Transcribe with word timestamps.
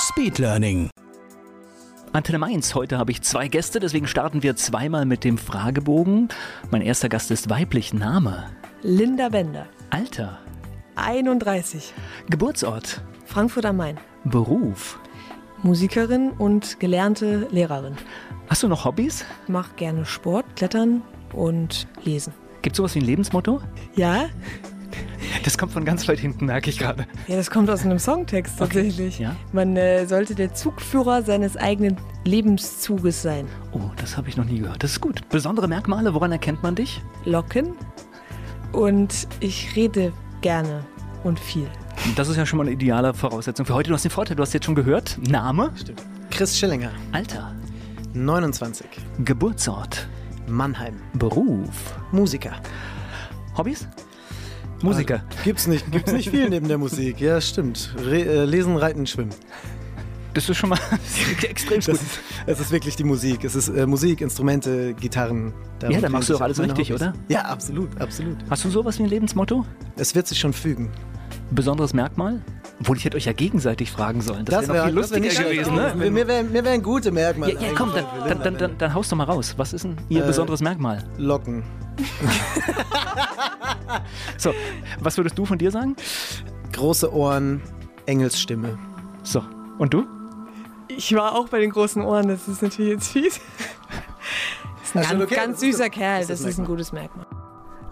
Speedlearning. 0.00 0.88
Antenne 2.14 2.38
Mainz, 2.38 2.74
heute 2.74 2.96
habe 2.96 3.12
ich 3.12 3.20
zwei 3.20 3.48
Gäste, 3.48 3.80
deswegen 3.80 4.06
starten 4.06 4.42
wir 4.42 4.56
zweimal 4.56 5.04
mit 5.04 5.24
dem 5.24 5.36
Fragebogen. 5.36 6.30
Mein 6.70 6.80
erster 6.80 7.10
Gast 7.10 7.30
ist 7.30 7.50
weiblich. 7.50 7.92
Name? 7.92 8.50
Linda 8.82 9.28
Bender, 9.28 9.66
Alter? 9.90 10.38
31, 10.96 11.92
Geburtsort? 12.30 13.02
Frankfurt 13.26 13.66
am 13.66 13.76
Main, 13.76 13.98
Beruf? 14.24 14.98
Musikerin 15.62 16.30
und 16.30 16.80
gelernte 16.80 17.46
Lehrerin. 17.50 17.96
Hast 18.48 18.62
du 18.62 18.68
noch 18.68 18.86
Hobbys? 18.86 19.26
Mach 19.48 19.76
gerne 19.76 20.06
Sport, 20.06 20.46
Klettern 20.56 21.02
und 21.34 21.86
Lesen. 22.04 22.32
Gibt 22.62 22.74
es 22.74 22.78
sowas 22.78 22.94
wie 22.94 23.00
ein 23.00 23.04
Lebensmotto? 23.04 23.60
Ja? 23.94 24.30
Das 25.44 25.56
kommt 25.56 25.72
von 25.72 25.84
ganz 25.84 26.06
weit 26.08 26.18
hinten, 26.18 26.46
merke 26.46 26.68
ich 26.68 26.78
gerade. 26.78 27.06
Ja, 27.28 27.36
das 27.36 27.50
kommt 27.50 27.70
aus 27.70 27.82
einem 27.82 27.98
Songtext 27.98 28.58
tatsächlich. 28.58 29.18
ja. 29.20 29.34
Man 29.52 29.76
äh, 29.76 30.04
sollte 30.06 30.34
der 30.34 30.52
Zugführer 30.52 31.22
seines 31.22 31.56
eigenen 31.56 31.96
Lebenszuges 32.24 33.22
sein. 33.22 33.46
Oh, 33.72 33.80
das 33.96 34.16
habe 34.16 34.28
ich 34.28 34.36
noch 34.36 34.44
nie 34.44 34.58
gehört. 34.58 34.82
Das 34.82 34.90
ist 34.92 35.00
gut. 35.00 35.26
Besondere 35.30 35.66
Merkmale, 35.68 36.12
woran 36.14 36.32
erkennt 36.32 36.62
man 36.62 36.74
dich? 36.74 37.00
Locken 37.24 37.74
und 38.72 39.28
ich 39.40 39.74
rede 39.76 40.12
gerne 40.42 40.84
und 41.24 41.38
viel. 41.38 41.68
Das 42.16 42.28
ist 42.28 42.36
ja 42.36 42.44
schon 42.44 42.56
mal 42.58 42.64
eine 42.64 42.72
ideale 42.72 43.14
Voraussetzung 43.14 43.64
für 43.66 43.74
heute. 43.74 43.88
Du 43.88 43.94
hast 43.94 44.02
den 44.04 44.10
Vorteil, 44.10 44.36
du 44.36 44.42
hast 44.42 44.52
jetzt 44.52 44.64
schon 44.66 44.74
gehört. 44.74 45.16
Name? 45.28 45.70
Stimmt. 45.76 46.02
Chris 46.30 46.58
Schillinger, 46.58 46.90
Alter? 47.12 47.54
29, 48.14 48.86
Geburtsort? 49.24 50.06
Mannheim, 50.48 50.96
Beruf? 51.14 51.94
Musiker. 52.12 52.52
Hobbys? 53.56 53.86
Musiker. 54.82 55.22
Also, 55.30 55.42
gibt's 55.44 55.66
nicht, 55.66 55.90
gibt's 55.92 56.12
nicht 56.12 56.30
viel 56.30 56.48
neben 56.48 56.68
der 56.68 56.78
Musik. 56.78 57.20
Ja, 57.20 57.40
stimmt. 57.40 57.94
Re 58.04 58.20
äh, 58.24 58.44
lesen, 58.44 58.76
reiten, 58.76 59.06
schwimmen. 59.06 59.30
Das 60.32 60.48
ist 60.48 60.56
schon 60.58 60.70
mal 60.70 60.78
extrem 61.42 61.78
Das 61.78 61.86
gut. 61.86 61.94
ist, 61.96 62.20
es 62.46 62.60
ist 62.60 62.70
wirklich 62.70 62.94
die 62.96 63.02
Musik. 63.04 63.42
Es 63.44 63.56
ist 63.56 63.68
äh, 63.68 63.84
Musik, 63.86 64.20
Instrumente, 64.20 64.94
Gitarren. 64.94 65.52
Ja, 65.88 66.00
da 66.00 66.08
machst 66.08 66.28
du 66.28 66.34
doch 66.34 66.40
alles 66.40 66.60
richtig, 66.60 66.90
Hobbys. 66.90 67.02
oder? 67.02 67.14
Ja, 67.28 67.42
absolut, 67.42 68.00
absolut. 68.00 68.36
Hast 68.48 68.64
du 68.64 68.70
sowas 68.70 68.98
wie 68.98 69.02
ein 69.02 69.08
Lebensmotto? 69.08 69.66
Es 69.96 70.14
wird 70.14 70.28
sich 70.28 70.38
schon 70.38 70.52
fügen. 70.52 70.88
Besonderes 71.50 71.92
Merkmal? 71.94 72.40
Obwohl 72.78 72.96
ich 72.96 73.04
hätte 73.04 73.16
euch 73.16 73.24
ja 73.26 73.32
gegenseitig 73.32 73.90
fragen 73.90 74.20
sollen. 74.20 74.44
Das, 74.44 74.68
wäre 74.68 74.74
wär- 74.74 74.84
viel 74.84 74.94
das 74.94 75.10
wär 75.10 75.18
lustiger 75.20 75.42
nicht 75.44 75.50
gewesen, 75.66 75.74
ne? 75.74 75.94
Mir, 75.96 76.10
mir 76.12 76.26
wären 76.28 76.52
wären 76.52 76.82
gute 76.82 77.10
Merkmale. 77.10 77.54
Ja, 77.54 77.60
ja, 77.60 77.68
komm, 77.76 77.90
dann, 77.92 78.40
dann, 78.42 78.56
dann, 78.56 78.78
dann, 78.78 78.94
haust 78.94 79.10
doch 79.10 79.16
mal 79.16 79.24
raus. 79.24 79.54
Was 79.56 79.72
ist 79.72 79.82
denn 79.84 79.96
Ihr 80.08 80.22
Äh, 80.22 80.26
besonderes 80.28 80.60
Merkmal? 80.62 81.02
Locken. 81.18 81.64
So, 84.38 84.52
was 85.00 85.16
würdest 85.16 85.36
du 85.38 85.44
von 85.44 85.58
dir 85.58 85.70
sagen? 85.70 85.96
Große 86.72 87.12
Ohren, 87.12 87.60
Engelsstimme. 88.06 88.78
So, 89.22 89.42
und 89.78 89.92
du? 89.92 90.06
Ich 90.88 91.14
war 91.14 91.34
auch 91.34 91.48
bei 91.48 91.60
den 91.60 91.70
großen 91.70 92.02
Ohren, 92.02 92.28
das 92.28 92.48
ist 92.48 92.62
natürlich 92.62 92.92
jetzt 92.92 93.08
fies. 93.12 93.40
Das 94.92 95.04
ist 95.04 95.12
ein 95.12 95.18
schon 95.18 95.18
ganz, 95.20 95.30
okay, 95.30 95.34
ganz 95.36 95.54
ist 95.54 95.60
süßer 95.60 95.84
das- 95.84 95.90
Kerl, 95.92 96.18
das 96.20 96.28
das 96.28 96.40
ist 96.40 96.46
ist 96.46 96.58
ein 96.58 96.64
gutes 96.64 96.90
Merkmal. 96.92 97.26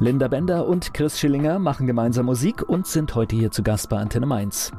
Linda 0.01 0.27
Bender 0.27 0.67
und 0.67 0.92
Chris 0.95 1.19
Schillinger 1.20 1.61
machen 1.61 1.86
gemeinsam 1.86 2.27
Musik 2.27 2.63
und 2.69 2.89
sind 2.89 3.14
heute 3.14 3.36
hier 3.36 3.52
zu 3.52 3.63
Gast 3.63 3.89
bei 3.89 3.98
Antenne 3.98 4.27
Mainz. 4.27 4.73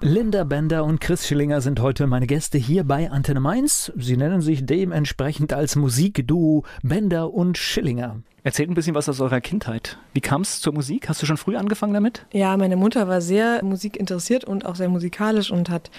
Linda 0.00 0.44
Bender 0.44 0.84
und 0.84 1.00
Chris 1.00 1.26
Schillinger 1.26 1.62
sind 1.62 1.80
heute 1.80 2.06
meine 2.06 2.26
Gäste 2.26 2.58
hier 2.58 2.84
bei 2.84 3.10
Antenne 3.10 3.40
Mainz. 3.40 3.90
Sie 3.96 4.18
nennen 4.18 4.42
sich 4.42 4.66
dementsprechend 4.66 5.54
als 5.54 5.74
Musikduo 5.74 6.64
Bender 6.82 7.32
und 7.32 7.56
Schillinger. 7.56 8.20
Erzählt 8.42 8.68
ein 8.68 8.74
bisschen 8.74 8.94
was 8.94 9.08
aus 9.08 9.20
eurer 9.22 9.40
Kindheit. 9.40 9.98
Wie 10.12 10.20
kam 10.20 10.42
es 10.42 10.60
zur 10.60 10.74
Musik? 10.74 11.08
Hast 11.08 11.22
du 11.22 11.26
schon 11.26 11.38
früh 11.38 11.56
angefangen 11.56 11.94
damit? 11.94 12.26
Ja, 12.30 12.58
meine 12.58 12.76
Mutter 12.76 13.08
war 13.08 13.22
sehr 13.22 13.64
musikinteressiert 13.64 14.44
und 14.44 14.66
auch 14.66 14.76
sehr 14.76 14.90
musikalisch 14.90 15.50
und 15.50 15.70
hat 15.70 15.90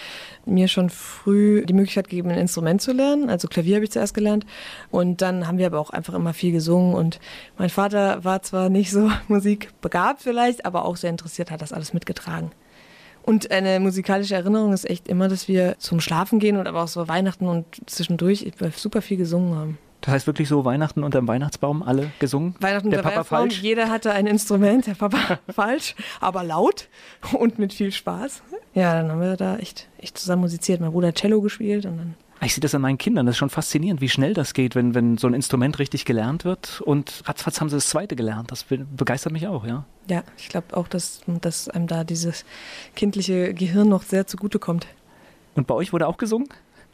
mir 0.46 0.68
schon 0.68 0.92
früh 0.92 1.66
die 1.66 1.74
Möglichkeit 1.74 2.08
gegeben, 2.08 2.30
ein 2.30 2.38
Instrument 2.38 2.84
zu 2.84 2.94
lernen. 2.94 3.32
Also 3.32 3.48
Klavier 3.48 3.78
habe 3.78 3.86
ich 3.86 3.92
zuerst 3.92 4.14
gelernt. 4.14 4.46
Und 4.92 5.24
dann 5.24 5.48
haben 5.48 5.58
wir 5.58 5.66
aber 5.66 5.80
auch 5.80 5.90
einfach 5.90 6.14
immer 6.14 6.34
viel 6.34 6.52
gesungen. 6.52 6.94
Und 6.94 7.20
mein 7.58 7.70
Vater 7.70 8.24
war 8.24 8.44
zwar 8.44 8.70
nicht 8.70 8.92
so 8.92 9.12
musikbegabt 9.28 10.22
vielleicht, 10.22 10.66
aber 10.66 10.86
auch 10.86 10.98
sehr 10.98 11.10
interessiert, 11.10 11.50
hat 11.50 11.62
das 11.62 11.74
alles 11.74 11.94
mitgetragen. 11.94 12.52
Und 13.28 13.52
eine 13.52 13.82
musikalische 13.82 14.36
Erinnerung 14.36 14.72
ist 14.72 14.90
echt 14.90 15.10
immer, 15.10 15.28
dass 15.28 15.50
wir 15.50 15.76
zum 15.80 16.00
Schlafen 16.00 16.40
gehen 16.40 16.56
und 16.56 16.66
aber 16.66 16.82
auch 16.84 16.88
so 16.88 17.10
Weihnachten 17.10 17.46
und 17.50 17.66
zwischendurch 17.86 18.50
super 18.78 19.02
viel 19.02 19.18
gesungen 19.18 19.54
haben. 19.54 19.78
Das 20.00 20.14
heißt 20.14 20.28
wirklich 20.28 20.48
so 20.48 20.64
Weihnachten 20.64 21.04
unterm 21.04 21.28
Weihnachtsbaum 21.28 21.84
alle 21.84 22.10
gesungen? 22.20 22.56
Weihnachten 22.62 22.90
Der 22.90 23.00
der 23.00 23.04
Papa 23.04 23.16
Weihnachtsbaum, 23.16 23.40
falsch? 23.40 23.62
Jeder 23.62 23.90
hatte 23.90 24.14
ein 24.14 24.28
Instrument, 24.28 24.88
der 24.88 24.94
Papa 24.94 25.40
falsch, 25.50 25.94
aber 26.22 26.46
laut 26.46 26.88
und 27.34 27.60
mit 27.60 27.74
viel 27.74 27.92
Spaß. 27.92 28.44
Ja, 28.74 28.94
dann 28.94 29.12
haben 29.12 29.20
wir 29.20 29.36
da 29.36 29.58
echt, 29.58 29.90
echt 29.98 30.18
zusammen 30.18 30.44
musiziert. 30.44 30.80
Mein 30.80 30.94
Bruder 30.94 31.10
hat 31.10 31.16
Cello 31.16 31.42
gespielt 31.42 31.86
und 31.86 31.98
dann. 31.98 32.16
Ich 32.42 32.54
sehe 32.54 32.62
das 32.62 32.76
an 32.76 32.82
meinen 32.82 32.98
Kindern. 32.98 33.26
Das 33.26 33.34
ist 33.34 33.40
schon 33.40 33.50
faszinierend, 33.50 34.00
wie 34.00 34.10
schnell 34.10 34.34
das 34.34 34.54
geht, 34.54 34.76
wenn, 34.76 34.94
wenn 34.94 35.18
so 35.18 35.28
ein 35.28 35.34
Instrument 35.34 35.80
richtig 35.80 36.06
gelernt 36.06 36.46
wird. 36.46 36.82
Und 36.82 37.24
ratzfatz 37.26 37.60
haben 37.60 37.70
sie 37.70 37.78
das 37.78 37.88
zweite 37.90 38.16
gelernt. 38.16 38.52
Das 38.52 38.64
be- 38.64 38.86
begeistert 38.96 39.34
mich 39.34 39.48
auch, 39.48 39.66
ja. 39.66 39.86
Ja, 40.10 40.24
ich 40.38 40.48
glaube 40.50 40.78
auch, 40.78 40.88
dass, 40.88 41.22
dass 41.42 41.68
einem 41.68 41.88
da 41.88 42.04
dieses 42.04 42.46
kindliche 42.96 43.54
Gehirn 43.54 43.90
noch 43.90 44.04
sehr 44.04 44.28
zugutekommt. 44.28 44.86
Und 45.56 45.66
bei 45.68 45.74
euch 45.74 45.94
wurde 45.94 46.08
auch 46.08 46.18
gesungen? 46.18 46.48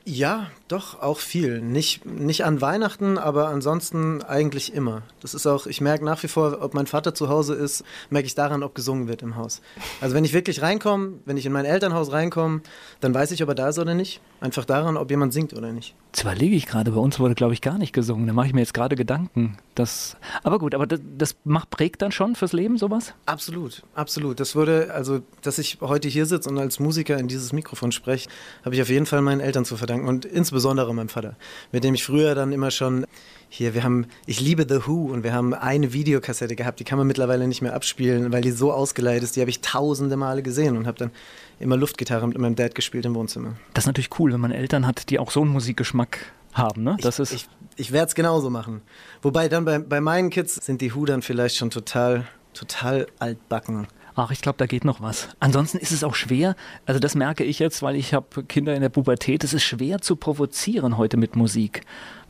Ja, 0.06 0.48
doch, 0.74 1.00
auch 1.02 1.20
viel. 1.20 1.62
Nicht, 1.62 2.04
nicht 2.06 2.46
an 2.46 2.60
Weihnachten, 2.60 3.20
aber 3.20 3.50
ansonsten 3.50 4.24
eigentlich 4.24 4.74
immer. 4.74 5.04
Das 5.22 5.36
ist 5.36 5.46
auch, 5.46 5.68
ich 5.68 5.82
merke 5.82 6.04
nach 6.04 6.24
wie 6.24 6.28
vor, 6.28 6.58
ob 6.62 6.74
mein 6.74 6.88
Vater 6.88 7.14
zu 7.14 7.30
Hause 7.30 7.54
ist, 7.54 7.84
merke 8.10 8.26
ich 8.26 8.34
daran, 8.34 8.64
ob 8.64 8.74
gesungen 8.74 9.08
wird 9.08 9.22
im 9.22 9.36
Haus. 9.36 9.62
Also 10.02 10.16
wenn 10.16 10.26
ich 10.26 10.34
wirklich 10.34 10.64
reinkomme, 10.64 11.20
wenn 11.26 11.38
ich 11.38 11.46
in 11.46 11.52
mein 11.52 11.66
Elternhaus 11.66 12.12
reinkomme, 12.12 12.62
dann 13.02 13.14
weiß 13.14 13.32
ich, 13.32 13.44
ob 13.44 13.50
er 13.50 13.56
da 13.56 13.70
ist 13.70 13.78
oder 13.78 13.94
nicht. 13.94 14.20
Einfach 14.42 14.66
daran, 14.66 14.98
ob 14.98 15.12
jemand 15.12 15.32
singt 15.32 15.54
oder 15.54 15.72
nicht. 15.72 15.94
Jetzt 16.08 16.24
überlege 16.24 16.56
ich 16.56 16.66
gerade, 16.66 16.92
bei 16.92 17.00
uns 17.00 17.20
wurde, 17.20 17.36
glaube 17.36 17.54
ich, 17.54 17.62
gar 17.62 17.78
nicht 17.78 17.94
gesungen. 17.94 18.26
Da 18.26 18.34
mache 18.34 18.48
ich 18.48 18.54
mir 18.54 18.62
jetzt 18.62 18.74
gerade 18.74 18.96
Gedanken. 18.96 19.58
Das, 19.76 20.18
aber 20.44 20.60
gut, 20.60 20.76
aber 20.76 20.86
das, 20.88 21.00
das 21.18 21.36
macht, 21.44 21.70
prägt 21.70 22.02
dann 22.02 22.12
schon 22.12 22.36
fürs 22.36 22.54
Leben 22.54 22.78
sowas? 22.78 23.14
Absolut, 23.26 23.84
absolut. 23.96 24.40
Das 24.40 24.56
würde, 24.56 24.92
also, 24.94 25.22
dass 25.42 25.60
ich 25.60 25.78
heute 25.82 26.08
hier 26.08 26.26
sitze 26.26 26.50
und 26.50 26.58
als 26.58 26.80
Musiker 26.80 27.18
in 27.18 27.28
dieses 27.28 27.54
Mikrofon 27.54 27.92
spreche, 27.92 28.30
habe 28.66 28.76
ich 28.76 28.82
auf 28.82 28.90
jeden 28.90 29.06
Fall 29.06 29.22
meinen 29.22 29.40
Eltern 29.40 29.66
zu 29.66 29.78
verdanken 29.78 30.08
und 30.08 30.26
insbesondere 30.26 30.63
meinem 30.72 31.10
Vater, 31.10 31.36
mit 31.72 31.84
dem 31.84 31.94
ich 31.94 32.04
früher 32.04 32.36
dann 32.36 32.52
immer 32.52 32.72
schon 32.72 33.06
hier, 33.50 33.76
wir 33.76 33.84
haben, 33.84 34.08
ich 34.26 34.40
liebe 34.40 34.66
The 34.68 34.88
Who 34.88 35.12
und 35.12 35.24
wir 35.24 35.32
haben 35.32 35.54
eine 35.54 35.94
Videokassette 35.94 36.56
gehabt, 36.56 36.80
die 36.80 36.84
kann 36.84 36.98
man 36.98 37.06
mittlerweile 37.06 37.48
nicht 37.48 37.62
mehr 37.62 37.76
abspielen, 37.76 38.34
weil 38.34 38.42
die 38.42 38.50
so 38.50 38.74
ausgeleitet 38.74 39.24
ist. 39.24 39.36
Die 39.36 39.42
habe 39.42 39.52
ich 39.52 39.62
tausende 39.62 40.18
Male 40.18 40.42
gesehen 40.42 40.76
und 40.76 40.88
habe 40.88 40.98
dann 40.98 41.12
immer 41.60 41.78
Luftgitarre 41.78 42.28
mit 42.28 42.38
meinem 42.40 42.56
Dad 42.56 42.74
gespielt 42.74 43.06
im 43.06 43.14
Wohnzimmer. 43.14 43.54
Das 43.76 43.84
ist 43.84 43.88
natürlich 43.88 44.10
cool, 44.20 44.34
wenn 44.34 44.40
man 44.40 44.52
Eltern 44.52 44.88
hat, 44.88 45.10
die 45.12 45.20
auch 45.20 45.30
so 45.30 45.42
einen 45.42 45.52
Musikgeschmack 45.52 46.32
haben, 46.54 46.84
ne? 46.84 46.98
Das 47.02 47.20
ich, 47.20 47.20
ist. 47.20 47.34
ich, 47.34 47.48
ich 47.76 47.92
werde 47.92 48.08
es 48.08 48.16
genauso 48.16 48.50
machen. 48.50 48.82
Wobei 49.22 49.50
dann 49.50 49.66
bei, 49.66 49.78
bei 49.78 50.02
meinen 50.02 50.32
Kids 50.32 50.56
sind 50.56 50.82
die 50.82 50.96
Who 50.96 51.06
dann 51.06 51.22
vielleicht 51.22 51.58
schon 51.58 51.70
total, 51.70 52.26
total 52.54 53.06
altbacken. 53.20 53.88
Ach, 54.16 54.32
ich 54.32 54.42
glaube, 54.42 54.58
da 54.58 54.68
geht 54.68 54.86
noch 54.86 55.02
was. 55.02 55.30
Ansonsten 55.40 55.80
ist 55.80 55.92
es 55.92 56.04
auch 56.04 56.14
schwer, 56.14 56.56
also 56.86 57.00
das 57.00 57.16
merke 57.16 57.44
ich 57.44 57.60
jetzt, 57.60 57.82
weil 57.82 57.96
ich 57.96 58.14
habe 58.14 58.44
Kinder 58.44 58.76
in 58.76 58.82
der 58.82 58.90
Pubertät, 58.90 59.44
es 59.44 59.54
ist 59.54 59.64
schwer 59.64 60.02
zu 60.02 60.16
provozieren 60.16 60.98
heute 60.98 61.18
mit 61.18 61.36
Musik, 61.36 61.82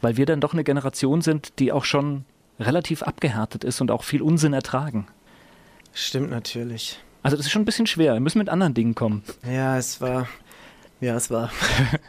weil 0.02 0.16
wir 0.16 0.26
dann 0.26 0.40
doch 0.40 0.54
eine 0.54 0.64
Generation 0.64 1.22
sind, 1.22 1.60
die 1.60 1.72
auch 1.72 1.84
schon 1.84 2.24
relativ 2.60 3.04
abgehärtet 3.04 3.64
ist 3.64 3.82
und 3.82 3.92
auch 3.92 4.04
viel 4.04 4.22
Unsinn 4.22 4.54
ertragen. 4.54 5.08
Stimmt 5.94 6.30
natürlich. 6.30 7.00
Also 7.22 7.38
das 7.38 7.46
ist 7.48 7.52
schon 7.52 7.64
ein 7.64 7.66
bisschen 7.66 7.88
schwer, 7.88 8.14
wir 8.14 8.20
müssen 8.20 8.40
mit 8.40 8.50
anderen 8.50 8.74
Dingen 8.74 8.96
kommen. 8.96 9.24
Ja, 9.46 9.78
es 9.78 10.00
war, 10.00 10.28
ja, 11.02 11.16
es 11.16 11.30
war. 11.30 11.52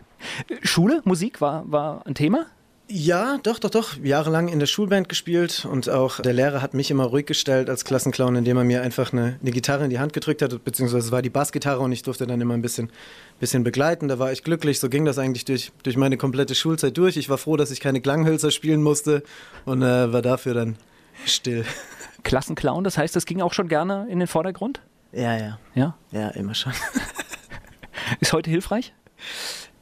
Schule, 0.63 1.03
Musik 1.05 1.41
war, 1.41 1.71
war 1.71 2.07
ein 2.07 2.15
Thema? 2.15 2.47
Ja, 2.87 3.39
doch, 3.43 3.59
doch, 3.59 3.71
doch. 3.71 3.97
Jahrelang 4.03 4.49
in 4.49 4.59
der 4.59 4.67
Schulband 4.67 5.09
gespielt 5.09 5.65
und 5.65 5.89
auch 5.89 6.21
der 6.21 6.35
Lehrer 6.35 6.61
hat 6.61 6.75
mich 6.75 6.91
immer 6.91 7.05
ruhig 7.05 7.25
gestellt 7.25 7.71
als 7.71 7.87
Klassenclown, 7.87 8.37
indem 8.37 8.59
er 8.59 8.65
mir 8.65 8.83
einfach 8.83 9.11
eine, 9.13 9.39
eine 9.41 9.51
Gitarre 9.53 9.85
in 9.85 9.91
die 9.91 9.99
Hand 9.99 10.13
gedrückt 10.13 10.43
hat, 10.43 10.63
beziehungsweise 10.65 11.07
es 11.07 11.11
war 11.13 11.23
die 11.23 11.31
Bassgitarre 11.31 11.81
und 11.81 11.93
ich 11.93 12.03
durfte 12.03 12.27
dann 12.27 12.43
immer 12.43 12.53
ein 12.53 12.61
bisschen, 12.61 12.91
bisschen 13.41 13.65
begleiten. 13.65 14.09
Da 14.09 14.19
war 14.19 14.33
ich 14.33 14.45
glücklich. 14.45 14.81
So 14.81 14.91
ging 14.91 15.07
das 15.07 15.17
eigentlich 15.19 15.47
durch, 15.47 15.73
durch 15.83 15.97
meine 15.97 16.19
komplette 16.19 16.55
Schulzeit 16.55 16.97
durch. 16.99 17.17
Ich 17.17 17.31
war 17.31 17.39
froh, 17.39 17.57
dass 17.57 17.71
ich 17.71 17.81
keine 17.81 18.03
Klanghölzer 18.03 18.51
spielen 18.51 18.83
musste 18.83 19.23
und 19.65 19.81
äh, 19.83 20.13
war 20.13 20.21
dafür 20.21 20.53
dann 20.53 20.77
still. 21.25 21.65
Klassenclown, 22.23 22.85
das 22.85 22.99
heißt, 22.99 23.17
das 23.17 23.25
ging 23.25 23.41
auch 23.41 23.55
schon 23.55 23.69
gerne 23.69 24.07
in 24.11 24.19
den 24.19 24.29
Vordergrund? 24.29 24.83
Ja, 25.13 25.37
ja, 25.39 25.59
Ja. 25.75 25.97
ja, 26.11 26.29
immer 26.31 26.55
schon. 26.55 26.73
Ist 28.21 28.35
heute 28.35 28.51
hilfreich? 28.51 28.93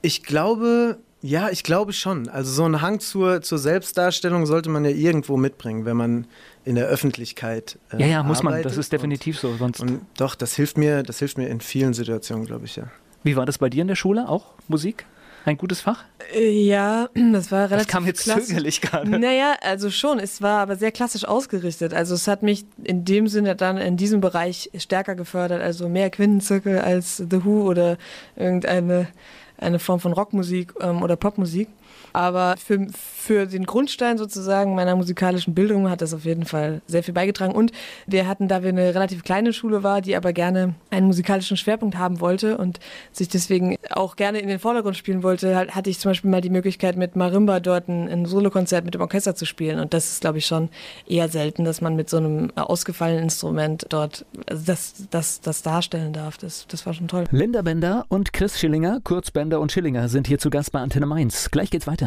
Ich 0.03 0.23
glaube, 0.23 0.99
ja, 1.23 1.51
ich 1.51 1.63
glaube 1.63 1.93
schon. 1.93 2.29
Also 2.29 2.51
so 2.51 2.65
einen 2.65 2.83
Hang 2.83 2.99
zur, 3.01 3.43
zur 3.43 3.59
Selbstdarstellung 3.59 4.45
sollte 4.45 4.69
man 4.69 4.85
ja 4.85 4.91
irgendwo 4.91 5.37
mitbringen, 5.37 5.85
wenn 5.85 5.97
man 5.97 6.27
in 6.65 6.75
der 6.75 6.87
Öffentlichkeit 6.87 7.79
äh, 7.93 8.01
Ja, 8.01 8.07
ja, 8.07 8.23
muss 8.23 8.43
man. 8.43 8.61
Das 8.63 8.77
ist 8.77 8.93
definitiv 8.93 9.43
und, 9.45 9.53
so. 9.53 9.57
Sonst 9.57 9.81
und 9.81 10.01
doch, 10.17 10.35
das 10.35 10.55
hilft 10.55 10.77
mir, 10.77 11.03
das 11.03 11.21
hilft 11.21 11.39
mir 11.39 11.49
in 11.49 11.61
vielen 11.61 11.95
Situationen, 11.95 12.45
glaube 12.45 12.65
ich, 12.65 12.77
ja. 12.77 12.85
Wie 13.23 13.37
war 13.37 13.47
das 13.47 13.59
bei 13.59 13.71
dir 13.71 13.83
in 13.83 13.89
der 13.89 13.95
Schule? 13.95 14.29
Auch 14.29 14.47
Musik? 14.67 15.07
Ein 15.45 15.57
gutes 15.57 15.81
Fach? 15.81 16.05
Äh, 16.35 16.51
ja, 16.51 17.09
das 17.15 17.51
war 17.51 17.71
relativ. 17.71 17.87
Das 17.87 17.87
kam 17.87 18.07
jetzt 18.07 18.23
klassisch. 18.23 18.47
zögerlich 18.47 18.81
gerade. 18.81 19.11
Naja, 19.11 19.57
also 19.61 19.91
schon. 19.91 20.19
Es 20.19 20.41
war 20.41 20.61
aber 20.61 20.77
sehr 20.77 20.93
klassisch 20.93 21.25
ausgerichtet. 21.25 21.95
Also 21.95 22.15
es 22.15 22.29
hat 22.29 22.43
mich 22.43 22.65
in 22.83 23.05
dem 23.05 23.27
Sinne 23.27 23.57
dann 23.57 23.77
in 23.77 23.97
diesem 23.97 24.21
Bereich 24.21 24.71
stärker 24.77 25.15
gefördert. 25.15 25.61
Also 25.61 25.89
mehr 25.89 26.11
Quintenzirkel 26.11 26.79
als 26.79 27.17
The 27.17 27.45
Who 27.45 27.63
oder 27.63 27.97
irgendeine 28.37 29.09
eine 29.62 29.79
Form 29.79 30.00
von 30.00 30.12
Rockmusik 30.12 30.75
ähm, 30.81 31.03
oder 31.03 31.17
Popmusik. 31.17 31.69
Aber 32.12 32.56
für, 32.56 32.87
für 32.93 33.47
den 33.47 33.64
Grundstein 33.64 34.19
sozusagen 34.19 34.75
meiner 34.75 34.97
musikalischen 34.97 35.55
Bildung 35.55 35.91
hat 35.91 36.00
das 36.00 36.14
auf 36.14 36.25
jeden 36.25 36.44
Fall 36.44 36.82
sehr 36.87 37.03
viel 37.03 37.14
beigetragen. 37.14 37.55
Und 37.55 37.73
wir 38.06 38.26
hatten, 38.26 38.49
da 38.49 38.62
wir 38.62 38.70
eine 38.70 38.94
relativ 38.94 39.23
kleine 39.23 39.53
Schule 39.53 39.82
war, 39.82 40.00
die 40.00 40.17
aber 40.17 40.32
gerne 40.32 40.75
einen 40.91 41.06
musikalischen 41.06 41.56
Schwerpunkt 41.56 41.97
haben 41.97 42.20
wollte 42.20 42.59
und 42.59 42.81
sich 43.12 43.29
deswegen 43.29 43.76
auch 43.91 44.17
gerne 44.17 44.41
in 44.41 44.49
den 44.49 44.59
Vordergrund 44.59 44.97
spielen 44.97 45.23
wollte, 45.23 45.56
hatte 45.75 45.91
ich 45.91 45.99
zum 45.99 46.11
Beispiel 46.11 46.31
mal 46.31 46.41
die 46.41 46.50
Möglichkeit, 46.50 46.97
mit 46.97 47.17
Marimba 47.17 47.61
dort 47.61 47.88
ein, 47.88 48.09
ein 48.09 48.26
Solokonzert 48.26 48.85
mit 48.85 48.94
dem 48.94 49.00
Orchester 49.00 49.35
zu 49.35 49.47
spielen. 49.47 49.79
Und 49.79 49.94
das 49.94 50.12
ist, 50.12 50.20
glaube 50.20 50.38
ich, 50.38 50.47
schon 50.47 50.69
eher 51.06 51.29
selten, 51.29 51.65
dass 51.65 51.81
man 51.81 51.97
mit 51.97 52.11
so 52.11 52.19
einem 52.19 52.50
ausgefallenen 52.56 53.25
Instrument 53.25 53.87
dort 53.88 54.25
das, 54.47 54.94
das, 55.11 55.41
das 55.41 55.62
darstellen 55.62 56.12
darf. 56.12 56.38
Das, 56.38 56.67
das 56.69 56.87
war 56.87 56.94
schon 56.94 57.08
toll. 57.08 57.25
Linda 57.31 57.62
Bender 57.62 58.05
und 58.08 58.32
Chris 58.32 58.58
Schillinger, 58.58 59.00
kurz 59.05 59.31
Bender 59.31 59.61
und 59.61 59.73
Schillinger, 59.73 60.08
sind 60.08 60.26
hier 60.26 60.38
zu 60.38 60.50
Gast 60.50 60.73
bei 60.73 60.81
Antenne 60.81 61.06
Mainz. 61.06 61.50
Gleich 61.50 61.70
geht's 61.70 61.87
weiter. 61.87 62.02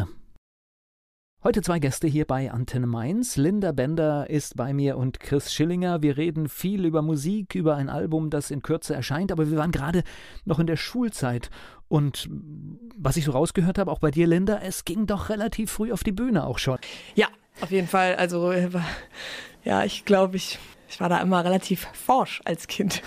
Heute 1.46 1.62
zwei 1.62 1.78
Gäste 1.78 2.08
hier 2.08 2.24
bei 2.24 2.50
Antenne 2.50 2.88
Mainz. 2.88 3.36
Linda 3.36 3.70
Bender 3.70 4.28
ist 4.28 4.56
bei 4.56 4.72
mir 4.72 4.96
und 4.96 5.20
Chris 5.20 5.52
Schillinger. 5.52 6.02
Wir 6.02 6.16
reden 6.16 6.48
viel 6.48 6.84
über 6.84 7.02
Musik, 7.02 7.54
über 7.54 7.76
ein 7.76 7.88
Album, 7.88 8.30
das 8.30 8.50
in 8.50 8.62
Kürze 8.62 8.96
erscheint, 8.96 9.30
aber 9.30 9.48
wir 9.48 9.56
waren 9.56 9.70
gerade 9.70 10.02
noch 10.44 10.58
in 10.58 10.66
der 10.66 10.74
Schulzeit. 10.74 11.50
Und 11.86 12.28
was 12.96 13.16
ich 13.16 13.26
so 13.26 13.30
rausgehört 13.30 13.78
habe, 13.78 13.92
auch 13.92 14.00
bei 14.00 14.10
dir, 14.10 14.26
Linda, 14.26 14.58
es 14.60 14.84
ging 14.84 15.06
doch 15.06 15.28
relativ 15.28 15.70
früh 15.70 15.92
auf 15.92 16.02
die 16.02 16.10
Bühne 16.10 16.44
auch 16.44 16.58
schon. 16.58 16.78
Ja, 17.14 17.28
auf 17.60 17.70
jeden 17.70 17.86
Fall. 17.86 18.16
Also, 18.16 18.52
ja, 19.62 19.84
ich 19.84 20.04
glaube, 20.04 20.34
ich, 20.34 20.58
ich 20.88 20.98
war 20.98 21.08
da 21.08 21.20
immer 21.20 21.44
relativ 21.44 21.86
forsch 21.92 22.40
als 22.44 22.66
Kind. 22.66 23.02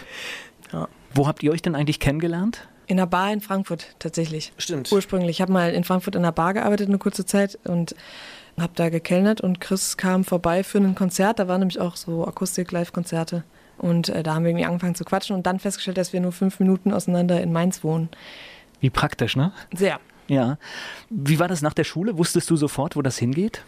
Ja. 0.71 0.87
Wo 1.13 1.27
habt 1.27 1.43
ihr 1.43 1.51
euch 1.51 1.61
denn 1.61 1.75
eigentlich 1.75 1.99
kennengelernt? 1.99 2.68
In 2.89 2.99
einer 2.99 3.05
Bar 3.05 3.31
in 3.31 3.39
Frankfurt 3.39 3.85
tatsächlich. 3.99 4.51
Stimmt. 4.57 4.91
Ursprünglich. 4.91 5.37
Ich 5.37 5.41
habe 5.41 5.51
mal 5.51 5.73
in 5.73 5.83
Frankfurt 5.83 6.15
in 6.15 6.23
einer 6.23 6.31
Bar 6.31 6.55
gearbeitet 6.55 6.87
eine 6.87 6.97
kurze 6.97 7.23
Zeit 7.23 7.59
und 7.65 7.95
habe 8.59 8.73
da 8.73 8.89
gekellnert 8.89 9.41
und 9.41 9.61
Chris 9.61 9.95
kam 9.95 10.23
vorbei 10.23 10.63
für 10.63 10.79
ein 10.79 10.95
Konzert. 10.95 11.37
Da 11.37 11.47
waren 11.47 11.59
nämlich 11.59 11.79
auch 11.79 11.95
so 11.95 12.25
Akustik-Live-Konzerte. 12.25 13.43
Und 13.77 14.09
äh, 14.09 14.23
da 14.23 14.33
haben 14.33 14.43
wir 14.43 14.49
irgendwie 14.49 14.65
angefangen 14.65 14.95
zu 14.95 15.05
quatschen 15.05 15.35
und 15.35 15.45
dann 15.45 15.59
festgestellt, 15.59 15.97
dass 15.99 16.13
wir 16.13 16.19
nur 16.19 16.31
fünf 16.31 16.59
Minuten 16.59 16.91
auseinander 16.91 17.39
in 17.43 17.53
Mainz 17.53 17.83
wohnen. 17.83 18.09
Wie 18.79 18.89
praktisch, 18.89 19.35
ne? 19.35 19.53
Sehr. 19.71 19.99
Ja. 20.27 20.57
Wie 21.11 21.37
war 21.37 21.47
das 21.47 21.61
nach 21.61 21.75
der 21.75 21.83
Schule? 21.83 22.17
Wusstest 22.17 22.49
du 22.49 22.55
sofort, 22.55 22.95
wo 22.95 23.03
das 23.03 23.19
hingeht? 23.19 23.61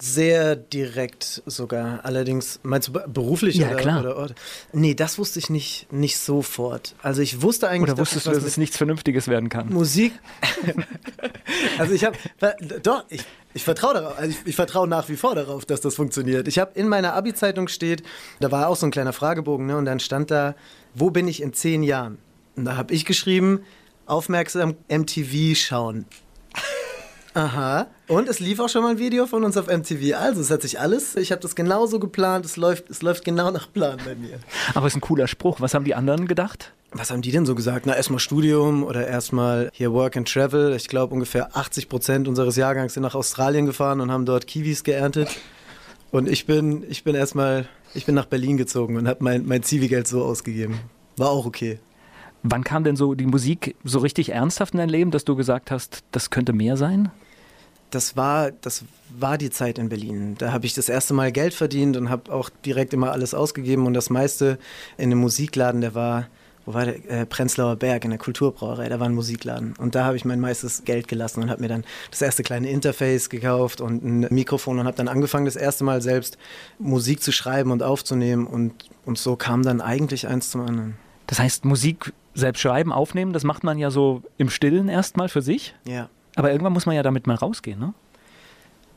Sehr 0.00 0.54
direkt 0.56 1.42
sogar. 1.46 2.04
Allerdings, 2.04 2.60
meinst 2.62 2.88
du 2.88 2.92
beruflich 2.92 3.56
ja, 3.56 3.68
oder, 3.68 3.76
klar. 3.76 4.00
oder 4.00 4.16
Ort? 4.16 4.34
Nee, 4.72 4.94
das 4.94 5.18
wusste 5.18 5.38
ich 5.38 5.50
nicht, 5.50 5.92
nicht 5.92 6.18
sofort. 6.18 6.94
Also 7.02 7.20
ich 7.20 7.42
wusste 7.42 7.68
eigentlich. 7.68 7.90
Oder 7.92 7.98
wusstest 7.98 8.26
du, 8.26 8.30
dass 8.30 8.44
es 8.44 8.56
nichts 8.56 8.76
Vernünftiges 8.76 9.28
werden 9.28 9.48
kann? 9.48 9.72
Musik. 9.72 10.12
also 11.78 11.92
ich 11.92 12.04
habe. 12.04 12.16
Doch, 12.82 13.04
ich, 13.08 13.24
ich 13.54 13.64
vertraue 13.64 13.94
darauf. 13.94 14.18
Also 14.18 14.30
ich, 14.30 14.46
ich 14.46 14.54
vertraue 14.54 14.86
nach 14.86 15.08
wie 15.08 15.16
vor 15.16 15.34
darauf, 15.34 15.64
dass 15.66 15.80
das 15.80 15.96
funktioniert. 15.96 16.46
Ich 16.46 16.58
habe 16.58 16.72
in 16.74 16.88
meiner 16.88 17.14
Abi-Zeitung 17.14 17.68
steht, 17.68 18.02
da 18.40 18.52
war 18.52 18.68
auch 18.68 18.76
so 18.76 18.86
ein 18.86 18.92
kleiner 18.92 19.12
Fragebogen, 19.12 19.66
ne? 19.66 19.76
Und 19.76 19.84
dann 19.84 20.00
stand 20.00 20.30
da, 20.30 20.54
wo 20.94 21.10
bin 21.10 21.26
ich 21.26 21.42
in 21.42 21.52
zehn 21.52 21.82
Jahren? 21.82 22.18
Und 22.54 22.64
da 22.66 22.76
habe 22.76 22.94
ich 22.94 23.04
geschrieben, 23.04 23.60
aufmerksam 24.06 24.76
MTV 24.88 25.56
schauen. 25.56 26.06
Aha. 27.38 27.86
Und 28.08 28.28
es 28.28 28.40
lief 28.40 28.58
auch 28.58 28.68
schon 28.68 28.82
mal 28.82 28.90
ein 28.90 28.98
Video 28.98 29.24
von 29.26 29.44
uns 29.44 29.56
auf 29.56 29.68
MTV. 29.68 30.16
Also 30.16 30.40
es 30.40 30.50
hat 30.50 30.62
sich 30.62 30.80
alles, 30.80 31.14
ich 31.14 31.30
habe 31.30 31.40
das 31.40 31.54
genauso 31.54 32.00
geplant, 32.00 32.44
es 32.44 32.56
läuft, 32.56 32.90
es 32.90 33.00
läuft 33.00 33.24
genau 33.24 33.52
nach 33.52 33.72
Plan 33.72 33.96
bei 34.04 34.16
mir. 34.16 34.40
Aber 34.74 34.86
es 34.86 34.94
ist 34.94 34.96
ein 34.96 35.02
cooler 35.02 35.28
Spruch. 35.28 35.60
Was 35.60 35.72
haben 35.72 35.84
die 35.84 35.94
anderen 35.94 36.26
gedacht? 36.26 36.72
Was 36.90 37.12
haben 37.12 37.22
die 37.22 37.30
denn 37.30 37.46
so 37.46 37.54
gesagt? 37.54 37.86
Na, 37.86 37.94
erstmal 37.94 38.18
Studium 38.18 38.82
oder 38.82 39.06
erstmal 39.06 39.70
hier 39.72 39.92
Work 39.92 40.16
and 40.16 40.26
Travel. 40.26 40.74
Ich 40.74 40.88
glaube, 40.88 41.14
ungefähr 41.14 41.56
80 41.56 41.88
Prozent 41.88 42.26
unseres 42.26 42.56
Jahrgangs 42.56 42.94
sind 42.94 43.04
nach 43.04 43.14
Australien 43.14 43.66
gefahren 43.66 44.00
und 44.00 44.10
haben 44.10 44.26
dort 44.26 44.48
Kiwis 44.48 44.82
geerntet. 44.82 45.28
Und 46.10 46.28
ich 46.28 46.44
bin, 46.44 46.84
ich 46.90 47.04
bin 47.04 47.14
erstmal, 47.14 47.68
ich 47.94 48.04
bin 48.04 48.16
nach 48.16 48.26
Berlin 48.26 48.56
gezogen 48.56 48.96
und 48.96 49.06
habe 49.06 49.22
mein, 49.22 49.46
mein 49.46 49.62
Zivi-Geld 49.62 50.08
so 50.08 50.24
ausgegeben. 50.24 50.80
War 51.16 51.28
auch 51.28 51.46
okay. 51.46 51.78
Wann 52.42 52.64
kam 52.64 52.82
denn 52.82 52.96
so 52.96 53.14
die 53.14 53.26
Musik 53.26 53.76
so 53.84 54.00
richtig 54.00 54.30
ernsthaft 54.30 54.74
in 54.74 54.78
dein 54.78 54.88
Leben, 54.88 55.12
dass 55.12 55.24
du 55.24 55.36
gesagt 55.36 55.70
hast, 55.70 56.02
das 56.10 56.30
könnte 56.30 56.52
mehr 56.52 56.76
sein? 56.76 57.12
Das 57.90 58.16
war, 58.16 58.50
das 58.50 58.84
war 59.10 59.38
die 59.38 59.50
Zeit 59.50 59.78
in 59.78 59.88
Berlin. 59.88 60.36
Da 60.38 60.52
habe 60.52 60.66
ich 60.66 60.74
das 60.74 60.88
erste 60.88 61.14
Mal 61.14 61.32
Geld 61.32 61.54
verdient 61.54 61.96
und 61.96 62.10
habe 62.10 62.32
auch 62.32 62.50
direkt 62.64 62.92
immer 62.92 63.12
alles 63.12 63.34
ausgegeben. 63.34 63.86
Und 63.86 63.94
das 63.94 64.10
meiste 64.10 64.58
in 64.96 65.10
dem 65.10 65.18
Musikladen, 65.18 65.80
der 65.80 65.94
war, 65.94 66.28
wo 66.66 66.74
war 66.74 66.84
der? 66.84 67.10
Äh, 67.10 67.26
Prenzlauer 67.26 67.76
Berg 67.76 68.04
in 68.04 68.10
der 68.10 68.18
Kulturbrauerei, 68.18 68.88
da 68.88 69.00
war 69.00 69.08
ein 69.08 69.14
Musikladen. 69.14 69.74
Und 69.78 69.94
da 69.94 70.04
habe 70.04 70.16
ich 70.16 70.24
mein 70.24 70.40
meistes 70.40 70.84
Geld 70.84 71.08
gelassen 71.08 71.42
und 71.42 71.50
habe 71.50 71.62
mir 71.62 71.68
dann 71.68 71.84
das 72.10 72.20
erste 72.20 72.42
kleine 72.42 72.68
Interface 72.68 73.30
gekauft 73.30 73.80
und 73.80 74.04
ein 74.04 74.26
Mikrofon 74.30 74.78
und 74.78 74.86
habe 74.86 74.96
dann 74.96 75.08
angefangen, 75.08 75.46
das 75.46 75.56
erste 75.56 75.84
Mal 75.84 76.02
selbst 76.02 76.36
Musik 76.78 77.22
zu 77.22 77.32
schreiben 77.32 77.70
und 77.70 77.82
aufzunehmen. 77.82 78.46
Und, 78.46 78.74
und 79.06 79.18
so 79.18 79.36
kam 79.36 79.62
dann 79.62 79.80
eigentlich 79.80 80.28
eins 80.28 80.50
zum 80.50 80.60
anderen. 80.60 80.96
Das 81.26 81.38
heißt, 81.38 81.64
Musik 81.64 82.12
selbst 82.34 82.60
schreiben, 82.60 82.92
aufnehmen, 82.92 83.32
das 83.32 83.44
macht 83.44 83.64
man 83.64 83.78
ja 83.78 83.90
so 83.90 84.22
im 84.36 84.48
Stillen 84.48 84.88
erstmal 84.88 85.28
für 85.28 85.42
sich? 85.42 85.74
Ja. 85.86 86.08
Aber 86.38 86.52
irgendwann 86.52 86.72
muss 86.72 86.86
man 86.86 86.94
ja 86.94 87.02
damit 87.02 87.26
mal 87.26 87.34
rausgehen, 87.34 87.80
ne? 87.80 87.94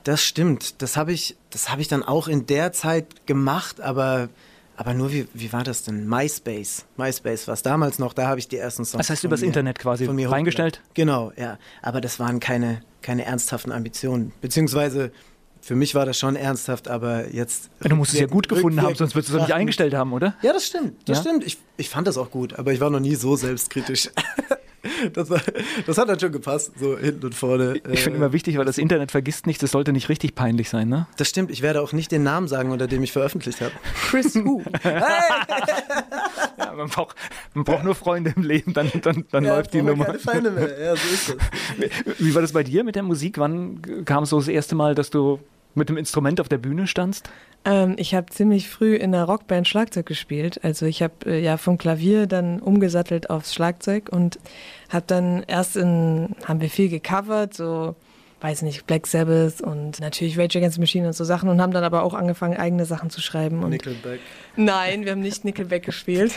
Das 0.04 0.24
stimmt. 0.24 0.82
Das 0.82 0.96
habe 0.96 1.12
ich, 1.12 1.36
hab 1.68 1.80
ich 1.80 1.88
dann 1.88 2.04
auch 2.04 2.28
in 2.28 2.46
der 2.46 2.72
Zeit 2.72 3.26
gemacht, 3.26 3.82
aber, 3.82 4.30
aber 4.76 4.94
nur, 4.94 5.12
wie, 5.12 5.28
wie 5.34 5.52
war 5.52 5.64
das 5.64 5.84
denn? 5.84 6.08
MySpace. 6.08 6.86
MySpace 6.98 7.48
war 7.48 7.54
es 7.54 7.64
damals 7.64 7.98
noch, 7.98 8.14
da 8.14 8.28
habe 8.28 8.40
ich 8.40 8.48
die 8.48 8.58
ersten 8.58 8.86
Songs. 8.86 9.08
Das 9.08 9.10
heißt, 9.10 9.24
übers 9.24 9.42
mir, 9.42 9.48
Internet 9.48 9.80
quasi 9.80 10.06
von 10.06 10.16
mir 10.16 10.32
reingestellt? 10.32 10.82
Genau, 10.94 11.32
ja. 11.36 11.58
Aber 11.82 12.00
das 12.00 12.20
waren 12.20 12.40
keine, 12.40 12.84
keine 13.02 13.26
ernsthaften 13.26 13.72
Ambitionen. 13.72 14.34
Beziehungsweise 14.42 15.12
für 15.62 15.76
mich 15.76 15.96
war 15.96 16.06
das 16.06 16.20
schon 16.20 16.36
ernsthaft, 16.36 16.88
aber 16.88 17.32
jetzt. 17.32 17.72
du 17.80 17.96
musst 17.96 18.14
es 18.14 18.20
ja 18.20 18.28
gut 18.28 18.50
gefunden 18.50 18.82
haben, 18.84 18.94
sonst 18.96 19.16
würdest 19.16 19.34
du 19.34 19.38
es 19.38 19.44
nicht 19.44 19.54
eingestellt 19.54 19.96
haben, 19.96 20.14
oder? 20.14 20.36
Ja, 20.44 20.54
das 20.54 20.66
stimmt. 20.66 21.08
Das 21.08 21.18
ja? 21.18 21.22
stimmt. 21.24 21.46
Ich, 21.46 21.58
ich 21.78 21.90
fand 21.90 22.08
das 22.08 22.18
auch 22.18 22.30
gut, 22.30 22.58
aber 22.58 22.72
ich 22.74 22.80
war 22.80 22.92
noch 22.92 23.00
nie 23.00 23.16
so 23.16 23.36
selbstkritisch. 23.36 24.10
Das, 25.14 25.30
das, 25.86 25.98
hat 25.98 26.10
dann 26.10 26.20
schon 26.20 26.32
gepasst, 26.32 26.72
so 26.80 26.98
hinten 26.98 27.26
und 27.26 27.36
vorne. 27.36 27.80
Ich 27.92 28.02
finde 28.02 28.18
immer 28.18 28.34
wichtig, 28.34 28.58
weil 28.58 28.66
das 28.66 28.80
Internet 28.80 29.12
vergisst 29.12 29.46
nichts, 29.46 29.62
das 29.62 29.72
sollte 29.72 29.92
nicht 29.94 30.10
richtig 30.10 30.34
peinlich 30.34 30.70
sein, 30.70 30.90
ne? 30.90 31.08
Das 31.18 31.30
stimmt, 31.30 31.52
ich 31.52 31.62
werde 31.62 31.82
auch 31.82 31.94
nicht 31.94 32.12
den 32.12 32.24
Namen 32.24 32.48
sagen, 32.48 32.72
unter 32.72 32.88
dem 32.88 33.04
ich 33.04 33.12
veröffentlicht 33.12 33.62
habe. 33.62 33.74
Chris 34.10 34.36
Who. 34.36 34.64
Hey! 34.82 35.02
ja, 36.58 36.74
man 36.74 36.90
braucht, 36.90 37.16
man 37.54 37.64
braucht 37.64 37.84
nur 37.84 37.94
Freunde 37.96 38.34
im 38.36 38.44
Leben, 38.44 38.74
dann, 38.74 38.92
dann, 39.02 39.26
dann 39.32 39.46
ja, 39.46 39.56
läuft 39.56 39.74
die 39.74 39.82
Nummer. 39.82 40.06
Keine 40.06 40.20
Feinde 40.20 40.52
mehr, 40.52 40.80
ja, 40.80 40.96
so 40.96 41.14
ist 41.14 41.30
das. 41.30 42.20
Wie 42.20 42.34
war 42.34 42.42
das 42.42 42.54
bei 42.54 42.64
dir 42.64 42.84
mit 42.84 42.96
der 42.96 43.04
Musik? 43.04 43.38
Wann 43.38 44.06
kam 44.06 44.24
es 44.24 44.30
so 44.30 44.40
das 44.40 44.48
erste 44.48 44.76
Mal, 44.76 44.96
dass 44.96 45.10
du 45.10 45.40
mit 45.76 45.90
dem 45.90 45.98
Instrument 45.98 46.42
auf 46.42 46.50
der 46.50 46.58
Bühne 46.58 46.88
standst? 46.88 47.30
Ähm, 47.64 47.96
ich 47.98 48.16
habe 48.16 48.28
ziemlich 48.28 48.70
früh 48.70 48.96
in 48.96 49.14
einer 49.14 49.26
Rockband 49.26 49.68
Schlagzeug 49.68 50.06
gespielt. 50.06 50.60
Also 50.64 50.86
ich 50.86 51.04
habe 51.04 51.14
äh, 51.26 51.40
ja 51.40 51.58
vom 51.58 51.78
Klavier 51.78 52.28
dann 52.28 52.60
umgesattelt 52.60 53.30
aufs 53.30 53.54
Schlagzeug 53.54 54.10
und 54.12 54.40
habe 54.90 55.06
dann 55.08 55.44
erst 55.44 55.78
in, 55.78 56.36
haben 56.46 56.62
wir 56.62 56.70
viel 56.70 56.90
gecovert, 56.90 57.54
so 57.54 57.96
weiß 58.42 58.64
nicht, 58.64 58.88
Black 58.88 59.06
Sabbath 59.06 59.62
und 59.62 60.00
natürlich 60.00 60.38
Rage 60.38 60.58
Against 60.58 60.76
the 60.76 60.82
Machine 60.82 61.08
und 61.08 61.14
so 61.14 61.24
Sachen 61.24 61.48
und 61.48 61.62
haben 61.62 61.74
dann 61.74 61.84
aber 61.84 62.04
auch 62.04 62.16
angefangen, 62.16 62.58
eigene 62.58 62.86
Sachen 62.86 63.12
zu 63.12 63.22
schreiben. 63.22 63.64
Und 63.64 63.70
Nickelback. 63.70 64.20
Nein, 64.56 65.06
wir 65.06 65.12
haben 65.12 65.22
nicht 65.22 65.46
Nickelback 65.46 65.86
gespielt. 65.86 66.34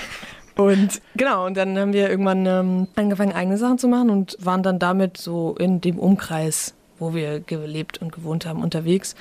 Und 0.57 1.00
genau, 1.17 1.47
und 1.47 1.57
dann 1.57 1.76
haben 1.79 1.93
wir 1.93 2.09
irgendwann 2.09 2.47
ähm, 2.47 2.88
angefangen, 2.95 3.33
eigene 3.33 3.57
Sachen 3.57 3.79
zu 3.79 3.88
machen 3.88 4.11
und 4.11 4.37
waren 4.38 4.62
dann 4.62 4.79
damit 4.79 5.17
so 5.17 5.57
in 5.59 5.81
dem 5.81 5.99
Umkreis, 5.99 6.75
wo 6.98 7.14
wir 7.14 7.40
gelebt 7.40 7.98
und 8.00 8.12
gewohnt 8.12 8.46
haben, 8.46 8.62
unterwegs. 8.62 9.14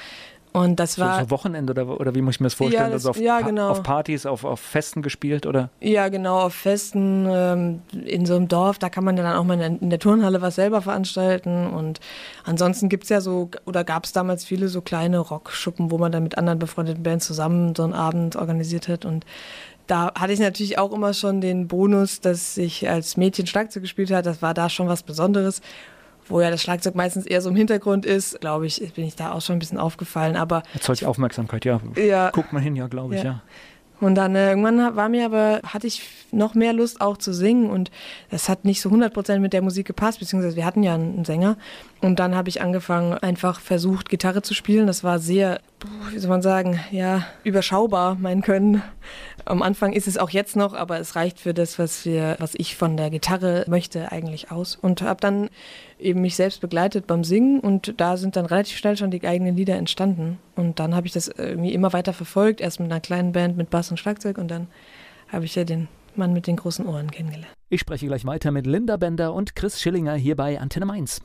Und 0.54 0.80
das 0.80 1.00
war. 1.00 1.16
So, 1.16 1.24
so 1.26 1.32
Wochenende 1.32 1.72
oder, 1.72 2.00
oder 2.00 2.14
wie 2.14 2.22
muss 2.22 2.36
ich 2.36 2.40
mir 2.40 2.46
das 2.46 2.54
vorstellen? 2.54 2.84
Ja, 2.84 2.90
das, 2.90 3.08
also 3.08 3.10
auf, 3.10 3.18
ja, 3.18 3.42
genau. 3.42 3.70
auf 3.70 3.82
Partys, 3.82 4.28
auf, 4.28 4.44
auf 4.44 4.60
Festen 4.60 5.02
gespielt 5.02 5.48
oder? 5.48 5.70
Ja, 5.82 6.10
genau, 6.10 6.42
auf 6.42 6.54
Festen 6.54 7.26
ähm, 7.28 7.82
in 8.06 8.28
so 8.28 8.36
einem 8.36 8.48
Dorf, 8.48 8.78
da 8.78 8.90
kann 8.90 9.04
man 9.04 9.18
ja 9.18 9.24
dann 9.24 9.36
auch 9.36 9.44
mal 9.44 9.56
in 9.56 9.60
der, 9.60 9.82
in 9.82 9.90
der 9.90 9.98
Turnhalle 9.98 10.42
was 10.42 10.56
selber 10.56 10.84
veranstalten. 10.84 11.68
Und 11.68 12.00
ansonsten 12.46 12.88
gibt 12.88 13.06
es 13.06 13.10
ja 13.10 13.20
so, 13.20 13.50
oder 13.66 13.84
gab 13.84 14.06
es 14.06 14.14
damals 14.14 14.46
viele 14.46 14.68
so 14.68 14.82
kleine 14.82 15.18
Rockschuppen, 15.18 15.90
wo 15.90 15.98
man 15.98 16.12
dann 16.12 16.22
mit 16.22 16.38
anderen 16.38 16.60
befreundeten 16.60 17.02
Bands 17.02 17.26
zusammen 17.26 17.74
so 17.76 17.84
einen 17.84 17.94
Abend 17.94 18.36
organisiert 18.36 18.88
hat. 18.88 19.06
Und 19.06 19.26
da 19.88 20.14
hatte 20.14 20.34
ich 20.34 20.40
natürlich 20.40 20.78
auch 20.78 20.94
immer 20.94 21.14
schon 21.14 21.42
den 21.42 21.68
Bonus, 21.68 22.22
dass 22.22 22.58
ich 22.58 22.88
als 22.88 23.18
Mädchen 23.18 23.48
Schlagzeug 23.48 23.82
gespielt 23.82 24.12
habe. 24.12 24.22
Das 24.22 24.44
war 24.44 24.54
da 24.54 24.70
schon 24.70 24.88
was 24.88 25.02
Besonderes. 25.02 25.62
Wo 26.28 26.42
ja 26.42 26.50
das 26.50 26.62
Schlagzeug 26.62 26.96
meistens 26.96 27.26
eher 27.26 27.42
so 27.42 27.50
im 27.50 27.56
Hintergrund 27.56 28.06
ist, 28.06 28.40
glaube 28.42 28.66
ich, 28.66 28.94
bin 28.94 29.06
ich 29.06 29.16
da 29.16 29.32
auch 29.34 29.42
schon 29.42 29.58
ein 29.58 29.60
bisschen 29.60 29.78
aufgefallen. 29.78 30.36
Aber 30.36 30.64
Erzeugt 30.74 31.04
Aufmerksamkeit, 31.06 31.66
ja. 31.66 31.80
Ja. 31.96 32.30
Guckt 32.32 32.54
man 32.54 32.62
hin, 32.62 32.76
ja, 32.76 32.88
glaube 32.88 33.16
ich, 33.16 33.24
Ja. 33.24 33.32
ja. 33.32 33.42
Und 34.04 34.16
dann 34.16 34.36
äh, 34.36 34.50
irgendwann 34.50 34.96
war 34.98 35.08
mir 35.08 35.24
aber, 35.24 35.62
hatte 35.66 35.88
ich 35.88 36.04
noch 36.32 36.56
mehr 36.56 36.74
Lust 36.74 37.00
auch 37.00 37.18
zu 37.18 37.34
singen 37.34 37.70
und 37.70 37.90
das 38.30 38.50
hat 38.50 38.66
nicht 38.66 38.82
so 38.82 38.90
100% 38.90 39.40
mit 39.40 39.54
der 39.54 39.62
Musik 39.62 39.88
gepasst, 39.88 40.20
beziehungsweise 40.20 40.58
wir 40.58 40.66
hatten 40.66 40.84
ja 40.84 40.96
einen, 40.96 41.24
Sänger. 41.24 41.56
Und 42.02 42.20
dann 42.20 42.36
habe 42.36 42.50
ich 42.50 42.62
angefangen, 42.62 43.14
einfach 43.14 43.62
versucht, 43.62 44.10
Gitarre 44.10 44.42
zu 44.42 44.54
spielen. 44.54 44.88
Das 44.88 45.06
war 45.06 45.20
sehr, 45.20 45.62
wie 46.12 46.20
soll 46.20 46.30
man 46.30 46.42
sagen, 46.42 46.80
ja, 46.92 47.26
überschaubar, 47.44 48.16
mein 48.20 48.42
Können. 48.42 48.82
Am 49.46 49.62
Anfang 49.62 49.94
ist 49.94 50.08
es 50.08 50.18
auch 50.18 50.30
jetzt 50.30 50.56
noch, 50.56 50.74
aber 50.74 51.00
es 51.00 51.16
reicht 51.16 51.40
für 51.40 51.54
das, 51.54 51.80
was 51.80 52.06
wir, 52.06 52.36
was 52.40 52.54
ich 52.56 52.76
von 52.76 52.98
der 52.98 53.10
Gitarre 53.10 53.66
möchte, 53.68 54.12
eigentlich 54.12 54.52
aus. 54.52 54.76
Und 54.76 55.02
habe 55.02 55.20
dann 55.20 55.50
eben 56.00 56.22
mich 56.22 56.36
selbst 56.36 56.62
begleitet 56.62 57.08
beim 57.08 57.24
Singen 57.24 57.60
und 57.60 58.00
da 58.00 58.18
sind 58.18 58.36
dann 58.36 58.46
relativ 58.46 58.78
schnell 58.78 58.98
schon 58.98 59.12
die 59.12 59.26
eigenen 59.26 59.56
Lieder 59.56 59.76
entstanden. 59.76 60.40
Und 60.56 60.80
dann 60.80 60.96
habe 60.96 61.08
ich 61.08 61.14
das 61.14 61.28
irgendwie 61.28 61.74
immer 61.74 61.94
weiter 61.94 62.14
verfolgt, 62.14 62.62
erst 62.62 62.80
mit 62.80 62.92
einer 62.92 63.02
kleinen 63.02 63.32
Band 63.32 63.58
mit 63.58 63.70
Bass 63.70 63.92
und 63.92 63.98
Schlagzeug 63.98 64.38
und 64.38 64.50
dann 64.50 64.68
habe 65.30 65.46
ich 65.46 65.56
ja 65.56 65.64
den 65.64 65.88
Mann 66.16 66.34
mit 66.34 66.48
den 66.48 66.58
großen 66.58 66.86
Ohren 66.86 67.12
kennengelernt. 67.12 67.54
Ich 67.70 67.82
spreche 67.82 68.06
gleich 68.06 68.26
weiter 68.26 68.52
mit 68.52 68.68
Linda 68.68 68.98
Bender 68.98 69.34
und 69.34 69.56
Chris 69.56 69.82
Schillinger 69.82 70.14
hier 70.14 70.36
bei 70.36 70.60
Antenne 70.60 70.86
Mainz. 70.86 71.22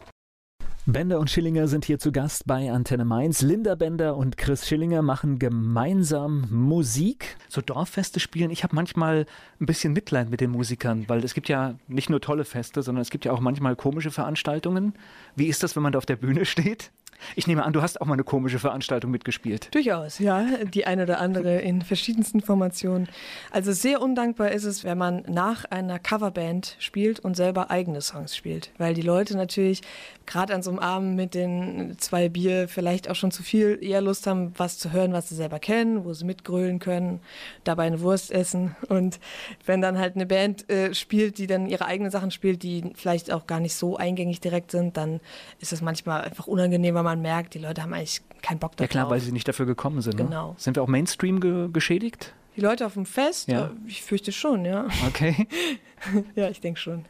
Bender 0.91 1.21
und 1.21 1.29
Schillinger 1.29 1.69
sind 1.69 1.85
hier 1.85 1.99
zu 1.99 2.13
Gast 2.13 2.47
bei 2.47 2.73
Antenne 2.73 3.05
Mainz. 3.05 3.43
Linda 3.43 3.75
Bender 3.75 4.17
und 4.17 4.39
Chris 4.39 4.67
Schillinger 4.67 5.03
machen 5.03 5.39
gemeinsam 5.39 6.47
Musik. 6.51 7.37
So 7.51 7.61
Dorffeste 7.61 8.21
spielen. 8.21 8.51
Ich 8.51 8.65
habe 8.65 8.75
manchmal 8.75 9.27
ein 9.61 9.67
bisschen 9.67 9.93
Mitleid 9.93 10.31
mit 10.31 10.41
den 10.41 10.51
Musikern, 10.51 11.05
weil 11.07 11.23
es 11.23 11.35
gibt 11.35 11.51
ja 11.51 11.75
nicht 11.89 12.09
nur 12.09 12.23
tolle 12.23 12.47
Feste, 12.47 12.83
sondern 12.83 13.03
es 13.03 13.11
gibt 13.11 13.27
ja 13.27 13.33
auch 13.33 13.41
manchmal 13.41 13.77
komische 13.77 14.11
Veranstaltungen. 14.11 14.95
Wie 15.37 15.49
ist 15.49 15.63
das, 15.63 15.77
wenn 15.77 15.83
man 15.83 15.93
da 15.93 15.99
auf 15.99 16.07
der 16.07 16.17
Bühne 16.17 16.47
steht? 16.47 16.91
Ich 17.37 17.47
nehme 17.47 17.65
an, 17.65 17.73
du 17.73 17.83
hast 17.83 18.01
auch 18.01 18.07
mal 18.07 18.15
eine 18.15 18.25
komische 18.25 18.59
Veranstaltung 18.59 19.11
mitgespielt. 19.11 19.75
Durchaus, 19.75 20.19
ja, 20.19 20.45
die 20.65 20.87
eine 20.87 21.05
oder 21.05 21.21
andere 21.21 21.59
in 21.59 21.83
verschiedensten 21.83 22.41
Formationen. 22.41 23.09
Also 23.51 23.73
sehr 23.73 24.01
undankbar 24.01 24.51
ist 24.51 24.65
es, 24.65 24.85
wenn 24.85 24.99
man 24.99 25.23
nach 25.29 25.65
einer 25.65 25.99
Coverband 25.99 26.77
spielt 26.79 27.21
und 27.21 27.37
selber 27.37 27.71
eigene 27.71 28.01
Songs 28.01 28.37
spielt, 28.37 28.71
weil 28.79 28.95
die 28.95 29.03
Leute 29.03 29.37
natürlich 29.37 29.83
gerade 30.27 30.55
an 30.55 30.63
so 30.63 30.71
einem 30.71 30.79
Abend 30.79 31.17
mit 31.17 31.35
den 31.35 31.97
zwei 31.99 32.29
Bier 32.29 32.69
vielleicht 32.69 33.11
auch 33.11 33.15
schon 33.15 33.31
zu 33.31 33.43
viel 33.43 33.79
eher 33.81 34.01
Lust 34.01 34.27
haben, 34.27 34.53
was 34.57 34.79
zu 34.79 34.93
hören, 34.93 35.13
was 35.13 35.29
sie 35.29 35.35
selber 35.35 35.59
kennen, 35.59 36.05
wo 36.05 36.13
sie 36.13 36.27
mitgrölen 36.27 36.79
können, 36.79 37.21
dabei 37.65 37.85
eine 37.85 38.01
Wurst 38.01 38.31
essen 38.31 38.77
und 38.89 39.19
wenn 39.65 39.81
dann 39.81 39.99
halt 39.99 40.17
eine 40.17 40.27
Band 40.27 40.69
äh, 40.71 40.95
spielt, 40.95 41.39
die 41.39 41.47
dann 41.47 41.67
ihre 41.67 41.87
eigenen 41.87 42.11
Sachen 42.11 42.31
spielt, 42.31 42.63
die 42.63 42.93
vielleicht 42.95 43.33
auch 43.33 43.47
gar 43.47 43.61
nicht 43.61 43.75
so 43.75 43.97
eingängig 43.97 44.41
direkt 44.41 44.71
sind, 44.71 44.97
dann 44.97 45.21
ist 45.61 45.73
das 45.73 45.81
manchmal 45.81 46.23
einfach 46.23 46.47
unangenehm, 46.47 46.95
weil 46.95 47.03
man 47.03 47.08
merkt, 47.17 47.55
die 47.55 47.59
Leute 47.59 47.83
haben 47.83 47.93
eigentlich 47.93 48.23
keinen 48.43 48.59
Bock 48.59 48.73
Ja 48.73 48.77
darauf. 48.79 48.91
klar, 48.91 49.11
weil 49.11 49.21
sie 49.21 49.33
nicht 49.33 49.49
dafür 49.49 49.67
gekommen 49.67 50.01
sind. 50.01 50.19
Ne? 50.19 50.25
Genau. 50.25 50.55
Sind 50.59 50.77
wir 50.77 50.83
auch 50.83 50.89
Mainstream 50.89 51.41
ge 51.41 51.69
geschädigt? 51.73 52.35
Die 52.57 52.61
Leute 52.61 52.87
auf 52.87 52.95
dem 52.95 53.07
Fest? 53.07 53.49
Ja. 53.49 53.71
Ich 53.87 54.03
fürchte 54.03 54.33
schon, 54.33 54.65
ja. 54.65 54.87
Okay. 55.07 55.47
Ja, 56.37 56.49
ich 56.49 56.61
denke 56.61 56.79
schon. 56.79 57.05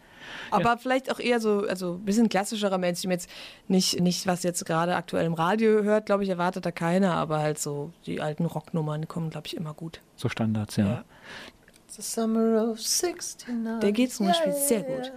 Aber 0.50 0.78
vielleicht 0.78 1.10
auch 1.12 1.20
eher 1.20 1.40
so, 1.40 1.66
also 1.68 1.94
ein 1.94 2.04
bisschen 2.04 2.28
klassischerer 2.28 2.78
Mainstream. 2.78 3.10
Jetzt 3.10 3.28
nicht, 3.66 4.00
nicht 4.00 4.26
was 4.26 4.42
jetzt 4.42 4.64
gerade 4.64 4.96
aktuell 4.96 5.26
im 5.26 5.34
Radio 5.34 5.82
hört, 5.82 6.06
glaube 6.06 6.22
ich, 6.24 6.30
erwartet 6.30 6.64
da 6.66 6.70
keiner, 6.70 7.14
aber 7.14 7.38
halt 7.38 7.58
so 7.58 7.92
die 8.06 8.20
alten 8.20 8.46
Rocknummern 8.46 9.08
kommen, 9.08 9.30
glaube 9.30 9.46
ich, 9.46 9.56
immer 9.56 9.74
gut. 9.74 10.00
So 10.16 10.28
Standards, 10.28 10.76
ja. 10.76 10.86
Ja. 10.86 11.04
The 11.98 12.04
summer 12.04 12.70
of 12.70 12.78
69. 12.78 13.48
Der 13.82 13.90
geht 13.90 14.12
zum 14.12 14.26
Beispiel 14.28 14.52
sehr 14.52 14.82
gut. 14.82 15.12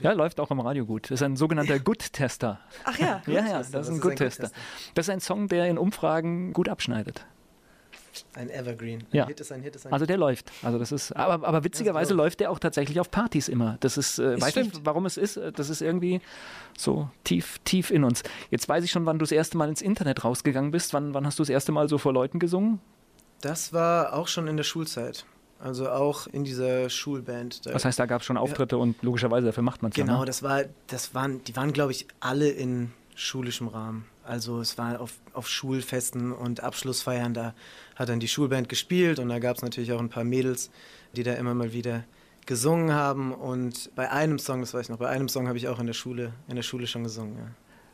Ja, 0.00 0.12
läuft 0.12 0.38
auch 0.38 0.52
im 0.52 0.60
Radio 0.60 0.86
gut. 0.86 1.06
Das 1.06 1.20
ist 1.20 1.22
ein 1.22 1.34
sogenannter 1.36 1.80
Good-Tester. 1.80 2.60
Ach 2.84 2.96
ja. 2.98 3.22
Ja, 3.26 3.44
ja, 3.44 3.58
das 3.58 3.88
ist 3.88 3.88
ein 3.88 4.00
Good-Tester. 4.00 4.50
Das 4.94 5.06
ist 5.06 5.10
ein 5.10 5.18
Song, 5.20 5.48
der 5.48 5.66
in 5.66 5.78
Umfragen 5.78 6.52
gut 6.52 6.68
abschneidet. 6.68 7.26
Ein 8.34 8.50
Evergreen. 8.50 9.00
Ein 9.00 9.06
Ja. 9.10 9.26
Hit 9.26 9.40
ist 9.40 9.50
ein 9.50 9.62
Hit 9.62 9.74
ist 9.74 9.84
ein 9.86 9.92
Also 9.92 10.06
der 10.06 10.16
läuft. 10.16 10.50
Also 10.62 10.78
das 10.78 10.92
ist, 10.92 11.10
aber, 11.16 11.44
aber 11.46 11.64
witzigerweise 11.64 12.12
ich. 12.12 12.16
läuft 12.16 12.38
der 12.38 12.52
auch 12.52 12.60
tatsächlich 12.60 13.00
auf 13.00 13.10
Partys 13.10 13.48
immer. 13.48 13.76
Das 13.80 13.98
ist, 13.98 14.20
äh, 14.20 14.40
weiß 14.40 14.54
nicht, 14.56 14.86
warum 14.86 15.06
es 15.06 15.16
ist. 15.16 15.36
äh, 15.36 15.50
Das 15.52 15.68
ist 15.70 15.82
irgendwie 15.82 16.20
so 16.78 17.10
tief, 17.24 17.58
tief 17.64 17.90
in 17.90 18.04
uns. 18.04 18.22
Jetzt 18.50 18.68
weiß 18.68 18.84
ich 18.84 18.92
schon, 18.92 19.04
wann 19.06 19.18
du 19.18 19.24
das 19.24 19.32
erste 19.32 19.58
Mal 19.58 19.68
ins 19.68 19.82
Internet 19.82 20.24
rausgegangen 20.24 20.70
bist. 20.70 20.94
Wann, 20.94 21.14
wann 21.14 21.26
hast 21.26 21.38
du 21.40 21.42
das 21.42 21.50
erste 21.50 21.72
Mal 21.72 21.88
so 21.88 21.98
vor 21.98 22.12
Leuten 22.12 22.38
gesungen? 22.38 22.80
Das 23.40 23.72
war 23.72 24.14
auch 24.14 24.28
schon 24.28 24.46
in 24.48 24.56
der 24.56 24.64
Schulzeit. 24.64 25.26
Also 25.58 25.88
auch 25.88 26.26
in 26.26 26.44
dieser 26.44 26.90
Schulband. 26.90 27.64
Da 27.66 27.72
Das 27.72 27.84
heißt, 27.84 27.98
da 27.98 28.06
gab 28.06 28.20
es 28.20 28.26
schon 28.26 28.36
Auftritte 28.36 28.76
und 28.78 29.02
logischerweise 29.02 29.46
dafür 29.46 29.62
macht 29.62 29.82
man 29.82 29.90
es 29.90 29.96
Genau, 29.96 30.14
ja. 30.14 30.18
Ne? 30.20 30.26
das 30.26 30.42
war, 30.42 30.64
das 30.88 31.14
waren, 31.14 31.42
die 31.44 31.56
waren, 31.56 31.72
glaube 31.72 31.92
ich, 31.92 32.06
alle 32.20 32.48
in 32.48 32.92
schulischem 33.14 33.68
Rahmen. 33.68 34.04
Also 34.22 34.60
es 34.60 34.76
war 34.76 35.00
auf, 35.00 35.14
auf 35.32 35.48
Schulfesten 35.48 36.32
und 36.32 36.62
Abschlussfeiern, 36.62 37.32
da 37.32 37.54
hat 37.94 38.08
dann 38.08 38.20
die 38.20 38.28
Schulband 38.28 38.68
gespielt 38.68 39.18
und 39.18 39.28
da 39.28 39.38
gab 39.38 39.56
es 39.56 39.62
natürlich 39.62 39.92
auch 39.92 40.00
ein 40.00 40.08
paar 40.10 40.24
Mädels, 40.24 40.70
die 41.14 41.22
da 41.22 41.32
immer 41.34 41.54
mal 41.54 41.72
wieder 41.72 42.04
gesungen 42.44 42.92
haben. 42.92 43.32
Und 43.32 43.90
bei 43.94 44.10
einem 44.10 44.38
Song, 44.38 44.60
das 44.60 44.74
weiß 44.74 44.82
ich 44.82 44.88
noch, 44.90 44.98
bei 44.98 45.08
einem 45.08 45.28
Song 45.28 45.48
habe 45.48 45.56
ich 45.58 45.68
auch 45.68 45.78
in 45.78 45.86
der 45.86 45.94
Schule, 45.94 46.32
in 46.48 46.56
der 46.56 46.62
Schule 46.62 46.86
schon 46.86 47.04
gesungen. 47.04 47.36
Ja. 47.36 47.46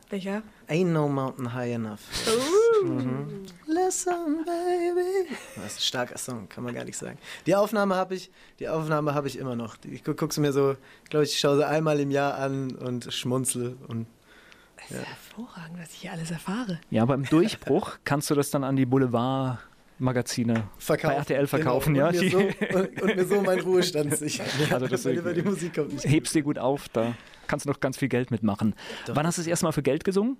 Welcher? 0.09 0.43
Ain't 0.67 0.91
no 0.91 1.07
mountain 1.07 1.53
high 1.53 1.73
enough. 1.73 2.01
Mhm. 2.83 3.45
Listen, 3.85 4.45
baby. 4.45 5.27
Das 5.55 5.73
ist 5.73 5.77
ein 5.79 5.81
starker 5.81 6.17
Song, 6.17 6.47
kann 6.49 6.63
man 6.63 6.73
gar 6.73 6.85
nicht 6.85 6.97
sagen. 6.97 7.17
Die 7.45 7.55
Aufnahme 7.55 7.95
habe 7.95 8.15
ich, 8.15 8.31
die 8.59 8.67
Aufnahme 8.69 9.13
habe 9.13 9.27
ich 9.27 9.37
immer 9.37 9.55
noch. 9.55 9.75
Ich 9.89 10.03
gu 10.03 10.13
gucke 10.13 10.33
sie 10.33 10.41
mir 10.41 10.53
so, 10.53 10.75
glaube 11.09 11.25
ich, 11.25 11.39
schaue 11.39 11.57
sie 11.57 11.67
einmal 11.67 11.99
im 11.99 12.11
Jahr 12.11 12.35
an 12.37 12.71
und 12.75 13.11
schmunzel 13.13 13.77
und 13.87 14.07
Das 14.77 14.91
ist 14.99 15.05
hervorragend, 15.05 15.79
was 15.79 15.89
ich 15.93 15.99
hier 16.01 16.11
alles 16.11 16.31
erfahre. 16.31 16.79
Ja, 16.89 17.01
aber 17.03 17.15
im 17.15 17.25
Durchbruch 17.25 17.97
kannst 18.05 18.29
du 18.29 18.35
das 18.35 18.49
dann 18.51 18.63
an 18.63 18.75
die 18.75 18.85
Boulevard-Magazine 18.85 20.67
verkaufen. 20.77 21.13
bei 21.15 21.19
RTL 21.19 21.47
verkaufen, 21.47 21.93
genau. 21.93 22.09
ja. 22.09 22.21
Und 22.21 22.21
Die 22.21 22.35
mir, 22.35 22.53
so, 22.59 22.77
und, 22.79 23.01
und 23.01 23.15
mir 23.15 23.25
so 23.25 23.41
meinen 23.41 23.61
Ruhestand 23.61 24.15
sichern. 24.17 24.47
Ja, 24.59 24.67
Also 24.75 24.87
das- 24.87 25.05
weil 25.05 25.17
über 25.17 25.33
die 25.33 25.41
Musik 25.41 25.75
kommt 25.75 25.93
nicht. 25.93 26.05
hebst 26.05 26.33
dir 26.35 26.43
gut 26.43 26.57
auf, 26.59 26.89
da 26.89 27.13
kannst 27.47 27.65
du 27.65 27.69
noch 27.69 27.79
ganz 27.79 27.97
viel 27.97 28.07
Geld 28.09 28.31
mitmachen. 28.31 28.75
Doch. 29.07 29.15
Wann 29.15 29.27
hast 29.27 29.37
du 29.37 29.41
das 29.41 29.47
erste 29.47 29.65
Mal 29.65 29.71
für 29.71 29.83
Geld 29.83 30.03
gesungen? 30.03 30.37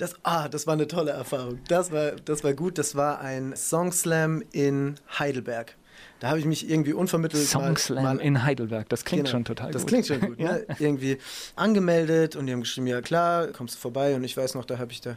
Das, 0.00 0.14
ah, 0.22 0.48
das 0.48 0.66
war 0.66 0.74
eine 0.74 0.88
tolle 0.88 1.10
Erfahrung. 1.10 1.58
Das 1.68 1.92
war, 1.92 2.12
das 2.12 2.42
war 2.42 2.54
gut. 2.54 2.78
Das 2.78 2.96
war 2.96 3.20
ein 3.20 3.54
Songslam 3.54 4.42
in 4.52 4.94
Heidelberg. 5.18 5.76
Da 6.20 6.28
habe 6.28 6.38
ich 6.38 6.46
mich 6.46 6.68
irgendwie 6.70 6.94
unvermittelt 6.94 7.46
Song 7.46 7.76
Slam 7.76 8.02
mal, 8.02 8.14
mal 8.14 8.20
in 8.22 8.42
Heidelberg. 8.42 8.88
Das 8.88 9.04
klingt 9.04 9.24
Genau. 9.24 9.32
schon 9.32 9.44
total 9.44 9.70
das 9.72 9.82
gut. 9.82 9.88
klingt 9.88 10.06
schon 10.06 10.20
gut. 10.20 10.38
ne? 10.38 10.64
Irgendwie 10.78 11.18
angemeldet 11.56 12.36
und 12.36 12.46
die 12.46 12.52
haben 12.52 12.60
geschrieben, 12.60 12.86
ja 12.86 13.02
klar, 13.02 13.48
kommst 13.48 13.74
du 13.74 13.78
vorbei. 13.78 14.14
Und 14.14 14.24
ich 14.24 14.36
weiß 14.36 14.54
noch, 14.54 14.64
da 14.64 14.78
habe 14.78 14.92
ich 14.92 15.02
da 15.02 15.16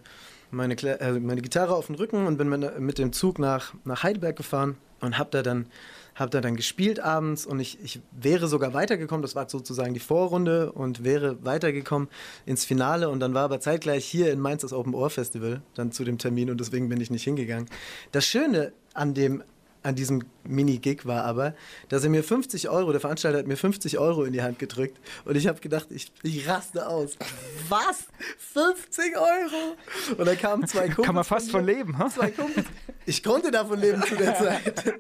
meine, 0.51 0.75
äh, 0.75 1.11
meine 1.19 1.41
Gitarre 1.41 1.75
auf 1.75 1.87
dem 1.87 1.95
Rücken 1.95 2.27
und 2.27 2.37
bin 2.37 2.49
mit, 2.49 2.79
mit 2.79 2.97
dem 2.97 3.13
Zug 3.13 3.39
nach, 3.39 3.73
nach 3.85 4.03
Heidelberg 4.03 4.35
gefahren 4.35 4.77
und 4.99 5.17
habe 5.17 5.29
da 5.31 5.43
dann 5.43 5.67
habe 6.15 6.29
da 6.29 6.41
dann 6.41 6.55
gespielt 6.55 6.99
abends 6.99 7.45
und 7.45 7.59
ich, 7.59 7.79
ich 7.83 8.01
wäre 8.11 8.47
sogar 8.47 8.73
weitergekommen, 8.73 9.21
das 9.21 9.35
war 9.35 9.49
sozusagen 9.49 9.93
die 9.93 9.99
Vorrunde 9.99 10.71
und 10.71 11.03
wäre 11.03 11.43
weitergekommen 11.43 12.07
ins 12.45 12.65
Finale 12.65 13.09
und 13.09 13.19
dann 13.19 13.33
war 13.33 13.43
aber 13.43 13.59
zeitgleich 13.59 14.05
hier 14.05 14.31
in 14.31 14.39
Mainz 14.39 14.61
das 14.61 14.73
Open 14.73 14.93
Ohr 14.93 15.09
Festival 15.09 15.61
dann 15.75 15.91
zu 15.91 16.03
dem 16.03 16.17
Termin 16.17 16.49
und 16.49 16.59
deswegen 16.59 16.89
bin 16.89 17.01
ich 17.01 17.09
nicht 17.09 17.23
hingegangen. 17.23 17.69
Das 18.11 18.25
Schöne 18.25 18.73
an 18.93 19.13
dem 19.13 19.43
an 19.83 19.95
diesem 19.95 20.23
Mini-Gig 20.45 21.05
war 21.05 21.23
aber, 21.23 21.53
dass 21.89 22.03
er 22.03 22.09
mir 22.09 22.23
50 22.23 22.69
Euro, 22.69 22.91
der 22.91 23.01
Veranstalter 23.01 23.39
hat 23.39 23.47
mir 23.47 23.57
50 23.57 23.97
Euro 23.99 24.23
in 24.23 24.33
die 24.33 24.41
Hand 24.41 24.59
gedrückt 24.59 24.99
und 25.25 25.35
ich 25.35 25.47
habe 25.47 25.59
gedacht, 25.59 25.87
ich, 25.89 26.11
ich 26.23 26.47
raste 26.47 26.87
aus. 26.87 27.17
Was? 27.69 28.05
50 28.53 29.17
Euro? 29.17 29.75
Und 30.17 30.25
da 30.25 30.35
kamen 30.35 30.67
zwei 30.67 30.87
Kumpels. 30.87 31.05
Kann 31.05 31.15
man 31.15 31.23
fast 31.23 31.51
von 31.51 31.65
leben, 31.65 31.97
ha? 31.97 32.09
Zwei 32.09 32.31
Kumpels. 32.31 32.65
Ich 33.05 33.21
konnte 33.21 33.51
davon 33.51 33.79
leben 33.79 34.01
zu 34.03 34.15
der 34.15 34.35
Zeit. 34.37 34.93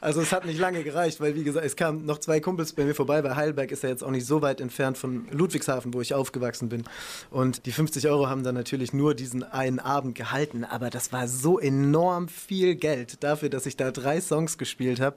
Also 0.00 0.20
es 0.20 0.32
hat 0.32 0.44
nicht 0.44 0.58
lange 0.58 0.82
gereicht, 0.82 1.20
weil 1.20 1.34
wie 1.34 1.44
gesagt, 1.44 1.64
es 1.64 1.76
kamen 1.76 2.04
noch 2.04 2.18
zwei 2.18 2.40
Kumpels 2.40 2.72
bei 2.72 2.84
mir 2.84 2.94
vorbei, 2.94 3.22
weil 3.22 3.36
Heidelberg 3.36 3.70
ist 3.70 3.82
ja 3.82 3.88
jetzt 3.88 4.02
auch 4.02 4.10
nicht 4.10 4.26
so 4.26 4.42
weit 4.42 4.60
entfernt 4.60 4.98
von 4.98 5.28
Ludwigshafen, 5.30 5.94
wo 5.94 6.00
ich 6.00 6.14
aufgewachsen 6.14 6.68
bin. 6.68 6.84
Und 7.30 7.66
die 7.66 7.72
50 7.72 8.08
Euro 8.08 8.28
haben 8.28 8.42
dann 8.42 8.54
natürlich 8.54 8.92
nur 8.92 9.14
diesen 9.14 9.44
einen 9.44 9.78
Abend 9.78 10.16
gehalten, 10.16 10.64
aber 10.64 10.90
das 10.90 11.12
war 11.12 11.28
so 11.28 11.58
enorm 11.58 12.28
viel 12.28 12.74
Geld 12.74 13.22
dafür, 13.22 13.48
dass 13.48 13.66
ich 13.66 13.76
da 13.76 13.92
drei 14.00 14.20
Songs 14.20 14.58
gespielt 14.58 15.00
habe. 15.00 15.16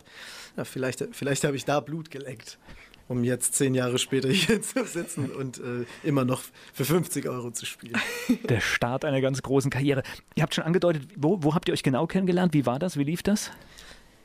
Ja, 0.58 0.66
vielleicht, 0.66 1.08
vielleicht 1.12 1.44
habe 1.44 1.56
ich 1.56 1.66
da 1.66 1.80
Blut 1.80 2.12
geleckt, 2.12 2.58
um 3.08 3.24
jetzt 3.24 3.56
zehn 3.56 3.74
Jahre 3.76 3.98
später 3.98 4.30
hier 4.30 4.62
zu 4.62 4.84
sitzen 4.86 5.32
und 5.32 5.58
äh, 5.58 5.86
immer 6.04 6.26
noch 6.26 6.42
für 6.74 6.86
50 6.86 7.28
Euro 7.28 7.52
zu 7.52 7.66
spielen. 7.66 8.00
Der 8.50 8.62
Start 8.62 9.06
einer 9.06 9.22
ganz 9.22 9.42
großen 9.42 9.72
Karriere. 9.72 10.04
Ihr 10.36 10.44
habt 10.44 10.56
schon 10.56 10.64
angedeutet, 10.64 11.08
wo, 11.16 11.44
wo 11.44 11.56
habt 11.56 11.68
ihr 11.68 11.74
euch 11.74 11.84
genau 11.84 12.08
kennengelernt? 12.08 12.54
Wie 12.54 12.66
war 12.66 12.80
das? 12.80 12.98
Wie 12.98 13.04
lief 13.04 13.24
das? 13.24 13.52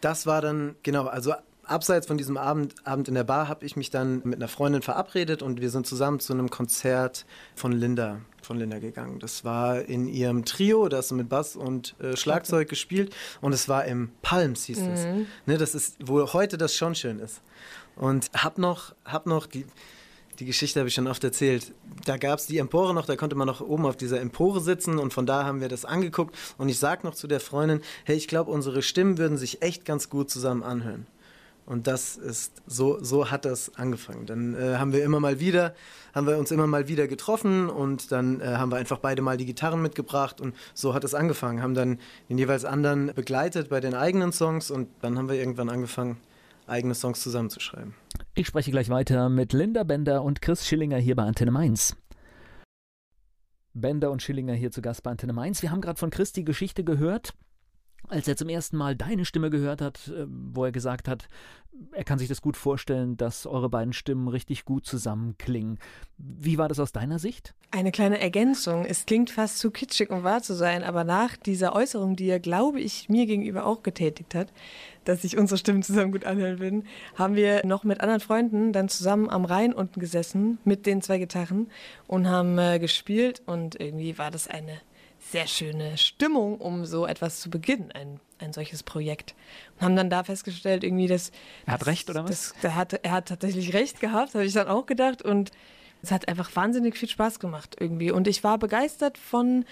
Das 0.01 0.27
war 0.27 0.41
dann, 0.41 0.77
genau, 0.83 1.07
also 1.07 1.35
abseits 1.71 2.07
von 2.07 2.19
diesem 2.19 2.37
Abend, 2.37 2.75
Abend 2.85 3.09
in 3.09 3.15
der 3.15 3.25
Bar 3.25 3.49
habe 3.49 3.65
ich 3.65 3.77
mich 3.77 3.91
dann 3.91 4.23
mit 4.25 4.37
einer 4.37 4.49
Freundin 4.49 4.83
verabredet 4.83 5.43
und 5.43 5.61
wir 5.61 5.71
sind 5.71 5.87
zusammen 5.87 6.21
zu 6.21 6.33
einem 6.33 6.51
Konzert 6.51 7.27
von 7.55 7.73
Linda 7.73 8.21
von 8.49 8.59
Linda 8.59 8.79
gegangen. 8.79 9.19
Das 9.19 9.45
war 9.45 9.83
in 9.83 10.09
ihrem 10.09 10.47
Trio, 10.47 10.89
das 10.89 11.11
mit 11.13 11.29
Bass 11.29 11.55
und 11.55 11.95
äh, 12.01 12.17
Schlagzeug 12.17 12.63
okay. 12.63 12.71
gespielt 12.71 13.15
und 13.43 13.53
es 13.53 13.69
war 13.69 13.85
im 13.85 14.11
Palms 14.23 14.65
hieß 14.65 14.79
es. 14.79 15.05
Mhm. 15.05 15.27
Ne, 15.45 15.59
das 15.59 15.75
ist, 15.75 15.97
wo 16.03 16.33
heute 16.33 16.57
das 16.57 16.75
schon 16.75 16.95
schön 16.95 17.19
ist. 17.19 17.43
Und 17.95 18.31
hab 18.33 18.57
noch, 18.57 18.95
hab 19.05 19.27
noch 19.27 19.47
die, 19.47 19.67
die 20.39 20.47
Geschichte 20.47 20.81
habe 20.81 20.89
ich 20.89 20.95
schon 20.95 21.09
oft 21.09 21.23
erzählt. 21.25 21.73
Da 22.07 22.17
gab 22.17 22.39
es 22.39 22.47
die 22.47 22.59
Empore 22.59 22.95
noch, 22.95 23.05
da 23.05 23.17
konnte 23.17 23.37
man 23.37 23.47
noch 23.47 23.61
oben 23.61 23.85
auf 23.85 23.97
dieser 23.97 24.21
Empore 24.21 24.61
sitzen 24.61 24.99
und 24.99 25.13
von 25.13 25.27
da 25.27 25.45
haben 25.45 25.61
wir 25.61 25.69
das 25.69 25.85
angeguckt. 25.85 26.35
Und 26.57 26.69
ich 26.71 26.79
sag 26.79 27.05
noch 27.05 27.15
zu 27.15 27.27
der 27.27 27.41
Freundin, 27.41 27.83
hey, 28.05 28.17
ich 28.17 28.29
glaube, 28.29 28.51
unsere 28.51 28.81
Stimmen 28.81 29.19
würden 29.19 29.37
sich 29.37 29.63
echt 29.63 29.85
ganz 29.85 30.09
gut 30.09 30.31
zusammen 30.31 30.63
anhören. 30.63 31.07
Und 31.69 31.87
das 31.87 32.17
ist, 32.17 32.63
so, 32.67 32.99
so 33.05 33.31
hat 33.31 33.45
das 33.45 33.75
angefangen. 33.75 34.25
Dann 34.25 34.55
äh, 34.55 34.77
haben 34.77 34.95
wir 34.95 35.05
immer 35.05 35.21
mal 35.21 35.39
wieder, 35.39 35.75
haben 36.15 36.27
wir 36.27 36.39
uns 36.39 36.51
immer 36.51 36.67
mal 36.67 36.89
wieder 36.89 37.07
getroffen 37.07 37.69
und 37.69 38.11
dann 38.11 38.41
äh, 38.41 38.47
haben 38.47 38.73
wir 38.73 38.79
einfach 38.79 38.97
beide 39.01 39.21
mal 39.21 39.37
die 39.37 39.45
Gitarren 39.45 39.83
mitgebracht 39.83 40.41
und 40.41 40.57
so 40.73 40.95
hat 40.95 41.05
es 41.05 41.13
angefangen. 41.13 41.61
Haben 41.61 41.75
dann 41.75 41.99
den 42.31 42.39
jeweils 42.39 42.65
anderen 42.65 43.13
begleitet 43.15 43.69
bei 43.69 43.81
den 43.81 43.93
eigenen 43.93 44.33
Songs 44.33 44.71
und 44.71 44.89
dann 45.03 45.19
haben 45.19 45.29
wir 45.29 45.37
irgendwann 45.37 45.69
angefangen, 45.69 46.17
eigene 46.67 46.95
Songs 46.95 47.21
zusammenzuschreiben. 47.21 47.93
Ich 48.35 48.47
spreche 48.47 48.71
gleich 48.71 48.89
weiter 48.89 49.29
mit 49.29 49.53
Linda 49.53 49.85
Bender 49.85 50.23
und 50.23 50.41
Chris 50.41 50.67
Schillinger 50.67 50.97
hier 50.97 51.17
bei 51.17 51.25
Antenne 51.25 51.51
Mainz. 51.51 51.97
Bender 53.75 54.11
und 54.11 54.23
Schillinger 54.23 54.55
hier 54.55 54.71
zu 54.71 54.81
Gast 54.81 55.03
bei 55.03 55.11
Antenne 55.11 55.35
Mainz. 55.35 55.61
Wir 55.61 55.71
haben 55.71 55.83
gerade 55.83 55.99
von 55.99 56.09
Chris 56.09 56.33
die 56.33 56.47
Geschichte 56.47 56.83
gehört 56.83 57.35
als 58.09 58.29
er 58.29 58.37
zum 58.37 58.49
ersten 58.49 58.77
Mal 58.77 58.97
deine 58.97 59.25
Stimme 59.25 59.51
gehört 59.51 59.81
hat, 59.81 60.09
äh, 60.09 60.27
wo 60.29 60.65
er 60.65 60.73
gesagt 60.73 61.09
hat, 61.09 61.29
er 61.93 62.05
kann 62.05 62.19
sich 62.19 62.29
das 62.29 62.43
gut 62.43 62.57
vorstellen, 62.57 63.17
dass 63.17 63.47
eure 63.47 63.69
beiden 63.69 63.93
Stimmen 63.93 64.29
richtig 64.29 64.65
gut 64.65 64.85
zusammenklingen. 64.87 65.79
Wie 66.17 66.59
war 66.59 66.69
das 66.69 66.81
aus 66.81 66.93
deiner 66.93 67.19
Sicht? 67.19 67.55
Eine 67.71 67.93
kleine 67.93 68.21
Ergänzung. 68.21 68.85
Es 68.85 69.07
klingt 69.07 69.31
fast 69.31 69.59
zu 69.59 69.71
kitschig, 69.71 70.11
um 70.11 70.25
wahr 70.25 70.43
zu 70.43 70.55
sein, 70.55 70.83
aber 70.83 71.05
nach 71.05 71.37
dieser 71.37 71.75
Äußerung, 71.75 72.17
die 72.17 72.29
er, 72.29 72.41
glaube 72.41 72.81
ich, 72.81 73.09
mir 73.09 73.27
gegenüber 73.27 73.65
auch 73.65 73.83
getätigt 73.83 74.35
hat, 74.35 74.53
dass 75.05 75.23
sich 75.23 75.39
unsere 75.39 75.59
Stimmen 75.59 75.83
zusammen 75.83 76.13
gut 76.13 76.25
anhören 76.25 76.59
würden, 76.59 76.85
haben 77.15 77.37
wir 77.37 77.65
noch 77.65 77.85
mit 77.85 78.01
anderen 78.01 78.21
Freunden 78.21 78.73
dann 78.73 78.89
zusammen 78.89 79.31
am 79.31 79.45
Rhein 79.45 79.73
unten 79.73 80.01
gesessen 80.01 80.59
mit 80.65 80.87
den 80.87 81.03
zwei 81.03 81.19
Gitarren 81.19 81.69
und 82.07 82.29
haben 82.29 82.59
äh, 82.59 82.79
gespielt 82.79 83.43
und 83.47 83.81
irgendwie 83.81 84.19
war 84.19 84.31
das 84.31 84.49
eine 84.49 84.81
sehr 85.31 85.47
schöne 85.47 85.97
Stimmung, 85.99 86.59
um 86.59 86.85
so 86.85 87.07
etwas 87.07 87.41
zu 87.41 87.51
beginnen, 87.51 87.91
ein, 87.93 88.21
ein 88.39 88.53
solches 88.53 88.83
Projekt. 88.83 89.35
Und 89.77 89.85
haben 89.85 89.97
dann 89.97 90.11
da 90.11 90.25
festgestellt, 90.25 90.85
irgendwie, 90.85 91.07
dass. 91.07 91.31
Er 91.67 91.75
hat 91.75 91.83
das, 91.83 91.89
recht, 91.89 92.11
oder 92.11 92.25
was? 92.25 92.55
Das, 92.63 92.75
hat, 92.75 92.93
er 92.95 93.13
hat 93.13 93.29
tatsächlich 93.29 93.75
recht 93.75 94.01
gehabt, 94.01 94.35
habe 94.35 94.45
ich 94.45 94.53
dann 94.53 94.69
auch 94.69 94.87
gedacht. 94.87 95.23
Und 95.23 95.51
es 96.03 96.13
hat 96.13 96.29
einfach 96.29 96.55
wahnsinnig 96.55 96.97
viel 96.97 97.09
Spaß 97.09 97.41
gemacht 97.41 97.77
irgendwie. 97.79 98.11
Und 98.11 98.29
ich 98.29 98.45
war 98.45 98.59
begeistert 98.59 99.19
von, 99.19 99.65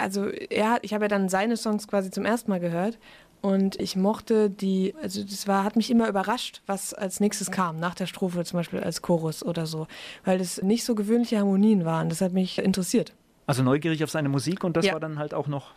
also 0.00 0.28
er 0.28 0.70
hat, 0.70 0.84
ich 0.84 0.94
habe 0.94 1.04
ja 1.04 1.08
dann 1.08 1.28
seine 1.28 1.56
Songs 1.56 1.88
quasi 1.88 2.10
zum 2.10 2.24
ersten 2.24 2.50
Mal 2.50 2.60
gehört. 2.60 2.98
Und 3.40 3.80
ich 3.80 3.96
mochte 3.96 4.50
die, 4.50 4.94
also 5.02 5.24
das 5.24 5.48
war, 5.48 5.64
hat 5.64 5.74
mich 5.74 5.90
immer 5.90 6.08
überrascht, 6.08 6.62
was 6.66 6.94
als 6.94 7.18
nächstes 7.18 7.50
kam, 7.50 7.80
nach 7.80 7.96
der 7.96 8.06
Strophe 8.06 8.44
zum 8.44 8.60
Beispiel 8.60 8.78
als 8.78 9.02
Chorus 9.02 9.42
oder 9.42 9.66
so. 9.66 9.88
Weil 10.24 10.40
es 10.40 10.62
nicht 10.62 10.84
so 10.84 10.94
gewöhnliche 10.94 11.38
Harmonien 11.38 11.84
waren. 11.84 12.08
Das 12.08 12.20
hat 12.20 12.32
mich 12.32 12.58
interessiert. 12.58 13.12
Also 13.46 13.62
neugierig 13.62 14.02
auf 14.04 14.10
seine 14.10 14.28
Musik 14.28 14.64
und 14.64 14.76
das 14.76 14.86
ja. 14.86 14.92
war 14.92 15.00
dann 15.00 15.18
halt 15.18 15.34
auch 15.34 15.48
noch 15.48 15.72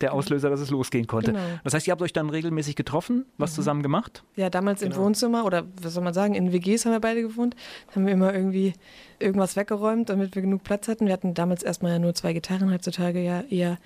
der 0.00 0.12
Auslöser, 0.12 0.50
dass 0.50 0.60
es 0.60 0.70
losgehen 0.70 1.06
konnte. 1.06 1.32
Genau. 1.32 1.44
Das 1.64 1.74
heißt, 1.74 1.86
ihr 1.86 1.92
habt 1.92 2.02
euch 2.02 2.12
dann 2.12 2.30
regelmäßig 2.30 2.76
getroffen, 2.76 3.26
was 3.36 3.52
mhm. 3.52 3.54
zusammen 3.56 3.82
gemacht? 3.82 4.22
Ja, 4.36 4.50
damals 4.50 4.80
genau. 4.80 4.94
im 4.94 5.02
Wohnzimmer 5.02 5.44
oder 5.44 5.64
was 5.82 5.94
soll 5.94 6.04
man 6.04 6.14
sagen, 6.14 6.34
in 6.34 6.52
WGs 6.52 6.84
haben 6.84 6.92
wir 6.92 7.00
beide 7.00 7.22
gewohnt. 7.22 7.56
Da 7.88 7.96
haben 7.96 8.06
wir 8.06 8.12
immer 8.12 8.32
irgendwie 8.32 8.74
irgendwas 9.18 9.56
weggeräumt, 9.56 10.08
damit 10.08 10.34
wir 10.34 10.42
genug 10.42 10.62
Platz 10.62 10.88
hatten. 10.88 11.06
Wir 11.06 11.12
hatten 11.12 11.34
damals 11.34 11.62
erstmal 11.62 11.92
ja 11.92 11.98
nur 11.98 12.14
zwei 12.14 12.32
Gitarren, 12.32 12.72
heutzutage 12.72 13.20
ja 13.20 13.42
eher 13.42 13.78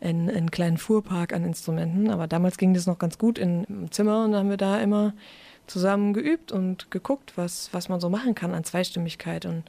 einen, 0.00 0.28
einen 0.28 0.50
kleinen 0.50 0.78
Fuhrpark 0.78 1.32
an 1.32 1.44
Instrumenten. 1.44 2.10
Aber 2.10 2.26
damals 2.26 2.58
ging 2.58 2.74
das 2.74 2.86
noch 2.86 2.98
ganz 2.98 3.18
gut 3.18 3.38
in, 3.38 3.64
im 3.64 3.92
Zimmer 3.92 4.24
und 4.24 4.32
dann 4.32 4.40
haben 4.40 4.50
wir 4.50 4.56
da 4.56 4.80
immer 4.80 5.14
zusammen 5.66 6.14
geübt 6.14 6.50
und 6.50 6.90
geguckt, 6.90 7.34
was, 7.36 7.72
was 7.72 7.88
man 7.88 8.00
so 8.00 8.10
machen 8.10 8.34
kann 8.34 8.54
an 8.54 8.64
Zweistimmigkeit 8.64 9.46
und 9.46 9.62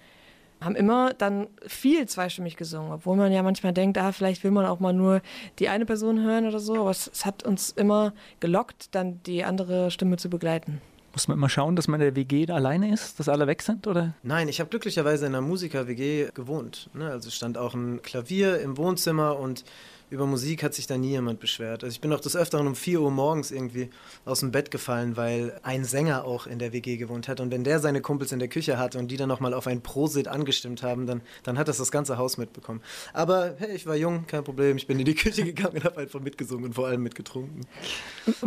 haben 0.62 0.76
immer 0.76 1.14
dann 1.14 1.48
viel 1.66 2.08
zweistimmig 2.08 2.56
gesungen, 2.56 2.92
obwohl 2.92 3.18
man 3.18 3.32
ja 3.32 3.44
manchmal 3.44 3.74
denkt, 3.74 3.98
ah, 3.98 4.12
vielleicht 4.12 4.44
will 4.44 4.52
man 4.52 4.66
auch 4.66 4.80
mal 4.80 4.94
nur 4.94 5.22
die 5.60 5.70
eine 5.70 5.86
Person 5.86 6.24
hören 6.24 6.48
oder 6.48 6.60
so, 6.60 6.76
aber 6.80 6.92
es, 6.92 7.10
es 7.12 7.26
hat 7.26 7.44
uns 7.44 7.72
immer 7.72 8.14
gelockt, 8.40 8.94
dann 8.96 9.22
die 9.24 9.44
andere 9.44 9.92
Stimme 9.92 10.18
zu 10.18 10.30
begleiten. 10.30 10.82
Muss 11.14 11.28
man 11.28 11.38
immer 11.38 11.50
schauen, 11.50 11.76
dass 11.76 11.90
man 11.90 12.00
in 12.00 12.06
der 12.06 12.16
WG 12.16 12.46
da 12.46 12.56
alleine 12.56 12.94
ist, 12.94 13.20
dass 13.20 13.28
alle 13.28 13.46
weg 13.46 13.62
sind, 13.62 13.86
oder? 13.86 14.14
Nein, 14.24 14.48
ich 14.48 14.62
habe 14.62 14.70
glücklicherweise 14.70 15.26
in 15.26 15.36
einer 15.36 15.46
Musiker-WG 15.46 16.30
gewohnt. 16.34 16.90
Ne? 16.94 17.10
Also 17.10 17.30
stand 17.30 17.58
auch 17.58 17.74
ein 17.74 18.02
Klavier 18.02 18.62
im 18.62 18.78
Wohnzimmer 18.78 19.38
und 19.38 19.66
über 20.12 20.26
Musik 20.26 20.62
hat 20.62 20.74
sich 20.74 20.88
da 20.88 20.98
nie 20.98 21.12
jemand 21.12 21.40
beschwert. 21.40 21.86
Also 21.86 21.94
ich 21.94 22.02
bin 22.02 22.12
auch 22.12 22.20
des 22.20 22.36
Öfteren 22.36 22.68
um 22.68 22.76
4 22.76 23.02
Uhr 23.02 23.12
morgens 23.12 23.50
irgendwie 23.50 23.90
aus 24.26 24.42
dem 24.42 24.52
Bett 24.52 24.70
gefallen, 24.70 25.16
weil 25.16 25.58
ein 25.64 25.86
Sänger 25.86 26.26
auch 26.26 26.48
in 26.48 26.60
der 26.60 26.74
WG 26.74 26.98
gewohnt 26.98 27.30
hat. 27.30 27.40
Und 27.40 27.50
wenn 27.50 27.64
der 27.64 27.80
seine 27.80 28.02
Kumpels 28.02 28.34
in 28.34 28.40
der 28.40 28.50
Küche 28.50 28.78
hatte 28.78 29.00
und 29.00 29.10
die 29.10 29.16
dann 29.16 29.30
nochmal 29.30 29.54
auf 29.54 29.68
ein 29.68 29.82
Prosit 29.82 30.28
angestimmt 30.28 30.84
haben, 30.84 31.08
dann, 31.08 31.22
dann 31.44 31.58
hat 31.58 31.70
das 31.70 31.78
das 31.78 31.92
ganze 31.92 32.18
Haus 32.18 32.38
mitbekommen. 32.38 32.82
Aber 33.14 33.56
hey, 33.58 33.74
ich 33.74 33.88
war 33.88 33.96
jung, 33.96 34.28
kein 34.28 34.44
Problem. 34.44 34.76
Ich 34.76 34.86
bin 34.86 35.00
in 35.00 35.06
die 35.06 35.16
Küche 35.16 35.46
gegangen 35.46 35.78
und 35.78 35.86
habe 35.86 36.02
einfach 36.02 36.20
mitgesungen 36.20 36.66
und 36.66 36.74
vor 36.74 36.88
allem 36.88 37.04
mitgetrunken. 37.04 37.66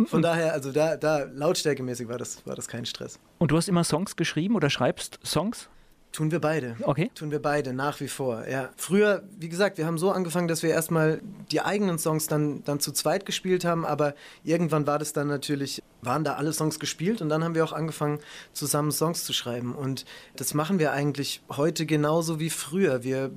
Von 0.05 0.21
daher, 0.21 0.53
also 0.53 0.71
da, 0.71 0.97
da 0.97 1.23
lautstärkemäßig 1.23 2.07
war 2.07 2.19
das, 2.19 2.45
war 2.45 2.55
das 2.55 2.67
kein 2.67 2.85
Stress. 2.85 3.19
Und 3.39 3.49
du 3.49 3.57
hast 3.57 3.67
immer 3.67 3.83
Songs 3.83 4.15
geschrieben 4.15 4.55
oder 4.55 4.69
schreibst 4.69 5.19
Songs? 5.25 5.67
Tun 6.15 6.31
wir 6.31 6.39
beide. 6.39 6.77
Okay. 6.83 7.11
Tun 7.13 7.29
wir 7.29 7.41
beide, 7.41 7.73
nach 7.73 7.99
wie 7.99 8.07
vor. 8.07 8.47
Ja. 8.47 8.69
Früher, 8.77 9.23
wie 9.37 9.49
gesagt, 9.49 9.77
wir 9.77 9.85
haben 9.85 9.97
so 9.97 10.11
angefangen, 10.11 10.47
dass 10.47 10.63
wir 10.63 10.69
erstmal 10.69 11.19
die 11.51 11.59
eigenen 11.59 11.99
Songs 11.99 12.27
dann, 12.27 12.63
dann 12.63 12.79
zu 12.79 12.93
zweit 12.93 13.25
gespielt 13.25 13.65
haben, 13.65 13.85
aber 13.85 14.15
irgendwann 14.45 14.87
war 14.87 14.97
das 14.97 15.11
dann 15.11 15.27
natürlich, 15.27 15.83
waren 16.01 16.23
da 16.23 16.35
alle 16.35 16.53
Songs 16.53 16.79
gespielt 16.79 17.21
und 17.21 17.27
dann 17.27 17.43
haben 17.43 17.53
wir 17.53 17.65
auch 17.65 17.73
angefangen, 17.73 18.19
zusammen 18.53 18.93
Songs 18.93 19.25
zu 19.25 19.33
schreiben. 19.33 19.75
Und 19.75 20.05
das 20.37 20.53
machen 20.53 20.79
wir 20.79 20.93
eigentlich 20.93 21.41
heute 21.51 21.85
genauso 21.85 22.39
wie 22.39 22.49
früher. 22.49 23.03
Wir 23.03 23.29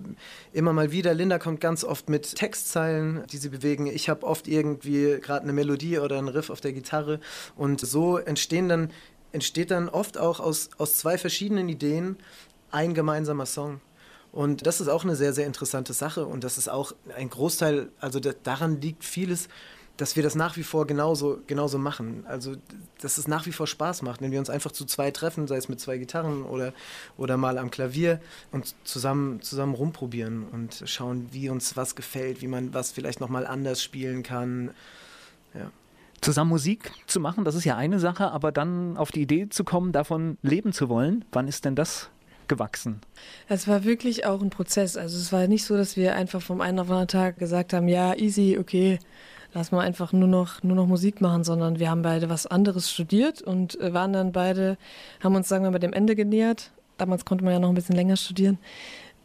immer 0.52 0.72
mal 0.72 0.92
wieder, 0.92 1.14
Linda 1.14 1.40
kommt 1.40 1.60
ganz 1.60 1.82
oft 1.82 2.08
mit 2.08 2.36
Textzeilen, 2.36 3.24
die 3.32 3.38
sie 3.38 3.48
bewegen. 3.48 3.88
Ich 3.88 4.08
habe 4.08 4.24
oft 4.24 4.46
irgendwie 4.46 5.18
gerade 5.20 5.42
eine 5.42 5.52
Melodie 5.52 5.98
oder 5.98 6.16
einen 6.16 6.28
Riff 6.28 6.48
auf 6.48 6.60
der 6.60 6.72
Gitarre 6.72 7.18
und 7.56 7.80
so 7.80 8.18
entstehen 8.18 8.68
dann 8.68 8.90
entsteht 9.32 9.70
dann 9.70 9.88
oft 9.88 10.18
auch 10.18 10.40
aus, 10.40 10.70
aus 10.78 10.96
zwei 10.96 11.18
verschiedenen 11.18 11.68
Ideen 11.68 12.16
ein 12.70 12.94
gemeinsamer 12.94 13.46
Song. 13.46 13.81
Und 14.33 14.66
das 14.66 14.81
ist 14.81 14.88
auch 14.88 15.04
eine 15.04 15.16
sehr, 15.16 15.33
sehr 15.33 15.46
interessante 15.46 15.92
Sache 15.92 16.26
und 16.26 16.44
das 16.44 16.59
ist 16.59 16.68
auch 16.68 16.92
ein 17.16 17.31
Großteil, 17.31 17.88
also 17.98 18.20
da, 18.20 18.33
daran 18.42 18.81
liegt 18.81 19.04
vieles, 19.04 19.48
dass 19.98 20.14
wir 20.14 20.22
das 20.22 20.37
nach 20.37 20.57
wie 20.57 20.62
vor 20.62 20.87
genauso, 20.87 21.40
genauso 21.48 21.76
machen. 21.76 22.24
Also, 22.28 22.54
dass 23.00 23.18
es 23.18 23.26
nach 23.26 23.46
wie 23.46 23.52
vor 23.52 23.66
Spaß 23.66 24.02
macht, 24.02 24.22
wenn 24.22 24.31
wir 24.31 24.38
uns 24.38 24.48
einfach 24.48 24.70
zu 24.70 24.85
zwei 24.85 25.11
treffen, 25.11 25.48
sei 25.48 25.57
es 25.57 25.68
mit 25.68 25.81
zwei 25.81 25.98
Gitarren 25.98 26.44
oder, 26.44 26.72
oder 27.16 27.37
mal 27.37 27.59
am 27.59 27.72
Klavier 27.72 28.20
und 28.52 28.76
zusammen, 28.85 29.42
zusammen 29.42 29.74
rumprobieren 29.74 30.44
und 30.52 30.85
schauen, 30.87 31.28
wie 31.33 31.50
uns 31.50 31.76
was 31.76 31.96
gefällt, 31.96 32.42
wie 32.42 32.46
man 32.46 32.72
was 32.72 32.92
vielleicht 32.92 33.18
nochmal 33.18 33.44
anders 33.44 33.83
spielen 33.83 34.22
kann. 34.22 34.70
Ja. 35.52 35.72
Zusammen 36.20 36.50
Musik 36.50 36.92
zu 37.07 37.18
machen, 37.18 37.44
das 37.44 37.57
ist 37.57 37.64
ja 37.64 37.76
eine 37.76 37.98
Sache, 37.98 38.31
aber 38.31 38.52
dann 38.52 38.96
auf 38.96 39.11
die 39.11 39.22
Idee 39.22 39.48
zu 39.48 39.64
kommen, 39.64 39.90
davon 39.90 40.38
leben 40.42 40.72
zu 40.72 40.88
wollen, 40.88 41.24
wann 41.33 41.48
ist 41.48 41.64
denn 41.64 41.74
das 41.74 42.09
gewachsen? 42.48 43.00
Es 43.48 43.68
war 43.68 43.84
wirklich 43.84 44.26
auch 44.26 44.40
ein 44.42 44.50
Prozess. 44.50 44.96
Also 44.96 45.16
es 45.16 45.32
war 45.32 45.46
nicht 45.46 45.64
so, 45.64 45.76
dass 45.76 45.96
wir 45.96 46.14
einfach 46.14 46.42
vom 46.42 46.61
einen 46.61 46.78
auf 46.78 46.87
den 46.87 46.92
anderen 46.92 47.08
Tag 47.08 47.38
gesagt 47.38 47.72
haben, 47.72 47.88
ja, 47.88 48.14
easy, 48.14 48.58
okay, 48.58 48.98
lass 49.54 49.72
mal 49.72 49.80
einfach 49.80 50.12
nur 50.12 50.28
noch, 50.28 50.62
nur 50.62 50.76
noch 50.76 50.87
Musik 50.87 51.20
machen, 51.20 51.44
sondern 51.44 51.78
wir 51.78 51.90
haben 51.90 52.02
beide 52.02 52.28
was 52.28 52.46
anderes 52.46 52.90
studiert 52.90 53.42
und 53.42 53.80
äh, 53.80 53.92
waren 53.92 54.12
dann 54.12 54.32
beide, 54.32 54.76
haben 55.22 55.34
uns, 55.34 55.48
sagen 55.48 55.64
wir 55.64 55.70
mal, 55.70 55.78
dem 55.78 55.92
Ende 55.92 56.16
genähert. 56.16 56.70
Damals 56.96 57.24
konnte 57.24 57.44
man 57.44 57.52
ja 57.52 57.58
noch 57.61 57.68
ein 57.68 57.74
bisschen 57.74 57.96
länger 57.96 58.16
studieren 58.16 58.58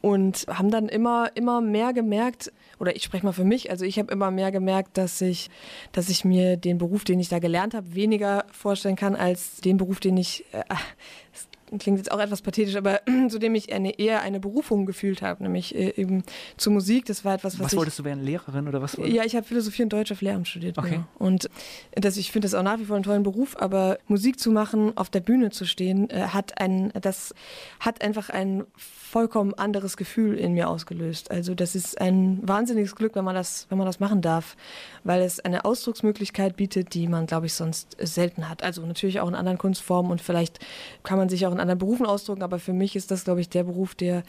und 0.03 0.47
haben 0.49 0.69
dann 0.69 0.89
immer 0.89 1.31
immer 1.33 1.61
mehr 1.61 1.93
gemerkt 1.93 2.51
oder 2.77 2.93
ich 2.93 3.03
spreche 3.03 3.25
mal 3.25 3.31
für 3.31 3.45
mich 3.45 3.71
also 3.71 3.85
ich 3.85 3.97
habe 3.97 4.11
immer 4.11 4.31
mehr 4.31 4.51
gemerkt 4.51 4.97
dass 4.97 5.21
ich 5.21 5.49
dass 5.93 6.09
ich 6.09 6.25
mir 6.25 6.57
den 6.57 6.77
Beruf 6.77 7.05
den 7.05 7.21
ich 7.21 7.29
da 7.29 7.39
gelernt 7.39 7.73
habe 7.73 7.95
weniger 7.95 8.43
vorstellen 8.51 8.97
kann 8.97 9.15
als 9.15 9.61
den 9.61 9.77
Beruf 9.77 10.01
den 10.01 10.17
ich 10.17 10.43
äh, 10.51 10.63
klingt 11.79 11.97
jetzt 11.97 12.11
auch 12.11 12.19
etwas 12.19 12.41
pathetisch, 12.41 12.75
aber 12.75 13.01
zu 13.29 13.39
dem 13.39 13.55
ich 13.55 13.73
eine, 13.73 13.99
eher 13.99 14.21
eine 14.21 14.39
Berufung 14.39 14.85
gefühlt 14.85 15.21
habe, 15.21 15.43
nämlich 15.43 15.75
äh, 15.75 15.93
eben 15.95 16.23
zur 16.57 16.73
Musik. 16.73 17.05
Das 17.05 17.25
war 17.25 17.35
etwas, 17.35 17.55
was, 17.55 17.65
was 17.65 17.73
ich, 17.73 17.77
wolltest 17.77 17.99
du 17.99 18.03
werden, 18.03 18.23
Lehrerin 18.23 18.67
oder 18.67 18.81
was? 18.81 18.97
Ja, 19.03 19.23
ich 19.23 19.35
habe 19.35 19.45
Philosophie 19.45 19.83
und 19.83 19.93
Deutsch 19.93 20.11
auf 20.11 20.21
Lehramt 20.21 20.47
studiert. 20.47 20.77
Okay. 20.77 20.89
Genau. 20.91 21.05
Und 21.17 21.49
das, 21.91 22.17
ich 22.17 22.31
finde 22.31 22.45
das 22.45 22.53
auch 22.53 22.63
nach 22.63 22.79
wie 22.79 22.85
vor 22.85 22.95
einen 22.95 23.03
tollen 23.03 23.23
Beruf, 23.23 23.55
aber 23.57 23.97
Musik 24.07 24.39
zu 24.39 24.51
machen, 24.51 24.95
auf 24.97 25.09
der 25.09 25.21
Bühne 25.21 25.49
zu 25.51 25.65
stehen, 25.65 26.09
äh, 26.09 26.27
hat 26.27 26.59
ein, 26.59 26.91
das 27.01 27.33
hat 27.79 28.01
einfach 28.01 28.29
ein 28.29 28.63
vollkommen 29.13 29.53
anderes 29.53 29.95
Gefühl 29.95 30.39
in 30.39 30.53
mir 30.53 30.67
ausgelöst. 30.67 31.29
Also 31.29 31.53
das 31.53 31.75
ist 31.75 32.01
ein 32.01 32.39
wahnsinniges 32.41 32.95
Glück, 32.95 33.13
wenn 33.13 33.23
man 33.23 33.35
das, 33.35 33.67
wenn 33.69 33.77
man 33.77 33.85
das 33.85 33.99
machen 33.99 34.23
darf, 34.23 34.57
weil 35.03 35.21
es 35.21 35.39
eine 35.39 35.65
Ausdrucksmöglichkeit 35.65 36.55
bietet, 36.55 36.95
die 36.95 37.07
man, 37.07 37.27
glaube 37.27 37.45
ich, 37.45 37.53
sonst 37.53 37.95
selten 37.99 38.49
hat. 38.49 38.63
Also 38.63 38.83
natürlich 38.83 39.19
auch 39.19 39.27
in 39.27 39.35
anderen 39.35 39.59
Kunstformen 39.59 40.11
und 40.11 40.19
vielleicht 40.19 40.57
kann 41.03 41.19
man 41.19 41.29
sich 41.29 41.45
auch 41.45 41.51
in 41.51 41.59
anderen 41.59 41.77
Berufen 41.77 42.07
ausdrücken, 42.07 42.41
aber 42.41 42.57
für 42.57 42.73
mich 42.73 42.95
ist 42.95 43.11
das, 43.11 43.23
glaube 43.23 43.39
ich, 43.39 43.49
der 43.49 43.65
Beruf, 43.65 43.93
der, 43.93 44.23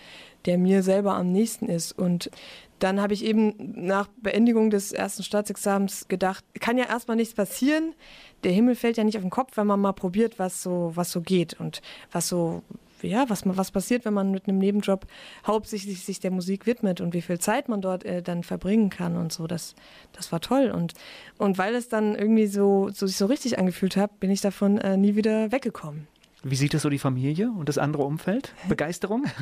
der 0.44 0.58
mir 0.58 0.82
selber 0.82 1.14
am 1.14 1.32
nächsten 1.32 1.70
ist. 1.70 1.98
Und 1.98 2.30
dann 2.78 3.00
habe 3.00 3.14
ich 3.14 3.24
eben 3.24 3.54
nach 3.86 4.08
Beendigung 4.18 4.68
des 4.68 4.92
ersten 4.92 5.22
Staatsexamens 5.22 6.08
gedacht, 6.08 6.44
kann 6.60 6.76
ja 6.76 6.84
erstmal 6.84 7.16
nichts 7.16 7.32
passieren. 7.32 7.94
Der 8.42 8.52
Himmel 8.52 8.74
fällt 8.74 8.98
ja 8.98 9.04
nicht 9.04 9.16
auf 9.16 9.24
den 9.24 9.30
Kopf, 9.30 9.56
wenn 9.56 9.66
man 9.66 9.80
mal 9.80 9.92
probiert, 9.94 10.38
was 10.38 10.62
so, 10.62 10.92
was 10.94 11.10
so 11.10 11.22
geht 11.22 11.58
und 11.58 11.80
was 12.12 12.28
so 12.28 12.62
ja, 13.02 13.28
was, 13.28 13.42
was 13.44 13.70
passiert, 13.70 14.04
wenn 14.04 14.14
man 14.14 14.30
mit 14.30 14.48
einem 14.48 14.58
Nebenjob 14.58 15.06
hauptsächlich 15.46 16.04
sich 16.04 16.20
der 16.20 16.30
Musik 16.30 16.66
widmet 16.66 17.00
und 17.00 17.14
wie 17.14 17.22
viel 17.22 17.38
Zeit 17.38 17.68
man 17.68 17.80
dort 17.80 18.04
äh, 18.04 18.22
dann 18.22 18.42
verbringen 18.42 18.90
kann 18.90 19.16
und 19.16 19.32
so. 19.32 19.46
Das, 19.46 19.74
das 20.12 20.32
war 20.32 20.40
toll. 20.40 20.70
Und, 20.70 20.94
und 21.38 21.58
weil 21.58 21.74
es 21.74 21.88
dann 21.88 22.14
irgendwie 22.14 22.46
so, 22.46 22.88
so 22.92 23.06
sich 23.06 23.16
so 23.16 23.26
richtig 23.26 23.58
angefühlt 23.58 23.96
hat, 23.96 24.20
bin 24.20 24.30
ich 24.30 24.40
davon 24.40 24.78
äh, 24.78 24.96
nie 24.96 25.16
wieder 25.16 25.52
weggekommen. 25.52 26.06
Wie 26.46 26.56
sieht 26.56 26.74
das 26.74 26.82
so 26.82 26.90
die 26.90 26.98
Familie 26.98 27.50
und 27.50 27.70
das 27.70 27.78
andere 27.78 28.02
Umfeld? 28.04 28.52
Begeisterung? 28.68 29.24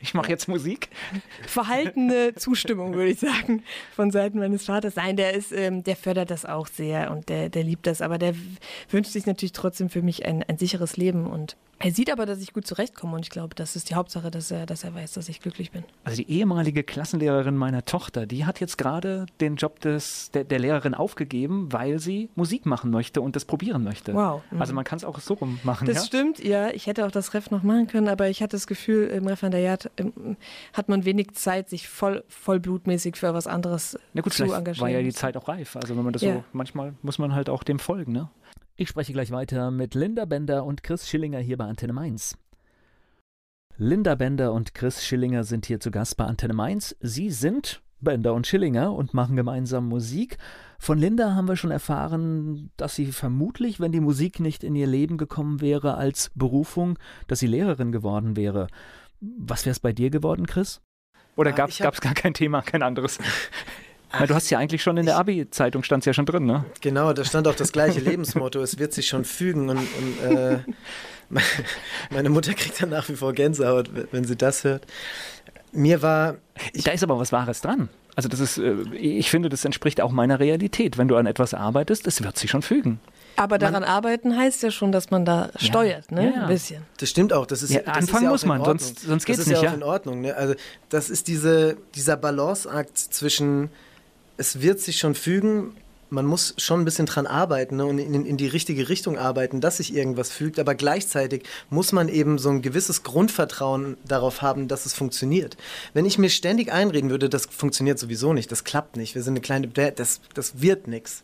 Ich 0.00 0.14
mache 0.14 0.30
jetzt 0.30 0.48
Musik? 0.48 0.88
Verhaltene 1.46 2.34
Zustimmung, 2.36 2.94
würde 2.94 3.10
ich 3.10 3.20
sagen, 3.20 3.62
von 3.94 4.10
Seiten 4.10 4.40
meines 4.40 4.64
Vaters. 4.64 4.96
Nein, 4.96 5.16
der 5.16 5.34
ist, 5.34 5.52
ähm, 5.52 5.84
der 5.84 5.94
fördert 5.94 6.30
das 6.30 6.44
auch 6.44 6.66
sehr 6.66 7.12
und 7.12 7.28
der, 7.28 7.48
der 7.48 7.62
liebt 7.62 7.86
das, 7.86 8.02
aber 8.02 8.18
der 8.18 8.34
wünscht 8.90 9.12
sich 9.12 9.26
natürlich 9.26 9.52
trotzdem 9.52 9.88
für 9.88 10.02
mich 10.02 10.26
ein, 10.26 10.42
ein 10.42 10.58
sicheres 10.58 10.96
Leben 10.96 11.26
und 11.26 11.56
er 11.78 11.90
sieht 11.90 12.10
aber, 12.10 12.24
dass 12.24 12.40
ich 12.40 12.54
gut 12.54 12.66
zurechtkomme 12.66 13.14
und 13.14 13.22
ich 13.22 13.30
glaube, 13.30 13.54
das 13.54 13.76
ist 13.76 13.90
die 13.90 13.94
Hauptsache, 13.94 14.30
dass 14.30 14.50
er, 14.50 14.64
dass 14.64 14.82
er 14.82 14.94
weiß, 14.94 15.12
dass 15.12 15.28
ich 15.28 15.40
glücklich 15.40 15.72
bin. 15.72 15.84
Also 16.04 16.22
die 16.22 16.30
ehemalige 16.30 16.82
Klassenlehrerin 16.82 17.54
meiner 17.54 17.84
Tochter, 17.84 18.26
die 18.26 18.46
hat 18.46 18.60
jetzt 18.60 18.78
gerade 18.78 19.26
den 19.40 19.56
Job 19.56 19.80
des, 19.80 20.30
der, 20.30 20.44
der, 20.44 20.58
Lehrerin 20.58 20.94
aufgegeben, 20.94 21.70
weil 21.72 21.98
sie 21.98 22.30
Musik 22.34 22.64
machen 22.64 22.90
möchte 22.90 23.20
und 23.20 23.36
das 23.36 23.44
probieren 23.44 23.84
möchte. 23.84 24.14
Wow. 24.14 24.42
Mhm. 24.50 24.60
Also 24.60 24.72
man 24.72 24.84
kann 24.84 24.96
es 24.96 25.04
auch 25.04 25.20
so 25.20 25.34
rum 25.34 25.60
machen. 25.64 25.86
Das 25.86 25.96
ja? 25.96 26.02
stimmt, 26.04 26.42
ja. 26.42 26.70
Ich 26.70 26.86
hätte 26.86 27.04
auch 27.04 27.10
das 27.10 27.34
Ref 27.34 27.50
noch 27.50 27.62
machen 27.62 27.88
können, 27.88 28.08
aber 28.08 28.28
ich 28.28 28.42
hatte 28.42 28.56
das 28.56 28.66
Gefühl, 28.66 29.08
im 29.08 29.26
Referendariat 29.26 29.90
ähm, 29.98 30.36
hat 30.72 30.88
man 30.88 31.04
wenig 31.04 31.34
Zeit, 31.34 31.68
sich 31.68 31.88
voll, 31.88 32.24
vollblutmäßig 32.28 33.16
für 33.16 33.34
was 33.34 33.46
anderes 33.46 33.98
Na 34.14 34.22
gut, 34.22 34.32
zu 34.32 34.44
engagieren. 34.44 34.80
war 34.80 34.88
ja 34.88 35.02
die 35.02 35.12
Zeit 35.12 35.36
auch 35.36 35.46
reif. 35.48 35.76
Also 35.76 35.94
wenn 35.94 36.04
man 36.04 36.14
das 36.14 36.22
Ja. 36.22 36.36
so, 36.36 36.44
manchmal 36.52 36.94
muss 37.02 37.18
man 37.18 37.34
halt 37.34 37.50
auch 37.50 37.62
dem 37.62 37.78
folgen, 37.78 38.12
ne? 38.12 38.30
Ich 38.76 38.88
spreche 38.90 39.12
gleich 39.12 39.30
weiter 39.30 39.70
mit 39.70 39.94
Linda 39.94 40.26
Bender 40.26 40.64
und 40.64 40.82
Chris 40.82 41.08
Schillinger 41.08 41.38
hier 41.38 41.56
bei 41.56 41.64
Antenne 41.64 41.94
Mainz. 41.94 42.36
Linda 43.78 44.14
Bender 44.14 44.52
und 44.52 44.74
Chris 44.74 45.02
Schillinger 45.04 45.44
sind 45.44 45.64
hier 45.66 45.80
zu 45.80 45.90
Gast 45.90 46.16
bei 46.18 46.24
Antenne 46.24 46.52
Mainz. 46.54 46.94
Sie 47.00 47.30
sind 47.30 47.82
Bender 48.00 48.34
und 48.34 48.46
Schillinger 48.46 48.92
und 48.92 49.14
machen 49.14 49.36
gemeinsam 49.36 49.88
Musik. 49.88 50.36
Von 50.78 50.98
Linda 50.98 51.34
haben 51.34 51.48
wir 51.48 51.56
schon 51.56 51.70
erfahren, 51.70 52.70
dass 52.76 52.94
sie 52.94 53.12
vermutlich, 53.12 53.80
wenn 53.80 53.92
die 53.92 54.00
Musik 54.00 54.40
nicht 54.40 54.62
in 54.62 54.74
ihr 54.74 54.86
Leben 54.86 55.16
gekommen 55.16 55.62
wäre 55.62 55.94
als 55.94 56.30
Berufung, 56.34 56.98
dass 57.28 57.38
sie 57.38 57.46
Lehrerin 57.46 57.92
geworden 57.92 58.36
wäre. 58.36 58.66
Was 59.20 59.64
wäre 59.64 59.72
es 59.72 59.80
bei 59.80 59.94
dir 59.94 60.10
geworden, 60.10 60.46
Chris? 60.46 60.82
Oder 61.36 61.52
Ah, 61.52 61.54
gab 61.54 61.70
es 61.70 61.78
gar 61.78 62.14
kein 62.14 62.34
Thema, 62.34 62.60
kein 62.60 62.82
anderes? 62.82 63.18
Weil 64.12 64.26
du 64.26 64.34
hast 64.34 64.48
ja 64.50 64.58
eigentlich 64.58 64.82
schon 64.82 64.96
in 64.96 65.06
der 65.06 65.16
Abi-Zeitung 65.18 65.82
stand 65.82 66.06
ja 66.06 66.12
schon 66.14 66.26
drin, 66.26 66.46
ne? 66.46 66.64
Genau, 66.80 67.12
da 67.12 67.24
stand 67.24 67.48
auch 67.48 67.54
das 67.54 67.72
gleiche 67.72 68.00
Lebensmotto, 68.00 68.60
es 68.60 68.78
wird 68.78 68.92
sich 68.92 69.08
schon 69.08 69.24
fügen 69.24 69.68
und, 69.68 69.78
und 69.78 70.20
äh, 70.36 70.58
meine 72.10 72.30
Mutter 72.30 72.54
kriegt 72.54 72.80
dann 72.82 72.90
nach 72.90 73.08
wie 73.08 73.16
vor 73.16 73.32
Gänsehaut, 73.32 73.90
wenn 74.12 74.24
sie 74.24 74.36
das 74.36 74.64
hört. 74.64 74.86
Mir 75.72 76.00
war, 76.02 76.36
da 76.84 76.92
ist 76.92 77.02
aber 77.02 77.18
was 77.18 77.32
Wahres 77.32 77.60
dran. 77.60 77.88
Also 78.14 78.28
das 78.30 78.40
ist, 78.40 78.56
äh, 78.58 78.74
ich 78.94 79.28
finde, 79.28 79.48
das 79.50 79.64
entspricht 79.64 80.00
auch 80.00 80.10
meiner 80.12 80.40
Realität. 80.40 80.96
Wenn 80.96 81.08
du 81.08 81.16
an 81.16 81.26
etwas 81.26 81.52
arbeitest, 81.52 82.06
es 82.06 82.22
wird 82.22 82.38
sich 82.38 82.50
schon 82.50 82.62
fügen. 82.62 82.98
Aber 83.38 83.58
daran 83.58 83.84
arbeiten 83.84 84.34
heißt 84.38 84.62
ja 84.62 84.70
schon, 84.70 84.90
dass 84.92 85.10
man 85.10 85.26
da 85.26 85.50
steuert, 85.56 86.10
ne? 86.10 86.24
Ja, 86.30 86.30
ja. 86.36 86.42
Ein 86.44 86.48
bisschen. 86.48 86.82
das 86.96 87.10
stimmt 87.10 87.34
auch, 87.34 87.44
das 87.44 87.62
ist 87.62 87.70
Ja, 87.70 87.80
das 87.80 87.88
anfangen 87.88 88.06
ist 88.06 88.22
ja 88.22 88.28
auch 88.28 88.32
muss 88.32 88.46
man, 88.46 88.64
sonst- 88.64 89.00
sonst 89.00 89.26
geht's 89.26 89.40
das 89.40 89.46
ist 89.48 89.52
nicht, 89.52 89.58
ja 89.62 89.64
ja. 89.64 89.70
auch 89.72 89.76
in 89.76 89.82
Ordnung. 89.82 90.20
Ne? 90.22 90.34
Also 90.34 90.54
das 90.88 91.10
ist 91.10 91.28
diese, 91.28 91.76
dieser 91.94 92.16
Balanceakt 92.16 92.96
zwischen, 92.96 93.68
es 94.36 94.60
wird 94.60 94.80
sich 94.80 94.98
schon 94.98 95.14
fügen, 95.14 95.76
man 96.08 96.26
muss 96.26 96.54
schon 96.58 96.80
ein 96.80 96.84
bisschen 96.84 97.06
dran 97.06 97.26
arbeiten 97.26 97.76
ne? 97.76 97.86
und 97.86 97.98
in, 97.98 98.24
in 98.24 98.36
die 98.36 98.46
richtige 98.46 98.88
Richtung 98.88 99.18
arbeiten, 99.18 99.60
dass 99.60 99.78
sich 99.78 99.94
irgendwas 99.94 100.30
fügt, 100.30 100.58
aber 100.58 100.74
gleichzeitig 100.74 101.44
muss 101.68 101.92
man 101.92 102.08
eben 102.08 102.38
so 102.38 102.50
ein 102.50 102.62
gewisses 102.62 103.02
Grundvertrauen 103.02 103.96
darauf 104.04 104.40
haben, 104.42 104.68
dass 104.68 104.86
es 104.86 104.94
funktioniert. 104.94 105.56
Wenn 105.94 106.04
ich 106.04 106.18
mir 106.18 106.30
ständig 106.30 106.72
einreden 106.72 107.10
würde, 107.10 107.28
das 107.28 107.46
funktioniert 107.46 107.98
sowieso 107.98 108.32
nicht, 108.32 108.52
das 108.52 108.64
klappt 108.64 108.96
nicht, 108.96 109.14
wir 109.14 109.22
sind 109.22 109.32
eine 109.32 109.40
kleine 109.40 109.68
das, 109.68 110.20
das 110.34 110.60
wird 110.60 110.86
nichts, 110.86 111.22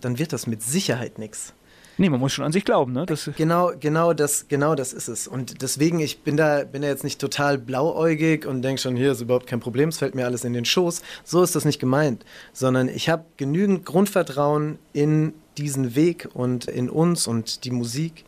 dann 0.00 0.18
wird 0.18 0.32
das 0.32 0.46
mit 0.46 0.62
Sicherheit 0.62 1.18
nichts. 1.18 1.54
Nee, 2.00 2.08
man 2.08 2.18
muss 2.18 2.32
schon 2.32 2.46
an 2.46 2.52
sich 2.52 2.64
glauben, 2.64 2.94
ne? 2.94 3.04
Das, 3.04 3.30
Genau, 3.36 3.72
genau 3.78 4.14
das, 4.14 4.48
genau 4.48 4.74
das 4.74 4.94
ist 4.94 5.08
es. 5.08 5.28
Und 5.28 5.60
deswegen, 5.60 6.00
ich 6.00 6.22
bin 6.22 6.38
da, 6.38 6.64
bin 6.64 6.80
da 6.80 6.88
jetzt 6.88 7.04
nicht 7.04 7.20
total 7.20 7.58
blauäugig 7.58 8.46
und 8.46 8.62
denke 8.62 8.80
schon, 8.80 8.96
hier 8.96 9.12
ist 9.12 9.20
überhaupt 9.20 9.46
kein 9.46 9.60
Problem, 9.60 9.90
es 9.90 9.98
fällt 9.98 10.14
mir 10.14 10.24
alles 10.24 10.44
in 10.44 10.54
den 10.54 10.64
Schoß. 10.64 11.02
So 11.24 11.42
ist 11.42 11.54
das 11.54 11.66
nicht 11.66 11.78
gemeint. 11.78 12.24
Sondern 12.54 12.88
ich 12.88 13.10
habe 13.10 13.26
genügend 13.36 13.84
Grundvertrauen 13.84 14.78
in 14.94 15.34
diesen 15.58 15.94
Weg 15.94 16.26
und 16.32 16.64
in 16.68 16.88
uns 16.88 17.26
und 17.26 17.66
die 17.66 17.70
Musik, 17.70 18.24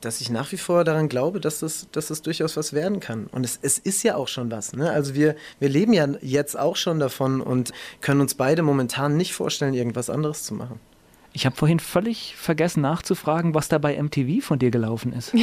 dass 0.00 0.20
ich 0.20 0.30
nach 0.30 0.52
wie 0.52 0.56
vor 0.56 0.84
daran 0.84 1.08
glaube, 1.08 1.40
dass 1.40 1.58
das, 1.58 1.88
dass 1.90 2.06
das 2.06 2.22
durchaus 2.22 2.56
was 2.56 2.72
werden 2.72 3.00
kann. 3.00 3.26
Und 3.32 3.42
es, 3.42 3.58
es 3.62 3.78
ist 3.78 4.04
ja 4.04 4.14
auch 4.14 4.28
schon 4.28 4.48
was. 4.52 4.74
Ne? 4.74 4.88
Also 4.88 5.16
wir, 5.16 5.34
wir 5.58 5.68
leben 5.68 5.92
ja 5.92 6.06
jetzt 6.20 6.56
auch 6.56 6.76
schon 6.76 7.00
davon 7.00 7.40
und 7.40 7.72
können 8.00 8.20
uns 8.20 8.36
beide 8.36 8.62
momentan 8.62 9.16
nicht 9.16 9.34
vorstellen, 9.34 9.74
irgendwas 9.74 10.08
anderes 10.08 10.44
zu 10.44 10.54
machen. 10.54 10.78
Ich 11.32 11.46
habe 11.46 11.56
vorhin 11.56 11.80
völlig 11.80 12.36
vergessen 12.36 12.80
nachzufragen, 12.82 13.54
was 13.54 13.68
da 13.68 13.78
bei 13.78 14.00
MTV 14.02 14.44
von 14.44 14.58
dir 14.58 14.70
gelaufen 14.70 15.12
ist. 15.12 15.32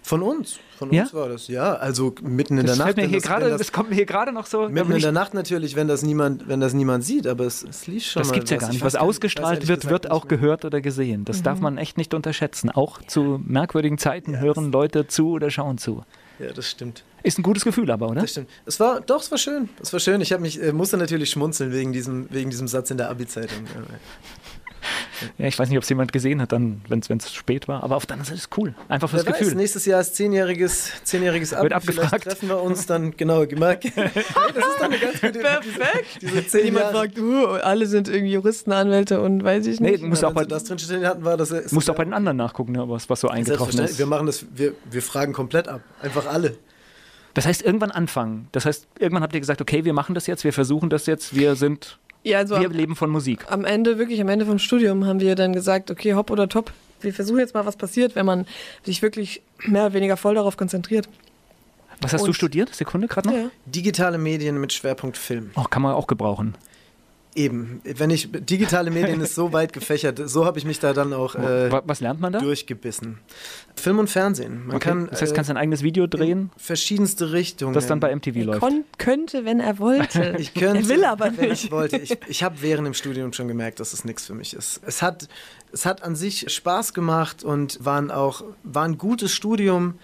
Von 0.00 0.22
uns, 0.22 0.58
von 0.78 0.90
Ja? 0.90 1.02
uns 1.02 1.12
war 1.12 1.28
das, 1.28 1.48
ja. 1.48 1.74
Also 1.74 2.14
mitten 2.22 2.56
in 2.56 2.64
Das, 2.64 2.76
der 2.78 2.86
fällt 2.86 2.96
Nacht. 2.96 3.04
mir 3.04 3.10
hier 3.10 3.18
das, 3.20 3.28
wenn 3.28 3.36
gerade, 3.40 3.50
das, 3.50 3.58
das 3.58 3.72
kommt 3.72 3.90
mir 3.90 3.94
hier 3.96 4.06
gerade 4.06 4.32
noch 4.32 4.46
so. 4.46 4.66
mitten 4.70 4.92
in 4.92 5.02
der 5.02 5.12
Nacht 5.12 5.34
natürlich, 5.34 5.76
wenn 5.76 5.86
das 5.86 6.02
niemand, 6.02 6.48
wenn 6.48 6.60
das 6.60 6.72
niemand 6.72 7.04
sieht, 7.04 7.26
aber 7.26 7.44
es, 7.44 7.62
es 7.62 7.86
lief 7.86 8.06
schon 8.06 8.20
das 8.22 8.28
mal. 8.28 8.34
gibt 8.34 8.44
es 8.44 8.50
ja 8.52 8.56
was. 8.56 8.60
gar 8.62 8.68
Ich 8.70 8.74
nicht. 8.76 8.84
Was 8.84 8.94
ausgestrahlt 8.96 9.68
wird, 9.68 9.90
wird 9.90 10.10
auch 10.10 10.24
mehr. 10.24 10.38
gehört 10.38 10.64
oder 10.64 10.80
gesehen. 10.80 11.26
Das 11.26 11.42
darf 11.42 11.60
man 11.60 11.76
echt 11.76 11.98
nicht 11.98 12.14
unterschätzen. 12.14 12.70
Auch 12.70 13.02
zu 13.02 13.38
merkwürdigen 13.44 13.98
Zeiten 13.98 14.38
hören 14.40 14.72
Leute 14.72 15.08
zu 15.08 15.28
oder 15.32 15.50
schauen 15.50 15.76
zu. 15.76 16.04
Ja, 16.38 16.52
das 16.54 16.70
stimmt. 16.70 17.02
Ist 17.22 17.38
ein 17.38 17.42
gutes 17.42 17.64
Gefühl 17.64 17.90
aber, 17.90 18.08
oder? 18.08 18.22
Das 18.22 18.30
stimmt. 18.30 18.48
Es 18.64 18.80
war, 18.80 19.00
doch, 19.02 19.20
es 19.20 19.30
war 19.30 19.36
schön. 19.36 19.68
Es 19.82 19.92
war 19.92 20.00
schön. 20.00 20.22
Ich 20.22 20.32
habe 20.32 20.40
mich, 20.40 20.62
äh, 20.62 20.72
musste 20.72 20.96
natürlich 20.96 21.28
schmunzeln 21.30 21.70
wegen 21.72 21.92
diesem, 21.92 22.28
wegen 22.30 22.48
diesem 22.48 22.68
Satz 22.68 22.90
in 22.90 22.96
der 22.96 23.10
Abi-Zeitung. 23.10 23.66
Ja, 25.36 25.46
ich 25.46 25.58
weiß 25.58 25.68
nicht, 25.68 25.76
ob 25.78 25.82
es 25.82 25.88
jemand 25.88 26.12
gesehen 26.12 26.40
hat, 26.40 26.52
dann, 26.52 26.80
wenn 26.88 27.00
es 27.00 27.32
spät 27.32 27.66
war. 27.68 27.82
Aber 27.82 27.96
auf 27.96 28.06
der 28.06 28.14
anderen 28.14 28.26
Seite 28.26 28.38
ist 28.38 28.48
es 28.52 28.58
cool. 28.58 28.74
Einfach 28.88 29.10
fürs 29.10 29.24
Wer 29.26 29.32
weiß, 29.32 29.38
Gefühl. 29.40 29.54
nächstes 29.56 29.84
Jahr 29.84 30.00
ist 30.00 30.14
zehnjähriges, 30.14 30.92
zehnjähriges 31.04 31.54
Abi. 31.54 31.64
Wird 31.64 31.72
abgefragt. 31.72 32.08
Vielleicht 32.10 32.24
treffen 32.24 32.48
wir 32.48 32.62
uns 32.62 32.86
dann, 32.86 33.16
genau, 33.16 33.46
gemerkt. 33.46 33.84
hey, 33.94 34.10
das 34.14 34.56
ist 34.56 34.64
doch 34.78 34.84
eine 34.84 34.98
ganz 34.98 35.20
gute 35.20 35.38
Perfekt. 35.40 36.22
Diese 36.22 36.46
zehn 36.46 36.64
Niemand 36.66 36.84
Jahre. 36.84 36.96
fragt, 36.96 37.18
uh, 37.18 37.46
alle 37.62 37.86
sind 37.86 38.08
irgendwie 38.08 38.32
Juristen, 38.32 38.72
Anwälte 38.72 39.20
und 39.20 39.42
weiß 39.42 39.66
ich 39.66 39.80
Nee, 39.80 39.92
nicht. 39.92 40.02
musst 40.04 40.22
Ja, 40.22 40.28
auch 40.28 40.32
bei, 40.34 40.44
das 40.44 40.64
drinstehen 40.64 41.04
hatten, 41.06 41.24
war 41.24 41.36
das. 41.36 41.72
musst 41.72 41.90
auch 41.90 41.94
bei 41.96 42.04
den 42.04 42.14
anderen 42.14 42.36
nachgucken, 42.36 42.72
ne, 42.72 42.88
was, 42.88 43.10
was 43.10 43.20
so 43.20 43.28
eingetroffen 43.28 43.80
ist. 43.80 43.98
Wir 43.98 44.06
machen 44.06 44.26
das, 44.26 44.46
wir, 44.54 44.72
wir 44.90 45.02
fragen 45.02 45.32
komplett 45.32 45.68
ab. 45.68 45.80
Einfach 46.02 46.26
alle. 46.26 46.56
Das 47.34 47.46
heißt, 47.46 47.62
irgendwann 47.62 47.90
anfangen. 47.92 48.48
Das 48.52 48.64
heißt, 48.66 48.86
irgendwann 48.98 49.22
habt 49.22 49.34
ihr 49.34 49.40
gesagt, 49.40 49.60
okay, 49.60 49.84
wir 49.84 49.92
machen 49.92 50.14
das 50.14 50.26
jetzt, 50.26 50.44
wir 50.44 50.52
versuchen 50.52 50.90
das 50.90 51.06
jetzt, 51.06 51.36
wir 51.36 51.54
sind, 51.54 51.98
Ja, 52.24 52.38
also 52.38 52.58
wir 52.58 52.66
am, 52.66 52.72
leben 52.72 52.96
von 52.96 53.10
Musik. 53.10 53.46
am 53.50 53.64
Ende, 53.64 53.98
wirklich 53.98 54.20
am 54.20 54.28
Ende 54.28 54.44
vom 54.46 54.58
Studium 54.58 55.06
haben 55.06 55.20
wir 55.20 55.34
dann 55.34 55.52
gesagt, 55.52 55.90
okay, 55.90 56.14
hopp 56.14 56.30
oder 56.30 56.48
top. 56.48 56.72
Wir 57.00 57.14
versuchen 57.14 57.38
jetzt 57.38 57.54
mal, 57.54 57.64
was 57.64 57.76
passiert, 57.76 58.16
wenn 58.16 58.26
man 58.26 58.46
sich 58.82 59.02
wirklich 59.02 59.40
mehr 59.64 59.86
oder 59.86 59.94
weniger 59.94 60.16
voll 60.16 60.34
darauf 60.34 60.56
konzentriert. 60.56 61.08
Was 62.00 62.12
hast 62.12 62.22
du 62.22 62.26
Und- 62.28 62.34
studiert? 62.34 62.74
Sekunde 62.74 63.08
gerade 63.08 63.28
noch? 63.28 63.36
Ja. 63.36 63.50
Digitale 63.66 64.18
Medien 64.18 64.60
mit 64.60 64.72
Schwerpunkt 64.72 65.16
Film. 65.16 65.50
Oh, 65.56 65.64
kann 65.64 65.82
man 65.82 65.94
auch 65.94 66.06
gebrauchen. 66.06 66.54
Eben, 67.38 67.80
wenn 67.84 68.10
ich 68.10 68.28
digitale 68.32 68.90
Medien 68.90 69.20
ist 69.20 69.34
so 69.34 69.52
weit 69.52 69.72
gefächert, 69.72 70.20
so 70.28 70.44
habe 70.44 70.58
ich 70.58 70.64
mich 70.64 70.80
da 70.80 70.92
dann 70.92 71.12
auch 71.12 71.34
äh, 71.36 71.70
Wa- 71.70 71.82
was 71.86 72.00
lernt 72.00 72.20
man 72.20 72.32
da? 72.32 72.40
durchgebissen. 72.40 73.18
Film 73.76 73.98
und 74.00 74.10
Fernsehen. 74.10 74.66
Man 74.66 74.76
Okay. 74.76 74.88
kann 74.88 75.06
das 75.08 75.22
heißt, 75.22 75.32
äh, 75.32 75.34
kannst 75.36 75.48
du 75.48 75.54
ein 75.54 75.56
eigenes 75.56 75.82
Video 75.84 76.06
drehen, 76.08 76.38
in 76.38 76.50
verschiedenste 76.56 77.32
Richtungen. 77.32 77.74
das 77.74 77.86
dann 77.86 78.00
bei 78.00 78.14
MTV 78.14 78.36
Er 78.36 78.44
läuft. 78.44 78.60
kon 78.60 78.84
könnte, 78.98 79.44
wenn 79.44 79.60
er 79.60 79.78
wollte. 79.78 80.34
ich 80.38 80.52
könnte, 80.54 80.78
er 80.82 80.88
will 80.88 81.04
aber 81.04 81.30
wenn 81.36 81.50
nicht. 81.50 81.64
ich 81.64 81.70
wollte. 81.70 81.96
Ich, 81.98 82.18
ich 82.28 82.42
habe 82.42 82.56
während 82.60 82.86
dem 82.86 82.94
Studium 82.94 83.32
schon 83.32 83.46
gemerkt, 83.46 83.78
dass 83.80 83.92
es 83.92 84.04
nichts 84.04 84.26
für 84.26 84.34
mich 84.34 84.54
ist. 84.54 84.80
Es 84.84 85.00
hat, 85.00 85.28
es 85.72 85.86
hat 85.86 86.02
an 86.02 86.16
sich 86.16 86.50
Spaß 86.52 86.92
gemacht 86.92 87.44
und 87.44 87.84
waren 87.84 88.10
auch, 88.10 88.42
war 88.64 88.84
ein 88.84 88.98
gutes 88.98 89.32
Studium. 89.32 89.94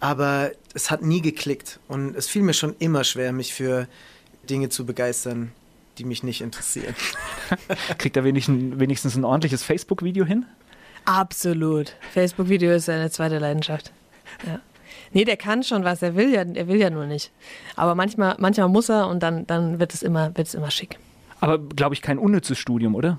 aber 0.00 0.50
es 0.74 0.90
hat 0.90 1.02
nie 1.02 1.22
geklickt. 1.22 1.78
Und 1.88 2.16
es 2.16 2.26
fiel 2.26 2.42
mir 2.42 2.52
schon 2.54 2.74
immer 2.80 3.04
schwer, 3.04 3.32
mich 3.32 3.54
für 3.54 3.86
Dinge 4.50 4.68
zu 4.68 4.84
begeistern, 4.84 5.52
die 5.98 6.04
mich 6.04 6.22
nicht 6.22 6.40
interessieren. 6.40 6.94
Kriegt 7.98 8.16
er 8.16 8.24
wenigstens 8.24 9.16
ein 9.16 9.24
ordentliches 9.24 9.62
Facebook-Video 9.62 10.24
hin? 10.24 10.46
Absolut. 11.04 11.94
Facebook-Video 12.12 12.72
ist 12.72 12.86
seine 12.86 13.10
zweite 13.10 13.38
Leidenschaft. 13.38 13.92
Ja. 14.46 14.60
Nee, 15.12 15.24
der 15.24 15.36
kann 15.36 15.62
schon 15.62 15.84
was, 15.84 16.02
er 16.02 16.16
will 16.16 16.32
ja, 16.32 16.42
er 16.42 16.66
will 16.66 16.76
ja 16.76 16.90
nur 16.90 17.06
nicht. 17.06 17.30
Aber 17.76 17.94
manchmal, 17.94 18.36
manchmal 18.38 18.68
muss 18.68 18.88
er 18.88 19.08
und 19.08 19.22
dann, 19.22 19.46
dann 19.46 19.78
wird 19.78 19.94
es 19.94 20.02
immer, 20.02 20.36
wird 20.36 20.48
es 20.48 20.54
immer 20.54 20.70
schick. 20.70 20.98
Aber 21.40 21.58
glaube 21.58 21.94
ich 21.94 22.02
kein 22.02 22.18
unnützes 22.18 22.58
Studium, 22.58 22.94
oder? 22.94 23.18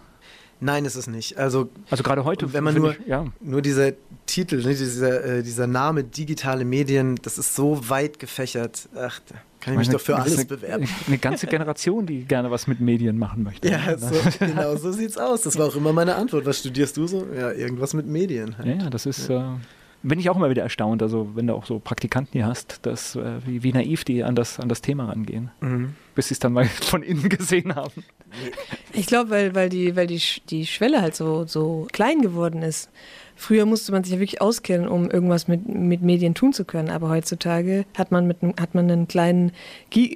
Nein, 0.60 0.86
ist 0.86 0.96
es 0.96 1.08
nicht. 1.08 1.38
Also, 1.38 1.70
also 1.90 2.04
gerade 2.04 2.24
heute, 2.24 2.54
wenn 2.54 2.64
man 2.64 2.76
nur, 2.76 2.92
ich, 2.92 3.08
ja. 3.08 3.26
nur 3.42 3.62
dieser 3.62 3.92
Titel, 4.26 4.58
ne, 4.58 4.74
dieser, 4.74 5.24
äh, 5.24 5.44
dieser 5.44 5.68
Name 5.68 6.04
digitale 6.04 6.66
Medien, 6.66 7.18
das 7.22 7.38
ist 7.38 7.56
so 7.56 7.90
weit 7.90 8.20
gefächert. 8.20 8.88
Ach, 8.96 9.20
da 9.28 9.36
kann 9.60 9.74
ich 9.74 9.80
mich 9.80 9.90
doch 9.90 10.00
für 10.00 10.16
alles 10.16 10.38
eine, 10.38 10.46
bewerben. 10.46 10.88
Eine 11.08 11.18
ganze 11.18 11.48
Generation, 11.48 12.06
die 12.06 12.26
gerne 12.26 12.52
was 12.52 12.68
mit 12.68 12.80
Medien 12.80 13.18
machen 13.18 13.44
möchte. 13.44 13.70
Ja, 13.70 13.98
so, 13.98 14.16
genau 14.40 14.76
so 14.78 14.92
sieht's 14.92 15.18
aus. 15.18 15.42
Das 15.42 15.58
war 15.58 15.68
auch 15.68 15.76
immer 15.76 15.92
meine 15.92 16.16
Antwort. 16.16 16.46
Was 16.46 16.60
studierst 16.60 16.96
du 16.98 17.08
so? 17.08 17.28
Ja, 17.36 17.52
irgendwas 17.52 17.94
mit 17.94 18.06
Medien. 18.06 18.58
Halt. 18.58 18.82
Ja, 18.82 18.90
das 18.90 19.06
ist. 19.06 19.28
Ja. 19.28 19.56
Äh, 19.56 19.58
bin 20.04 20.20
ich 20.20 20.30
auch 20.30 20.36
immer 20.36 20.52
wieder 20.52 20.62
erstaunt, 20.62 21.02
also 21.02 21.32
wenn 21.34 21.48
du 21.48 21.56
auch 21.56 21.66
so 21.66 21.80
Praktikanten 21.80 22.34
hier 22.34 22.46
hast, 22.46 22.86
dass, 22.86 23.16
äh, 23.16 23.40
wie, 23.46 23.64
wie, 23.64 23.74
naiv 23.74 24.04
die 24.04 24.24
an 24.24 24.36
das, 24.36 24.60
an 24.60 24.70
das 24.70 24.82
Thema 24.82 25.06
rangehen, 25.06 25.50
mhm. 25.62 25.96
bis 26.14 26.28
sie 26.28 26.36
es 26.36 26.40
dann 26.40 26.54
mal 26.54 26.66
von 26.66 27.02
innen 27.02 27.28
gesehen 27.30 27.76
haben. 27.76 28.04
Ich 28.96 29.08
glaube, 29.08 29.30
weil, 29.30 29.56
weil, 29.56 29.70
die, 29.70 29.96
weil 29.96 30.08
die, 30.08 30.22
die 30.50 30.66
Schwelle 30.66 31.02
halt 31.02 31.16
so, 31.16 31.46
so 31.46 31.88
klein 31.92 32.22
geworden 32.22 32.62
ist. 32.62 32.90
Früher 33.38 33.66
musste 33.66 33.92
man 33.92 34.04
sich 34.04 34.14
ja 34.14 34.20
wirklich 34.20 34.42
auskennen, 34.42 34.88
um 34.88 35.12
irgendwas 35.12 35.50
mit, 35.50 35.68
mit 35.68 36.02
Medien 36.02 36.36
tun 36.36 36.54
zu 36.54 36.64
können. 36.64 36.90
Aber 36.90 37.10
heutzutage 37.10 37.86
hat 37.98 38.10
man, 38.10 38.28
mit, 38.28 38.38
hat 38.60 38.76
man 38.76 38.90
einen 38.90 39.10
kleinen, 39.10 39.52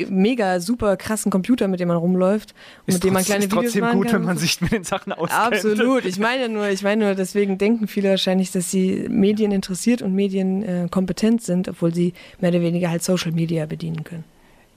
mega 0.10 0.62
super 0.62 0.96
krassen 0.96 1.30
Computer, 1.30 1.68
mit 1.68 1.82
dem 1.82 1.90
man 1.90 1.98
rumläuft 1.98 2.54
und 2.88 2.94
ist 2.94 2.96
mit 2.96 3.04
dem 3.04 3.14
man 3.14 3.26
kleine 3.26 3.46
ist 3.46 3.52
Videos 3.52 3.74
trotzdem 3.74 3.92
gut, 3.92 4.08
kann. 4.08 4.22
wenn 4.22 4.26
man 4.26 4.38
sich 4.38 4.62
mit 4.62 4.72
den 4.72 4.86
Sachen 4.86 5.12
auskennt. 5.12 5.54
Absolut. 5.54 6.06
Ich 6.06 6.18
meine 6.18 6.48
nur, 6.48 6.70
ich 6.70 6.82
meine 6.82 7.06
nur, 7.06 7.16
deswegen 7.16 7.58
denken 7.58 7.88
viele 7.88 8.10
wahrscheinlich, 8.12 8.52
dass 8.52 8.72
sie 8.72 9.08
Medien 9.10 9.52
interessiert 9.52 10.02
und 10.02 10.16
Medien 10.16 10.64
äh, 10.64 10.88
kompetent 10.90 11.42
sind, 11.42 11.68
obwohl 11.68 11.94
sie 11.94 12.14
mehr 12.40 12.52
oder 12.52 12.62
weniger 12.62 12.90
halt 12.90 13.04
Social 13.04 13.34
Media 13.34 13.66
bedienen 13.66 14.06
können. 14.06 14.24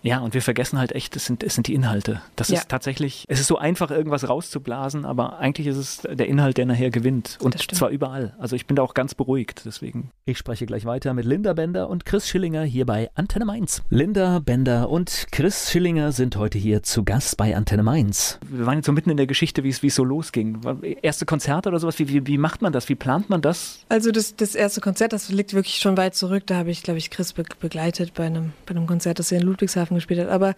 Ja, 0.03 0.19
und 0.19 0.35
wir 0.35 0.43
vergessen 0.43 0.79
halt 0.79 0.93
echt, 0.93 1.15
es 1.17 1.27
sind, 1.27 1.43
es 1.43 1.55
sind 1.55 1.69
die 1.69 1.75
Inhalte. 1.75 2.21
Das 2.37 2.49
ja. 2.49 2.59
ist 2.59 2.69
tatsächlich, 2.69 3.25
es 3.29 3.41
ist 3.41 3.47
so 3.47 3.59
einfach, 3.59 3.91
irgendwas 3.91 4.29
rauszublasen, 4.29 5.05
aber 5.05 5.39
eigentlich 5.39 5.67
ist 5.69 5.77
es 5.77 6.03
der 6.03 6.27
Inhalt, 6.27 6.59
der 6.59 6.67
nachher 6.67 6.91
gewinnt. 6.91 7.39
Und 7.41 7.59
zwar 7.75 7.91
überall. 7.91 8.35
Also 8.39 8.57
ich 8.57 8.67
bin 8.67 8.77
da 8.77 8.83
auch 8.83 8.95
ganz 8.95 9.15
beruhigt, 9.15 9.63
deswegen. 9.65 10.11
Ich 10.25 10.39
spreche 10.39 10.67
gleich 10.67 10.85
weiter 10.85 11.15
mit 11.15 11.25
Linda 11.25 11.53
Bender 11.53 11.89
und 11.89 12.05
Chris 12.05 12.29
Schillinger 12.29 12.65
hier 12.65 12.85
bei 12.85 13.11
Antenne 13.15 13.45
Mainz. 13.45 13.83
Linda 13.91 14.41
Bender 14.41 14.91
und 14.91 15.27
Chris 15.31 15.71
Schillinger 15.71 16.13
sind 16.13 16.37
heute 16.37 16.59
hier 16.59 16.83
zu 16.83 17.05
Gast 17.05 17.37
bei 17.37 17.57
Antenne 17.57 17.83
Mainz. 17.83 18.39
Wir 18.49 18.67
waren 18.67 18.79
jetzt 18.79 18.87
so 18.87 18.93
mitten 18.93 19.11
in 19.11 19.17
der 19.17 19.27
Geschichte, 19.27 19.63
wie 19.63 19.69
es, 19.69 19.83
wie 19.83 19.89
es 19.89 19.95
so 19.95 20.05
losging. 20.05 20.61
Erste 21.03 21.27
Konzerte 21.27 21.69
oder 21.69 21.79
sowas, 21.79 21.99
wie, 21.99 22.09
wie, 22.09 22.27
wie 22.27 22.39
macht 22.39 22.61
man 22.63 22.73
das? 22.73 22.89
Wie 22.89 22.95
plant 22.95 23.31
man 23.31 23.41
das? 23.41 23.85
Also 23.89 24.11
das, 24.11 24.35
das 24.35 24.55
erste 24.55 24.81
Konzert, 24.81 25.13
das 25.13 25.29
liegt 25.29 25.55
wirklich 25.55 25.77
schon 25.77 25.97
weit 25.97 26.15
zurück. 26.17 26.45
Da 26.47 26.57
habe 26.57 26.71
ich, 26.71 26.83
glaube 26.83 26.99
ich, 26.99 27.11
Chris 27.11 27.33
be 27.33 27.45
begleitet 27.61 28.15
bei 28.15 28.27
einem, 28.27 28.53
bei 28.67 28.75
einem 28.75 28.87
Konzert, 28.87 29.19
das 29.19 29.31
er 29.31 29.41
in 29.41 29.47
Ludwigshafen 29.47 29.92
Flughafen 29.93 29.95
gespielt 29.95 30.21
hat. 30.21 30.29
Aber 30.29 30.55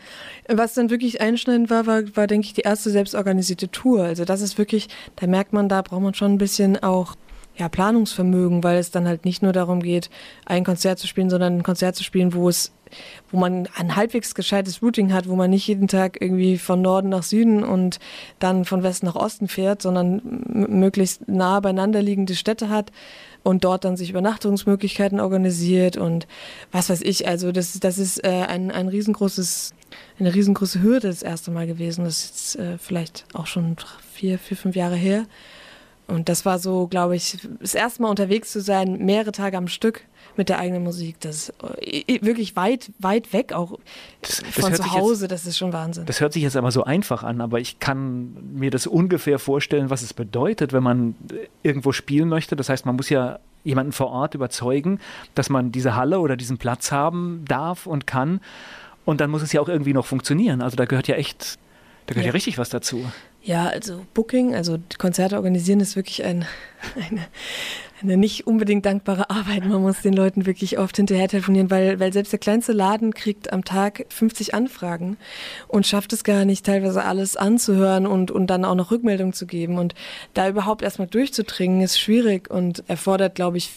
was 0.49 0.75
dann 0.75 0.91
wirklich 0.91 1.21
einschneidend 1.21 1.71
war, 1.71 1.87
war, 1.87 2.03
war, 2.17 2.27
denke 2.27 2.47
ich, 2.47 2.55
die 2.55 2.63
erste 2.63 2.91
selbstorganisierte 2.91 3.71
Tour. 3.71 4.05
Also 4.05 4.25
das 4.25 4.41
ist 4.41 4.59
wirklich, 4.59 4.89
da 5.17 5.27
merkt 5.27 5.53
man, 5.53 5.69
da 5.69 5.83
braucht 5.83 6.03
man 6.03 6.15
schon 6.15 6.35
ein 6.35 6.39
bisschen 6.39 6.83
auch 6.83 7.17
ja, 7.57 7.69
Planungsvermögen, 7.69 8.65
weil 8.65 8.79
es 8.79 8.91
dann 8.91 9.07
halt 9.07 9.25
nicht 9.25 9.43
nur 9.43 9.53
darum 9.53 9.81
geht, 9.81 10.11
ein 10.45 10.65
Konzert 10.65 10.99
zu 10.99 11.07
spielen, 11.07 11.31
sondern 11.31 11.59
ein 11.59 11.63
Konzert 11.63 11.95
zu 11.95 12.03
spielen, 12.03 12.35
wo 12.35 12.49
es, 12.49 12.73
wo 13.31 13.39
man 13.39 13.69
ein 13.77 13.95
halbwegs 13.95 14.35
gescheites 14.35 14.83
Routing 14.83 15.13
hat, 15.13 15.29
wo 15.29 15.37
man 15.37 15.51
nicht 15.51 15.69
jeden 15.69 15.87
Tag 15.87 16.21
irgendwie 16.21 16.59
von 16.59 16.83
Norden 16.83 17.11
nach 17.11 17.23
Süden 17.23 17.63
und 17.63 18.01
dann 18.41 18.65
von 18.65 18.83
Westen 18.83 19.07
nach 19.07 19.15
Osten 19.15 19.47
fährt, 19.47 19.83
sondern 19.83 20.21
möglichst 20.69 21.29
nah 21.29 21.61
beieinander 21.61 22.03
liegende 22.03 22.35
Städte 22.35 22.71
hat 22.71 22.91
und 23.45 23.63
dort 23.63 23.85
dann 23.85 23.97
sich 23.97 24.11
Übernachtungsmöglichkeiten 24.11 25.21
organisiert 25.21 25.97
und 25.97 26.27
was 26.73 26.91
weiß 26.91 27.03
ich. 27.03 27.29
Also 27.29 27.53
das, 27.53 27.79
das 27.79 27.99
ist 27.99 28.25
äh, 28.25 28.47
ein, 28.49 28.73
ein 28.73 28.89
riesengroßes, 28.89 29.75
eine 30.19 30.35
riesengroße 30.35 30.83
Hürde 30.83 31.09
das 31.09 31.23
erste 31.23 31.53
Mal 31.53 31.67
gewesen. 31.67 32.05
Das 32.05 32.25
ist 32.25 32.31
jetzt 32.31 32.57
äh, 32.57 32.79
vielleicht 32.79 33.27
auch 33.35 33.47
schon 33.47 33.77
vier, 34.13 34.39
vier, 34.39 34.57
fünf 34.57 34.75
Jahre 34.75 34.97
her. 34.97 35.27
Und 36.07 36.29
das 36.29 36.45
war 36.45 36.59
so, 36.59 36.87
glaube 36.87 37.17
ich, 37.17 37.39
das 37.61 37.75
erste 37.75 38.03
Mal 38.03 38.11
unterwegs 38.11 38.53
zu 38.53 38.61
sein, 38.61 39.05
mehrere 39.05 39.33
Tage 39.33 39.57
am 39.57 39.69
Stück 39.69 40.03
mit 40.37 40.49
der 40.49 40.59
eigenen 40.59 40.83
Musik. 40.83 41.19
Das 41.21 41.49
ist 41.49 41.55
äh, 41.81 42.21
wirklich 42.21 42.57
weit, 42.57 42.91
weit 42.99 43.33
weg 43.33 43.53
auch 43.53 43.79
das, 44.21 44.43
das 44.43 44.65
von 44.65 44.75
zu 44.75 44.93
Hause. 44.93 45.25
Jetzt, 45.25 45.33
das 45.33 45.47
ist 45.47 45.57
schon 45.57 45.73
Wahnsinn. 45.73 46.05
Das 46.07 46.21
hört 46.21 46.33
sich 46.35 46.43
jetzt 46.43 46.57
aber 46.57 46.71
so 46.71 46.85
einfach 46.85 47.23
an, 47.23 47.41
aber 47.41 47.59
ich 47.59 47.79
kann 47.79 48.37
mir 48.55 48.71
das 48.71 48.87
ungefähr 48.87 49.39
vorstellen, 49.39 49.89
was 49.91 50.03
es 50.03 50.13
bedeutet, 50.13 50.73
wenn 50.73 50.83
man 50.83 51.15
irgendwo 51.63 51.93
spielen 51.93 52.29
möchte. 52.29 52.55
Das 52.57 52.69
heißt, 52.69 52.85
man 52.85 52.97
muss 52.97 53.09
ja 53.09 53.39
jemanden 53.63 53.93
vor 53.93 54.09
Ort 54.09 54.35
überzeugen, 54.35 55.01
dass 55.35 55.49
man 55.49 55.73
diese 55.73 55.97
Halle 55.97 56.21
oder 56.21 56.37
diesen 56.37 56.59
Platz 56.59 56.93
haben 56.93 57.45
darf 57.49 57.87
und 57.87 58.07
kann. 58.07 58.41
Und 59.07 59.21
dann 59.21 59.31
muss 59.31 59.43
es 59.43 59.53
ja 59.53 59.61
auch 59.61 59.69
irgendwie 59.69 59.95
noch 59.95 60.07
funktionieren. 60.07 60.61
Also 60.61 60.77
da 60.77 60.85
gehört 60.85 61.09
ja 61.09 61.15
echt, 61.15 61.59
da 62.07 62.15
gehört 62.15 62.27
ja, 62.27 62.31
ja 62.31 62.33
richtig 62.33 62.59
was 62.59 62.69
dazu. 62.69 63.05
Ja, 63.45 63.67
also 63.67 64.07
Booking, 64.15 64.55
also 64.55 64.79
Konzerte 64.97 65.37
organisieren 65.37 65.81
ist 65.81 65.97
wirklich 65.97 66.25
ein, 66.25 66.47
eine, 66.97 67.27
eine 68.03 68.17
nicht 68.17 68.47
unbedingt 68.47 68.85
dankbare 68.87 69.31
Arbeit. 69.31 69.65
Man 69.65 69.83
muss 69.83 70.03
den 70.03 70.13
Leuten 70.13 70.47
wirklich 70.47 70.79
oft 70.79 70.97
hinterher 70.97 71.29
telefonieren, 71.29 71.71
weil, 71.71 71.99
weil 72.01 72.13
selbst 72.13 72.33
der 72.33 72.39
kleinste 72.39 72.73
Laden 72.73 73.15
kriegt 73.15 73.53
am 73.53 73.65
Tag 73.65 74.07
50 74.11 74.55
Anfragen 74.55 75.17
und 75.69 75.87
schafft 75.87 76.13
es 76.13 76.25
gar 76.25 76.45
nicht, 76.45 76.67
teilweise 76.67 77.05
alles 77.05 77.37
anzuhören 77.37 78.07
und, 78.07 78.31
und 78.31 78.49
dann 78.49 78.65
auch 78.65 78.75
noch 78.75 78.91
Rückmeldung 78.91 79.33
zu 79.33 79.47
geben. 79.47 79.79
Und 79.79 79.95
da 80.35 80.49
überhaupt 80.49 80.83
erstmal 80.83 81.09
durchzudringen, 81.09 81.81
ist 81.81 81.99
schwierig 81.99 82.51
und 82.51 82.89
erfordert, 82.89 83.35
glaube 83.35 83.57
ich, 83.57 83.71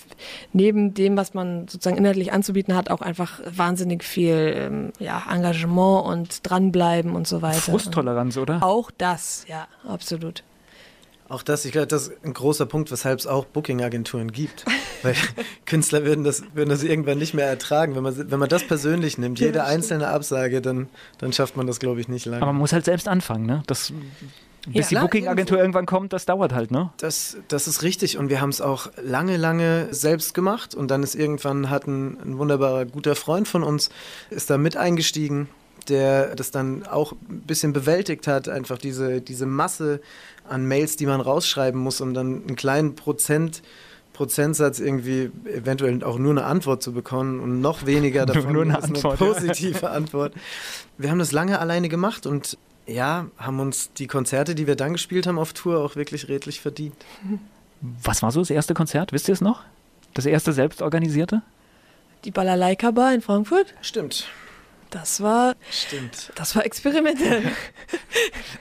neben 0.54 0.94
dem, 0.94 1.16
was 1.18 1.34
man 1.34 1.68
sozusagen 1.68 1.98
inhaltlich 1.98 2.34
anzubieten 2.34 2.76
hat, 2.76 2.90
auch 2.90 3.02
einfach 3.02 3.40
wahnsinnig 3.50 4.04
viel 4.04 4.54
ähm, 4.56 4.92
ja, 5.00 5.24
Engagement 5.32 6.06
und 6.06 6.50
dranbleiben 6.50 7.16
und 7.16 7.28
so 7.28 7.42
weiter. 7.42 7.60
Frusttoleranz, 7.60 8.38
oder? 8.38 8.64
Auch 8.64 8.92
das, 8.92 9.46
ja, 9.48 9.68
absolut. 9.88 10.44
Auch 11.30 11.44
das, 11.44 11.66
ich 11.66 11.74
glaube, 11.74 11.88
das 11.88 12.08
ist 12.08 12.24
ein 12.24 12.34
großer 12.34 12.66
Punkt, 12.66 12.90
weshalb 12.92 13.20
es 13.20 13.28
auch 13.28 13.46
Booking-Agenturen 13.46 14.32
gibt. 14.32 14.66
Weil 15.04 15.16
Künstler 15.66 16.06
würden 16.06 16.24
das, 16.24 16.44
würden 16.54 16.70
das 16.70 16.84
irgendwann 16.84 17.18
nicht 17.18 17.34
mehr 17.34 17.48
ertragen. 17.48 17.96
Wenn 17.96 18.04
man, 18.04 18.32
wenn 18.32 18.40
man 18.40 18.50
das 18.50 18.66
persönlich 18.66 19.18
nimmt, 19.18 19.40
jede 19.40 19.66
einzelne 19.66 20.08
Absage, 20.08 20.62
dann, 20.62 20.88
dann 21.18 21.34
schafft 21.34 21.58
man 21.58 21.68
das, 21.68 21.80
glaube 21.80 22.00
ich, 22.00 22.08
nicht 22.08 22.26
lange. 22.26 22.42
Aber 22.42 22.54
man 22.54 22.62
muss 22.62 22.72
halt 22.72 22.86
selbst 22.86 23.08
anfangen, 23.10 23.46
ne? 23.46 23.64
Das, 23.68 23.92
bis 24.68 24.90
ja, 24.90 25.00
die 25.00 25.04
Booking-Agentur 25.06 25.58
irgendwann 25.58 25.86
kommt, 25.86 26.14
das 26.14 26.26
dauert 26.26 26.54
halt, 26.54 26.72
ne? 26.72 26.92
Das, 26.98 27.38
das 27.48 27.68
ist 27.68 27.84
richtig 27.84 28.18
und 28.18 28.30
wir 28.30 28.42
haben 28.42 28.50
es 28.50 28.62
auch 28.62 28.90
lange, 29.02 29.38
lange 29.38 29.88
selbst 29.92 30.34
gemacht 30.34 30.76
und 30.76 30.92
dann 30.92 31.04
ist 31.04 31.16
irgendwann 31.16 31.70
hat 31.70 31.88
ein, 31.88 32.18
ein 32.22 32.38
wunderbarer, 32.38 32.86
guter 32.86 33.16
Freund 33.16 33.48
von 33.48 33.64
uns, 33.64 33.90
ist 34.30 34.50
da 34.50 34.58
mit 34.58 34.76
eingestiegen 34.76 35.50
der 35.90 36.36
das 36.36 36.52
dann 36.52 36.86
auch 36.86 37.14
ein 37.14 37.42
bisschen 37.42 37.74
bewältigt 37.74 38.28
hat, 38.28 38.50
einfach 38.50 38.78
diese, 38.78 39.22
diese 39.22 39.46
Masse 39.46 40.02
an 40.48 40.66
Mails, 40.66 40.96
die 40.96 41.06
man 41.06 41.22
rausschreiben 41.22 41.80
muss, 41.80 42.02
um 42.02 42.14
dann 42.14 42.44
einen 42.48 42.56
kleinen 42.56 42.96
Prozent, 42.96 43.62
Prozentsatz 44.14 44.80
irgendwie 44.80 45.30
eventuell 45.46 46.04
auch 46.04 46.18
nur 46.18 46.32
eine 46.32 46.44
Antwort 46.46 46.82
zu 46.82 46.92
bekommen 46.92 47.40
und 47.40 47.62
noch 47.62 47.86
weniger 47.86 48.26
davon 48.28 48.54
nur 48.54 48.64
eine, 48.64 48.82
Antwort, 48.82 49.22
eine 49.22 49.32
positive 49.32 49.82
ja. 49.82 49.90
Antwort. 49.90 50.34
Wir 50.98 51.12
haben 51.12 51.20
das 51.20 51.32
lange 51.32 51.60
alleine 51.60 51.88
gemacht 51.88 52.26
und 52.26 52.58
ja, 52.88 53.28
haben 53.38 53.60
uns 53.60 53.92
die 53.94 54.08
Konzerte, 54.08 54.56
die 54.56 54.66
wir 54.66 54.76
dann 54.76 54.94
gespielt 54.94 55.28
haben 55.28 55.38
auf 55.38 55.54
Tour, 55.54 55.80
auch 55.80 55.96
wirklich 55.96 56.30
redlich 56.30 56.62
verdient. 56.62 56.96
Was 57.82 58.24
war 58.24 58.32
so 58.32 58.40
das 58.40 58.50
erste 58.50 58.74
Konzert? 58.74 59.14
Wisst 59.14 59.28
ihr 59.28 59.34
es 59.34 59.42
noch? 59.42 59.64
Das 60.14 60.26
erste 60.26 60.54
selbstorganisierte? 60.54 61.42
Die 62.24 62.32
Balalaika 62.32 62.92
Bar 62.92 63.14
in 63.14 63.22
Frankfurt? 63.22 63.76
Stimmt. 63.82 64.28
Das 64.90 65.22
war. 65.22 65.56
Stimmt. 65.70 66.32
Das 66.36 66.56
war 66.56 66.66
experimentell. 66.66 67.44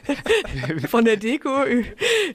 Von 0.89 1.05
der 1.05 1.17
Deko 1.17 1.65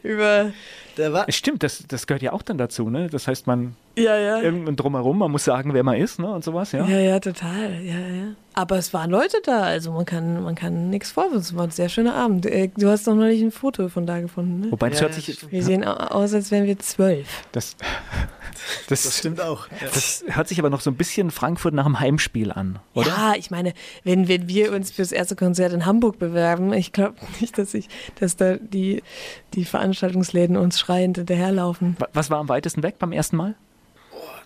über. 0.04 0.51
Der 0.97 1.13
war 1.13 1.25
Stimmt, 1.30 1.63
das, 1.63 1.84
das 1.88 2.08
gehört 2.08 2.21
ja 2.21 2.34
auch 2.34 2.41
dann 2.41 2.58
dazu, 2.58 2.89
ne? 2.89 3.10
Das 3.10 3.27
heißt, 3.27 3.47
man. 3.47 3.75
Ja, 3.97 4.17
ja. 4.17 4.41
Irgendwann 4.41 4.75
drumherum, 4.75 5.17
man 5.19 5.32
muss 5.32 5.43
sagen, 5.43 5.73
wer 5.73 5.84
man 5.84 5.97
ist, 5.97 6.19
ne? 6.19 6.32
Und 6.32 6.43
sowas, 6.43 6.71
ja. 6.71 6.86
Ja, 6.86 6.99
ja, 6.99 7.19
total. 7.19 7.82
Ja, 7.82 7.99
ja. 7.99 8.36
Aber 8.54 8.78
es 8.78 8.94
waren 8.94 9.10
Leute 9.10 9.38
da, 9.44 9.64
also 9.64 9.92
man 9.92 10.06
kann, 10.06 10.44
man 10.44 10.56
kann 10.56 10.90
nichts 10.90 11.12
vorwürfen. 11.12 11.40
Es 11.40 11.56
war 11.56 11.64
ein 11.64 11.72
sehr 11.72 11.90
schöner 11.90 12.16
Abend. 12.16 12.46
Äh, 12.46 12.70
du 12.76 12.90
hast 12.90 13.08
doch 13.08 13.16
noch 13.16 13.26
nicht 13.26 13.42
ein 13.42 13.52
Foto 13.52 13.88
von 13.88 14.06
da 14.06 14.20
gefunden, 14.20 14.60
ne? 14.60 14.72
Wobei, 14.72 14.90
das 14.90 15.00
ja, 15.00 15.08
hört 15.08 15.14
sich. 15.14 15.52
Wir 15.52 15.64
sehen 15.64 15.86
aus, 15.86 16.34
als 16.34 16.52
wären 16.52 16.66
wir 16.66 16.78
zwölf. 16.80 17.28
Das. 17.52 17.76
Das, 18.88 19.04
das, 19.04 19.18
stimmt 19.18 19.42
auch. 19.42 19.68
Das 19.80 20.24
hört 20.28 20.48
sich 20.48 20.60
aber 20.60 20.70
noch 20.70 20.82
so 20.82 20.92
ein 20.92 20.96
bisschen 20.96 21.32
Frankfurt 21.32 21.74
nach 21.74 21.86
einem 21.86 22.00
Heimspiel 22.00 22.52
an, 22.52 22.80
oder? 22.94 23.08
Ja, 23.08 23.34
ich 23.36 23.50
meine, 23.50 23.74
wenn, 24.04 24.28
wenn 24.28 24.48
wir 24.48 24.72
uns 24.72 24.92
fürs 24.92 25.12
erste 25.12 25.36
Konzert 25.36 25.74
in 25.74 25.86
Hamburg 25.86 26.20
bewerben, 26.20 26.72
ich 26.74 26.92
glaube 26.92 27.16
nicht, 27.40 27.58
dass 27.58 27.74
ich, 27.74 27.88
dass 28.20 28.36
da 28.36 28.58
die, 28.58 29.04
die 29.54 29.66
Veranstaltungsläden 29.66 30.58
uns 30.58 30.80
schreiend 30.80 31.18
hinterherlaufen. 31.18 31.98
Was 32.14 32.30
war 32.30 32.40
am 32.40 32.50
weitesten 32.50 32.84
weg 32.84 33.00
beim 33.00 33.14
ersten 33.14 33.38
Mal? 33.38 33.56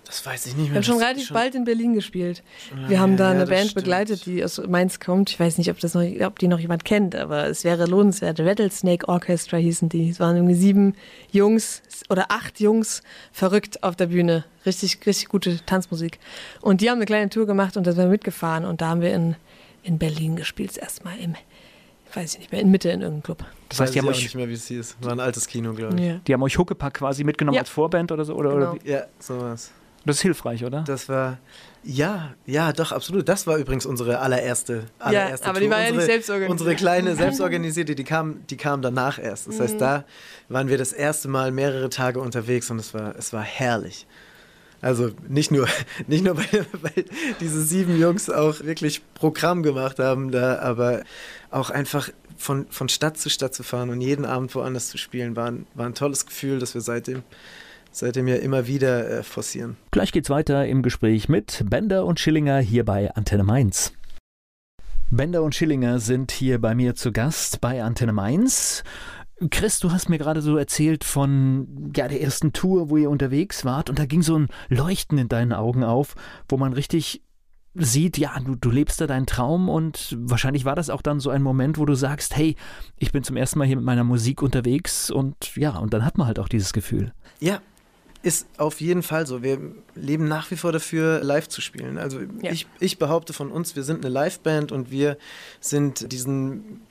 Das 0.05 0.23
weiß 0.25 0.45
ich 0.45 0.55
nicht 0.55 0.65
mehr. 0.65 0.73
Wir 0.73 0.75
haben 0.75 0.83
schon 0.83 0.97
relativ 0.99 1.23
ist 1.23 1.33
bald 1.33 1.55
in 1.55 1.63
Berlin 1.63 1.93
gespielt. 1.95 2.43
Wir 2.87 2.99
haben 2.99 3.17
da 3.17 3.25
Ja, 3.25 3.31
eine 3.31 3.47
Band 3.47 3.71
stimmt. 3.71 3.75
begleitet, 3.75 4.25
die 4.27 4.43
aus 4.43 4.61
Mainz 4.67 4.99
kommt. 4.99 5.31
Ich 5.31 5.39
weiß 5.39 5.57
nicht, 5.57 5.71
ob, 5.71 5.79
das 5.79 5.95
noch, 5.95 6.03
ob 6.21 6.37
die 6.39 6.47
noch 6.47 6.59
jemand 6.59 6.85
kennt, 6.85 7.15
aber 7.15 7.47
es 7.47 7.63
wäre 7.63 7.85
lohnenswert. 7.85 8.39
Rattlesnake 8.39 9.07
Orchestra 9.09 9.57
hießen 9.57 9.89
die. 9.89 10.09
Es 10.09 10.19
waren 10.19 10.35
irgendwie 10.35 10.53
sieben 10.55 10.93
Jungs 11.31 11.81
oder 12.09 12.29
acht 12.29 12.59
Jungs 12.59 13.01
verrückt 13.31 13.81
auf 13.83 13.95
der 13.95 14.07
Bühne. 14.07 14.45
Richtig, 14.65 14.99
richtig 15.05 15.27
gute 15.29 15.59
Tanzmusik. 15.65 16.19
Und 16.61 16.81
die 16.81 16.89
haben 16.89 16.97
eine 16.97 17.05
kleine 17.05 17.29
Tour 17.29 17.47
gemacht 17.47 17.75
und 17.75 17.87
da 17.87 17.91
sind 17.91 18.03
wir 18.03 18.09
mitgefahren. 18.09 18.63
Und 18.65 18.81
da 18.81 18.89
haben 18.89 19.01
wir 19.01 19.13
in, 19.13 19.35
in 19.81 19.97
Berlin 19.97 20.35
gespielt. 20.35 20.77
Erstmal 20.77 21.17
im, 21.19 21.33
weiß 22.13 22.33
ich 22.35 22.39
nicht 22.41 22.51
mehr, 22.51 22.61
in 22.61 22.69
Mitte 22.69 22.89
in 22.89 23.01
irgendeinem 23.01 23.23
Club. 23.23 23.43
Das 23.69 23.79
heißt, 23.79 23.95
die 23.95 23.97
Weiß 23.99 24.03
haben, 24.05 24.11
ich 24.11 24.17
auch 24.17 24.21
nicht 24.21 24.29
euch, 24.29 24.35
mehr, 24.35 24.49
wie 24.49 24.53
es 24.53 24.67
hieß. 24.67 24.97
War 25.01 25.13
ein 25.13 25.19
altes 25.19 25.47
Kino, 25.47 25.73
glaube 25.73 25.95
ich. 25.99 26.05
Ja. 26.05 26.19
die 26.27 26.33
haben 26.33 26.43
euch 26.43 26.57
Huckepack 26.59 26.93
quasi 26.93 27.23
mitgenommen 27.23 27.55
Ja. 27.55 27.61
als 27.61 27.69
Vorband 27.71 28.11
oder 28.11 28.23
so? 28.23 28.35
Oder, 28.35 28.51
Genau. 28.53 28.71
oder 28.73 28.83
wie? 28.83 28.89
Ja, 28.89 29.05
sowas. 29.19 29.71
Das 30.05 30.17
ist 30.17 30.21
hilfreich, 30.21 30.63
oder? 30.63 30.83
Das 30.85 31.09
war, 31.09 31.39
ja, 31.83 32.33
ja, 32.45 32.71
doch, 32.73 32.91
absolut. 32.91 33.27
Das 33.27 33.47
war 33.47 33.57
übrigens 33.57 33.85
unsere 33.85 34.19
allererste, 34.19 34.83
allererste 34.99 35.47
aber 35.47 35.59
die 35.59 35.65
Tour. 35.65 35.73
war 35.75 35.79
ja 35.79 35.85
nicht 35.85 35.93
unsere, 35.93 36.05
selbst 36.11 36.29
organisiert. 36.29 36.51
Unsere 36.51 36.75
kleine 36.75 37.15
selbstorganisierte, 37.17 37.95
die 37.95 38.03
kam, 38.03 38.45
die 38.47 38.57
kam 38.57 38.81
danach 38.81 39.17
erst. 39.19 39.47
Das 39.47 39.57
Mhm. 39.57 39.61
heißt, 39.63 39.81
da 39.81 40.03
waren 40.49 40.67
wir 40.69 40.77
das 40.77 40.93
erste 40.93 41.27
Mal 41.27 41.51
mehrere 41.51 41.89
Tage 41.89 42.19
unterwegs 42.19 42.69
und 42.69 42.79
es 42.79 42.93
war, 42.93 43.15
es 43.17 43.33
war 43.33 43.41
herrlich. 43.43 44.05
Also 44.81 45.11
nicht 45.27 45.51
nur, 45.51 45.67
nicht 46.07 46.23
nur 46.23 46.37
weil, 46.53 46.65
weil 46.81 47.05
diese 47.39 47.61
sieben 47.63 47.99
Jungs 47.99 48.29
auch 48.29 48.61
wirklich 48.63 49.01
Programm 49.15 49.63
gemacht 49.63 49.97
haben 49.99 50.31
da, 50.31 50.59
aber 50.59 51.01
auch 51.49 51.69
einfach 51.71 52.09
von, 52.37 52.67
von 52.69 52.89
Stadt 52.89 53.17
zu 53.17 53.29
Stadt 53.29 53.55
zu 53.55 53.63
fahren 53.63 53.89
und 53.89 54.01
jeden 54.01 54.25
Abend 54.25 54.53
woanders 54.53 54.89
zu 54.89 54.97
spielen, 54.97 55.35
war 55.35 55.47
ein, 55.47 55.65
war 55.73 55.85
ein 55.85 55.95
tolles 55.95 56.25
Gefühl, 56.25 56.59
das 56.59 56.73
wir 56.73 56.81
seitdem, 56.81 57.23
seitdem 57.97 58.27
ja 58.27 58.35
immer 58.35 58.67
wieder 58.67 59.09
äh, 59.09 59.23
forcieren. 59.23 59.77
Gleich 59.91 60.11
geht's 60.11 60.29
weiter 60.29 60.65
im 60.67 60.81
Gespräch 60.81 61.29
mit 61.29 61.63
Bender 61.69 62.05
und 62.05 62.19
Schillinger 62.19 62.59
hier 62.59 62.85
bei 62.85 63.13
Antenne 63.15 63.43
Mainz. 63.43 63.93
Bender 65.11 65.43
und 65.43 65.55
Schillinger 65.55 65.99
sind 65.99 66.31
hier 66.31 66.59
bei 66.59 66.75
mir 66.75 66.95
zu 66.95 67.11
Gast 67.11 67.61
bei 67.61 67.83
Antenne 67.83 68.13
Mainz. 68.13 68.83
Chris, 69.49 69.79
du 69.79 69.91
hast 69.91 70.09
mir 70.09 70.17
gerade 70.17 70.41
so 70.41 70.57
erzählt 70.57 71.03
von 71.03 71.91
ja, 71.95 72.07
der 72.07 72.21
ersten 72.21 72.53
Tour, 72.53 72.89
wo 72.89 72.97
ihr 72.97 73.09
unterwegs 73.09 73.65
wart 73.65 73.89
und 73.89 73.99
da 73.99 74.05
ging 74.05 74.21
so 74.21 74.37
ein 74.37 74.47
Leuchten 74.69 75.17
in 75.17 75.27
deinen 75.27 75.51
Augen 75.51 75.83
auf, 75.83 76.15
wo 76.47 76.57
man 76.57 76.73
richtig 76.73 77.21
sieht, 77.75 78.17
ja, 78.17 78.39
du, 78.39 78.55
du 78.55 78.71
lebst 78.71 79.01
da 79.01 79.07
deinen 79.07 79.25
Traum 79.25 79.67
und 79.67 80.15
wahrscheinlich 80.17 80.63
war 80.63 80.75
das 80.75 80.89
auch 80.89 81.01
dann 81.01 81.19
so 81.19 81.29
ein 81.29 81.43
Moment, 81.43 81.77
wo 81.77 81.85
du 81.85 81.93
sagst, 81.93 82.35
hey, 82.35 82.55
ich 82.97 83.11
bin 83.11 83.23
zum 83.23 83.35
ersten 83.35 83.59
Mal 83.59 83.67
hier 83.67 83.75
mit 83.75 83.85
meiner 83.85 84.05
Musik 84.05 84.41
unterwegs 84.41 85.11
und 85.11 85.55
ja, 85.57 85.77
und 85.77 85.93
dann 85.93 86.05
hat 86.05 86.17
man 86.17 86.27
halt 86.27 86.39
auch 86.39 86.47
dieses 86.47 86.71
Gefühl. 86.71 87.11
Ja, 87.41 87.59
ist 88.25 88.47
auf 88.57 88.81
jeden 88.81 89.03
Fall 89.03 89.27
so. 89.27 89.43
Wir 89.43 89.59
leben 89.93 90.27
nach 90.27 90.49
wie 90.49 90.55
vor 90.55 90.71
dafür, 90.71 91.23
live 91.23 91.47
zu 91.47 91.61
spielen. 91.61 91.97
Also 91.99 92.21
Ja. 92.41 92.51
ich, 92.51 92.65
ich 92.79 92.97
behaupte 92.97 93.33
von 93.33 93.51
uns, 93.51 93.75
wir 93.75 93.83
sind 93.83 94.03
eine 94.03 94.11
Liveband 94.13 94.71
und 94.71 94.89
wir 94.89 95.17
sind 95.59 96.11
diesen, 96.11 96.81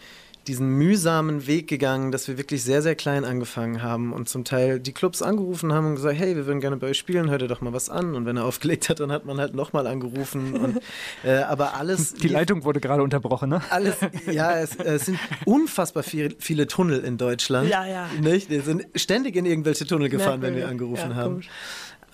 diesen 0.46 0.68
mühsamen 0.68 1.46
Weg 1.46 1.68
gegangen, 1.68 2.12
dass 2.12 2.28
wir 2.28 2.38
wirklich 2.38 2.62
sehr, 2.62 2.83
sehr 2.83 2.94
klein 2.94 3.24
angefangen 3.24 3.83
haben 3.83 4.12
und 4.12 4.28
zum 4.28 4.44
Teil 4.44 4.78
die 4.80 4.92
Clubs 4.92 5.22
angerufen 5.22 5.72
haben 5.72 5.87
und 5.88 5.94
gesagt, 5.96 6.18
hey, 6.18 6.37
wir 6.37 6.46
würden 6.46 6.61
gerne 6.61 6.76
bei 6.76 6.88
euch 6.88 6.98
spielen, 6.98 7.30
hört 7.30 7.42
ihr 7.42 7.48
doch 7.48 7.61
mal 7.61 7.72
was 7.72 7.88
an. 7.90 8.14
Und 8.14 8.26
wenn 8.26 8.37
er 8.37 8.44
aufgelegt 8.46 8.88
hat, 8.88 9.00
dann 9.00 9.11
hat 9.12 9.24
man 9.24 9.38
halt 9.38 9.54
nochmal 9.54 9.87
angerufen. 9.87 10.54
Und, 10.54 10.80
äh, 11.24 11.38
aber 11.38 11.74
alles... 11.74 12.14
Die 12.14 12.28
Leitung 12.28 12.64
wurde 12.64 12.80
gerade 12.80 13.02
unterbrochen, 13.02 13.50
ne? 13.50 13.62
alles, 13.70 13.96
ja, 14.30 14.59
es, 14.59 14.76
es 14.76 15.07
sind 15.07 15.18
unfassbar 15.44 16.02
viel, 16.02 16.35
viele 16.38 16.66
Tunnel 16.66 17.00
in 17.00 17.16
Deutschland. 17.16 17.68
Ja, 17.68 17.87
ja. 17.87 18.09
Nicht? 18.20 18.50
Wir 18.50 18.62
sind 18.62 18.87
ständig 18.94 19.37
in 19.37 19.46
irgendwelche 19.46 19.87
Tunnel 19.87 20.09
gefahren, 20.09 20.42
wenn 20.42 20.54
wir 20.54 20.66
Merkwürdig. 20.66 20.70
angerufen 20.70 21.11
Ja, 21.11 21.16
haben. 21.16 21.33
komisch. 21.35 21.48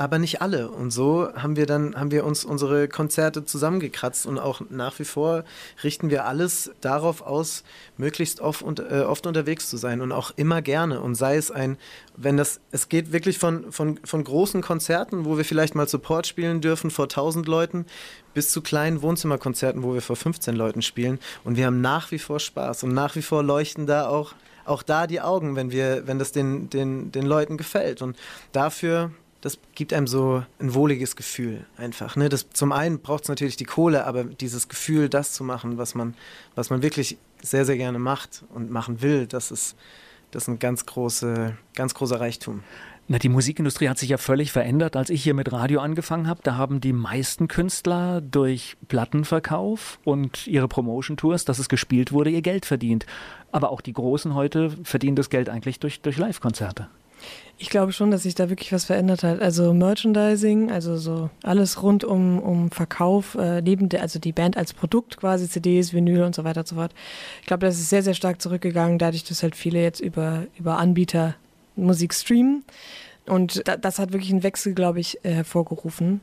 Aber 0.00 0.18
nicht 0.18 0.40
alle. 0.40 0.70
Und 0.70 0.92
so 0.92 1.28
haben 1.34 1.56
wir 1.56 1.66
dann, 1.66 1.94
haben 1.94 2.10
wir 2.10 2.24
uns 2.24 2.46
unsere 2.46 2.88
Konzerte 2.88 3.44
zusammengekratzt 3.44 4.24
und 4.24 4.38
auch 4.38 4.62
nach 4.70 4.98
wie 4.98 5.04
vor 5.04 5.44
richten 5.84 6.08
wir 6.08 6.24
alles 6.24 6.70
darauf 6.80 7.20
aus, 7.20 7.64
möglichst 7.98 8.40
oft, 8.40 8.62
und, 8.62 8.80
äh, 8.80 9.02
oft 9.06 9.26
unterwegs 9.26 9.68
zu 9.68 9.76
sein 9.76 10.00
und 10.00 10.10
auch 10.10 10.30
immer 10.36 10.62
gerne. 10.62 11.02
Und 11.02 11.16
sei 11.16 11.36
es 11.36 11.50
ein, 11.50 11.76
wenn 12.16 12.38
das, 12.38 12.60
es 12.70 12.88
geht 12.88 13.12
wirklich 13.12 13.38
von, 13.38 13.70
von, 13.72 14.00
von 14.02 14.24
großen 14.24 14.62
Konzerten, 14.62 15.26
wo 15.26 15.36
wir 15.36 15.44
vielleicht 15.44 15.74
mal 15.74 15.86
Support 15.86 16.26
spielen 16.26 16.62
dürfen 16.62 16.90
vor 16.90 17.04
1000 17.04 17.46
Leuten, 17.46 17.84
bis 18.32 18.52
zu 18.52 18.62
kleinen 18.62 19.02
Wohnzimmerkonzerten, 19.02 19.82
wo 19.82 19.92
wir 19.92 20.00
vor 20.00 20.16
15 20.16 20.56
Leuten 20.56 20.80
spielen. 20.80 21.18
Und 21.44 21.58
wir 21.58 21.66
haben 21.66 21.82
nach 21.82 22.10
wie 22.10 22.18
vor 22.18 22.40
Spaß 22.40 22.84
und 22.84 22.94
nach 22.94 23.16
wie 23.16 23.22
vor 23.22 23.42
leuchten 23.42 23.86
da 23.86 24.08
auch, 24.08 24.32
auch 24.64 24.82
da 24.82 25.06
die 25.06 25.20
Augen, 25.20 25.56
wenn 25.56 25.70
wir, 25.70 26.06
wenn 26.06 26.18
das 26.18 26.32
den, 26.32 26.70
den, 26.70 27.12
den 27.12 27.26
Leuten 27.26 27.58
gefällt. 27.58 28.00
Und 28.00 28.16
dafür, 28.52 29.10
das 29.40 29.58
gibt 29.74 29.92
einem 29.92 30.06
so 30.06 30.44
ein 30.58 30.74
wohliges 30.74 31.16
Gefühl 31.16 31.64
einfach. 31.76 32.16
Ne? 32.16 32.28
Das, 32.28 32.50
zum 32.50 32.72
einen 32.72 33.00
braucht 33.00 33.24
es 33.24 33.28
natürlich 33.28 33.56
die 33.56 33.64
Kohle, 33.64 34.06
aber 34.06 34.24
dieses 34.24 34.68
Gefühl, 34.68 35.08
das 35.08 35.32
zu 35.32 35.44
machen, 35.44 35.78
was 35.78 35.94
man, 35.94 36.14
was 36.54 36.70
man 36.70 36.82
wirklich 36.82 37.16
sehr, 37.42 37.64
sehr 37.64 37.76
gerne 37.76 37.98
macht 37.98 38.44
und 38.54 38.70
machen 38.70 39.00
will, 39.00 39.26
das 39.26 39.50
ist, 39.50 39.76
das 40.30 40.44
ist 40.44 40.48
ein 40.48 40.58
ganz, 40.58 40.84
große, 40.84 41.56
ganz 41.74 41.94
großer 41.94 42.20
Reichtum. 42.20 42.62
Na, 43.08 43.18
die 43.18 43.28
Musikindustrie 43.28 43.88
hat 43.88 43.98
sich 43.98 44.10
ja 44.10 44.18
völlig 44.18 44.52
verändert. 44.52 44.94
Als 44.94 45.10
ich 45.10 45.24
hier 45.24 45.34
mit 45.34 45.50
Radio 45.50 45.80
angefangen 45.80 46.28
habe, 46.28 46.42
da 46.44 46.54
haben 46.54 46.80
die 46.80 46.92
meisten 46.92 47.48
Künstler 47.48 48.20
durch 48.20 48.76
Plattenverkauf 48.86 49.98
und 50.04 50.46
ihre 50.46 50.68
Promotion-Tours, 50.68 51.44
dass 51.44 51.58
es 51.58 51.68
gespielt 51.68 52.12
wurde, 52.12 52.30
ihr 52.30 52.42
Geld 52.42 52.66
verdient. 52.66 53.06
Aber 53.50 53.70
auch 53.70 53.80
die 53.80 53.94
Großen 53.94 54.34
heute 54.34 54.70
verdienen 54.84 55.16
das 55.16 55.28
Geld 55.28 55.48
eigentlich 55.48 55.80
durch, 55.80 56.02
durch 56.02 56.18
Live-Konzerte. 56.18 56.86
Ich 57.58 57.68
glaube 57.68 57.92
schon, 57.92 58.10
dass 58.10 58.22
sich 58.22 58.34
da 58.34 58.48
wirklich 58.48 58.72
was 58.72 58.86
verändert 58.86 59.22
hat. 59.22 59.42
Also 59.42 59.74
Merchandising, 59.74 60.70
also 60.70 60.96
so 60.96 61.28
alles 61.42 61.82
rund 61.82 62.04
um, 62.04 62.38
um 62.38 62.70
Verkauf, 62.70 63.34
äh, 63.34 63.60
neben 63.60 63.90
der, 63.90 64.00
also 64.00 64.18
die 64.18 64.32
Band 64.32 64.56
als 64.56 64.72
Produkt 64.72 65.18
quasi, 65.18 65.48
CDs, 65.48 65.92
Vinyl 65.92 66.22
und 66.22 66.34
so 66.34 66.44
weiter 66.44 66.60
und 66.60 66.68
so 66.68 66.76
fort. 66.76 66.94
Ich 67.42 67.46
glaube, 67.46 67.66
das 67.66 67.78
ist 67.78 67.90
sehr, 67.90 68.02
sehr 68.02 68.14
stark 68.14 68.40
zurückgegangen, 68.40 68.98
dadurch, 68.98 69.24
dass 69.24 69.42
halt 69.42 69.56
viele 69.56 69.82
jetzt 69.82 70.00
über, 70.00 70.46
über 70.58 70.78
Anbieter 70.78 71.34
Musik 71.76 72.14
streamen. 72.14 72.64
Und 73.26 73.66
da, 73.68 73.76
das 73.76 73.98
hat 73.98 74.12
wirklich 74.12 74.32
einen 74.32 74.42
Wechsel, 74.42 74.74
glaube 74.74 75.00
ich, 75.00 75.24
äh, 75.24 75.32
hervorgerufen, 75.32 76.20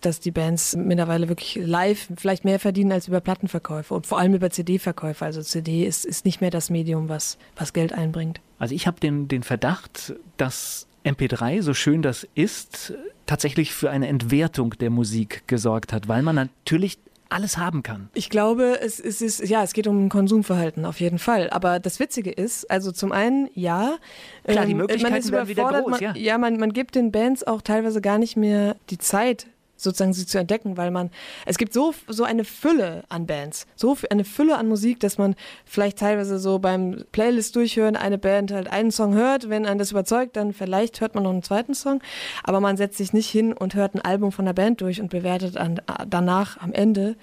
dass 0.00 0.20
die 0.20 0.30
Bands 0.30 0.76
mittlerweile 0.76 1.28
wirklich 1.28 1.56
live 1.56 2.08
vielleicht 2.16 2.44
mehr 2.44 2.58
verdienen 2.58 2.92
als 2.92 3.08
über 3.08 3.20
Plattenverkäufe 3.20 3.94
und 3.94 4.06
vor 4.06 4.18
allem 4.18 4.34
über 4.34 4.50
CD-Verkäufe. 4.50 5.24
Also 5.24 5.42
CD 5.42 5.84
ist, 5.86 6.04
ist 6.04 6.24
nicht 6.24 6.40
mehr 6.40 6.50
das 6.50 6.70
Medium, 6.70 7.08
was, 7.08 7.38
was 7.56 7.72
Geld 7.72 7.92
einbringt. 7.92 8.40
Also 8.58 8.74
ich 8.74 8.86
habe 8.86 9.00
den, 9.00 9.28
den 9.28 9.42
Verdacht, 9.42 10.14
dass 10.36 10.86
MP3, 11.04 11.62
so 11.62 11.74
schön 11.74 12.02
das 12.02 12.26
ist, 12.34 12.94
tatsächlich 13.26 13.72
für 13.72 13.90
eine 13.90 14.08
Entwertung 14.08 14.70
der 14.78 14.90
Musik 14.90 15.46
gesorgt 15.46 15.92
hat, 15.92 16.08
weil 16.08 16.22
man 16.22 16.34
natürlich 16.34 16.98
alles 17.30 17.58
haben 17.58 17.82
kann. 17.82 18.08
Ich 18.14 18.30
glaube, 18.30 18.80
es, 18.80 18.98
es 18.98 19.20
ist, 19.20 19.46
ja, 19.46 19.62
es 19.62 19.72
geht 19.72 19.86
um 19.86 20.06
ein 20.06 20.08
Konsumverhalten 20.08 20.84
auf 20.84 21.00
jeden 21.00 21.18
Fall. 21.18 21.50
Aber 21.50 21.78
das 21.78 22.00
Witzige 22.00 22.30
ist, 22.30 22.70
also 22.70 22.90
zum 22.92 23.12
einen, 23.12 23.50
ja. 23.54 23.96
Klar, 24.44 24.64
die 24.64 24.72
ähm, 24.72 24.78
Möglichkeiten 24.78 25.12
man 25.12 25.20
ist 25.20 25.30
werden 25.30 25.48
wieder 25.48 25.62
überfordert, 25.62 25.84
groß, 25.84 26.00
man, 26.00 26.16
ja. 26.16 26.16
Ja, 26.16 26.38
man, 26.38 26.56
man 26.58 26.72
gibt 26.72 26.94
den 26.94 27.12
Bands 27.12 27.46
auch 27.46 27.62
teilweise 27.62 28.00
gar 28.00 28.18
nicht 28.18 28.36
mehr 28.36 28.76
die 28.90 28.98
Zeit, 28.98 29.46
sozusagen 29.78 30.12
sie 30.12 30.26
zu 30.26 30.38
entdecken, 30.38 30.76
weil 30.76 30.90
man, 30.90 31.10
es 31.46 31.56
gibt 31.56 31.72
so, 31.72 31.94
so 32.08 32.24
eine 32.24 32.44
Fülle 32.44 33.04
an 33.08 33.26
Bands, 33.26 33.66
so 33.76 33.96
eine 34.10 34.24
Fülle 34.24 34.58
an 34.58 34.68
Musik, 34.68 35.00
dass 35.00 35.16
man 35.16 35.34
vielleicht 35.64 35.98
teilweise 35.98 36.38
so 36.38 36.58
beim 36.58 37.04
Playlist 37.12 37.56
durchhören 37.56 37.96
eine 37.96 38.18
Band 38.18 38.52
halt 38.52 38.70
einen 38.70 38.90
Song 38.90 39.14
hört, 39.14 39.48
wenn 39.48 39.64
einen 39.64 39.78
das 39.78 39.92
überzeugt, 39.92 40.36
dann 40.36 40.52
vielleicht 40.52 41.00
hört 41.00 41.14
man 41.14 41.24
noch 41.24 41.30
einen 41.30 41.42
zweiten 41.42 41.74
Song, 41.74 42.02
aber 42.42 42.60
man 42.60 42.76
setzt 42.76 42.98
sich 42.98 43.12
nicht 43.12 43.30
hin 43.30 43.52
und 43.52 43.74
hört 43.74 43.94
ein 43.94 44.00
Album 44.00 44.32
von 44.32 44.44
der 44.44 44.52
Band 44.52 44.80
durch 44.80 45.00
und 45.00 45.10
bewertet 45.10 45.56
an, 45.56 45.80
danach 46.06 46.60
am 46.60 46.72
Ende, 46.72 47.16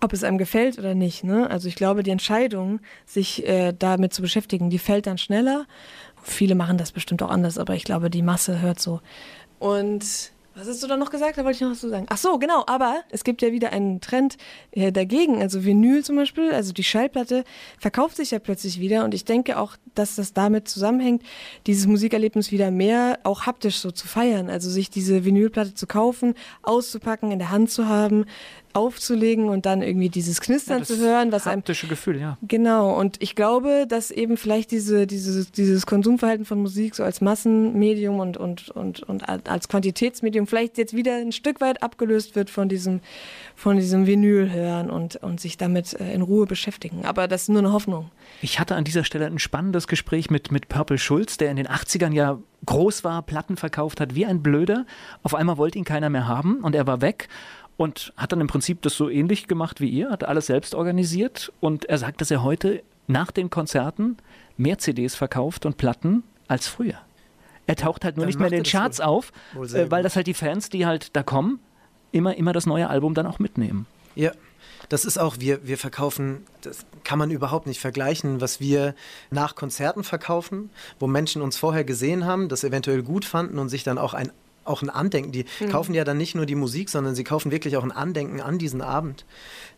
ob 0.00 0.12
es 0.12 0.22
einem 0.22 0.38
gefällt 0.38 0.78
oder 0.78 0.94
nicht. 0.94 1.24
Ne? 1.24 1.48
Also 1.50 1.68
ich 1.68 1.74
glaube, 1.74 2.02
die 2.02 2.10
Entscheidung, 2.10 2.80
sich 3.06 3.46
äh, 3.48 3.72
damit 3.76 4.12
zu 4.12 4.20
beschäftigen, 4.22 4.68
die 4.68 4.78
fällt 4.78 5.06
dann 5.06 5.18
schneller. 5.18 5.66
Viele 6.22 6.54
machen 6.54 6.78
das 6.78 6.92
bestimmt 6.92 7.22
auch 7.22 7.30
anders, 7.30 7.58
aber 7.58 7.74
ich 7.74 7.84
glaube, 7.84 8.10
die 8.10 8.22
Masse 8.22 8.60
hört 8.60 8.80
so. 8.80 9.00
Und 9.58 10.32
was 10.54 10.68
hast 10.68 10.82
du 10.82 10.86
da 10.86 10.96
noch 10.96 11.10
gesagt? 11.10 11.38
Da 11.38 11.44
wollte 11.44 11.56
ich 11.56 11.60
noch 11.62 11.70
was 11.70 11.80
zu 11.80 11.88
sagen. 11.88 12.06
Ach 12.08 12.18
so, 12.18 12.38
genau. 12.38 12.64
Aber 12.66 13.02
es 13.10 13.24
gibt 13.24 13.42
ja 13.42 13.52
wieder 13.52 13.72
einen 13.72 14.00
Trend 14.00 14.36
äh, 14.72 14.92
dagegen. 14.92 15.40
Also 15.40 15.64
Vinyl 15.64 16.04
zum 16.04 16.16
Beispiel, 16.16 16.52
also 16.52 16.72
die 16.72 16.84
Schallplatte 16.84 17.44
verkauft 17.78 18.16
sich 18.16 18.32
ja 18.32 18.38
plötzlich 18.38 18.78
wieder. 18.78 19.04
Und 19.04 19.14
ich 19.14 19.24
denke 19.24 19.58
auch, 19.58 19.76
dass 19.94 20.16
das 20.16 20.32
damit 20.32 20.68
zusammenhängt, 20.68 21.22
dieses 21.66 21.86
Musikerlebnis 21.86 22.52
wieder 22.52 22.70
mehr 22.70 23.18
auch 23.22 23.46
haptisch 23.46 23.78
so 23.78 23.90
zu 23.90 24.06
feiern. 24.06 24.50
Also 24.50 24.68
sich 24.68 24.90
diese 24.90 25.24
Vinylplatte 25.24 25.74
zu 25.74 25.86
kaufen, 25.86 26.34
auszupacken, 26.62 27.30
in 27.30 27.38
der 27.38 27.50
Hand 27.50 27.70
zu 27.70 27.88
haben, 27.88 28.26
aufzulegen 28.74 29.48
und 29.48 29.66
dann 29.66 29.82
irgendwie 29.82 30.08
dieses 30.08 30.40
Knistern 30.40 30.80
Ja, 30.80 30.84
zu 30.84 30.98
hören, 30.98 31.32
was 31.32 31.46
einem 31.46 31.60
haptische 31.60 31.86
Gefühl, 31.86 32.20
ja. 32.20 32.38
Genau, 32.42 32.98
und 32.98 33.22
ich 33.22 33.34
glaube, 33.34 33.86
dass 33.88 34.10
eben 34.10 34.36
vielleicht 34.36 34.70
diese, 34.70 35.06
diese, 35.06 35.44
dieses 35.50 35.86
Konsumverhalten 35.86 36.44
von 36.44 36.60
Musik 36.60 36.94
so 36.94 37.04
als 37.04 37.20
Massenmedium 37.20 38.20
und, 38.20 38.36
und, 38.36 38.70
und, 38.70 39.02
und 39.02 39.28
als 39.28 39.68
Quantitätsmedium 39.68 40.46
vielleicht 40.46 40.78
jetzt 40.78 40.94
wieder 40.94 41.16
ein 41.16 41.32
Stück 41.32 41.60
weit 41.60 41.82
abgelöst 41.82 42.34
wird 42.36 42.50
von 42.50 42.68
diesem, 42.68 43.00
von 43.54 43.76
diesem 43.76 44.06
Vinyl 44.06 44.50
hören 44.50 44.90
und, 44.90 45.16
und 45.16 45.40
sich 45.40 45.56
damit 45.56 45.94
äh, 45.94 46.12
in 46.12 46.22
Ruhe 46.22 46.46
beschäftigen. 46.46 47.04
Aber 47.04 47.28
das 47.28 47.42
ist 47.42 47.48
nur 47.48 47.58
eine 47.58 47.72
Hoffnung. 47.72 48.10
Ich 48.40 48.58
hatte 48.58 48.74
an 48.74 48.84
dieser 48.84 49.04
Stelle 49.04 49.26
ein 49.26 49.38
spannendes 49.38 49.86
Gespräch 49.86 50.30
mit, 50.30 50.50
mit 50.50 50.68
Purple 50.68 50.98
Schulz, 50.98 51.36
der 51.36 51.50
in 51.50 51.56
den 51.56 51.68
80ern 51.68 52.12
ja 52.12 52.38
groß 52.66 53.04
war, 53.04 53.22
Platten 53.22 53.56
verkauft 53.56 54.00
hat, 54.00 54.14
wie 54.14 54.26
ein 54.26 54.42
Blöder. 54.42 54.86
Auf 55.22 55.34
einmal 55.34 55.58
wollte 55.58 55.78
ihn 55.78 55.84
keiner 55.84 56.10
mehr 56.10 56.28
haben 56.28 56.58
und 56.62 56.74
er 56.74 56.86
war 56.86 57.00
weg 57.00 57.28
und 57.82 58.12
hat 58.16 58.32
dann 58.32 58.40
im 58.40 58.46
Prinzip 58.46 58.80
das 58.82 58.96
so 58.96 59.08
ähnlich 59.08 59.48
gemacht 59.48 59.80
wie 59.80 59.88
ihr, 59.88 60.10
hat 60.10 60.24
alles 60.24 60.46
selbst 60.46 60.74
organisiert 60.74 61.52
und 61.60 61.84
er 61.86 61.98
sagt, 61.98 62.20
dass 62.20 62.30
er 62.30 62.42
heute 62.42 62.82
nach 63.08 63.30
den 63.32 63.50
Konzerten 63.50 64.16
mehr 64.56 64.78
CDs 64.78 65.14
verkauft 65.16 65.66
und 65.66 65.76
Platten 65.76 66.22
als 66.46 66.68
früher. 66.68 66.98
Er 67.66 67.76
taucht 67.76 68.04
halt 68.04 68.16
nur 68.16 68.24
Dann 68.24 68.28
nicht 68.28 68.38
mehr 68.38 68.48
in 68.48 68.54
den 68.54 68.64
Charts 68.64 68.98
wohl- 69.00 69.04
auf, 69.06 69.32
wohl 69.54 69.66
äh, 69.74 69.90
weil 69.90 70.02
das 70.02 70.14
halt 70.16 70.26
die 70.26 70.34
Fans, 70.34 70.68
die 70.68 70.86
halt 70.86 71.16
da 71.16 71.22
kommen, 71.22 71.58
immer, 72.12 72.36
immer 72.36 72.52
das 72.52 72.66
neue 72.66 72.88
Album 72.88 73.14
dann 73.14 73.26
auch 73.26 73.38
mitnehmen. 73.38 73.86
Ja, 74.14 74.30
das 74.88 75.04
ist 75.04 75.18
auch, 75.18 75.36
wir, 75.40 75.66
wir 75.66 75.78
verkaufen, 75.78 76.42
das 76.60 76.84
kann 77.02 77.18
man 77.18 77.30
überhaupt 77.30 77.66
nicht 77.66 77.80
vergleichen, 77.80 78.40
was 78.40 78.60
wir 78.60 78.94
nach 79.30 79.54
Konzerten 79.54 80.04
verkaufen, 80.04 80.70
wo 81.00 81.06
Menschen 81.06 81.42
uns 81.42 81.56
vorher 81.56 81.82
gesehen 81.84 82.26
haben, 82.26 82.48
das 82.48 82.62
eventuell 82.62 83.02
gut 83.02 83.24
fanden 83.24 83.58
und 83.58 83.68
sich 83.70 83.82
dann 83.84 83.98
auch 83.98 84.14
ein 84.14 84.30
auch 84.64 84.82
ein 84.82 84.90
Andenken. 84.90 85.32
Die 85.32 85.44
kaufen 85.70 85.94
ja 85.94 86.04
dann 86.04 86.18
nicht 86.18 86.34
nur 86.34 86.46
die 86.46 86.54
Musik, 86.54 86.90
sondern 86.90 87.14
sie 87.14 87.24
kaufen 87.24 87.50
wirklich 87.50 87.76
auch 87.76 87.82
ein 87.82 87.92
Andenken 87.92 88.40
an 88.40 88.58
diesen 88.58 88.80
Abend. 88.80 89.24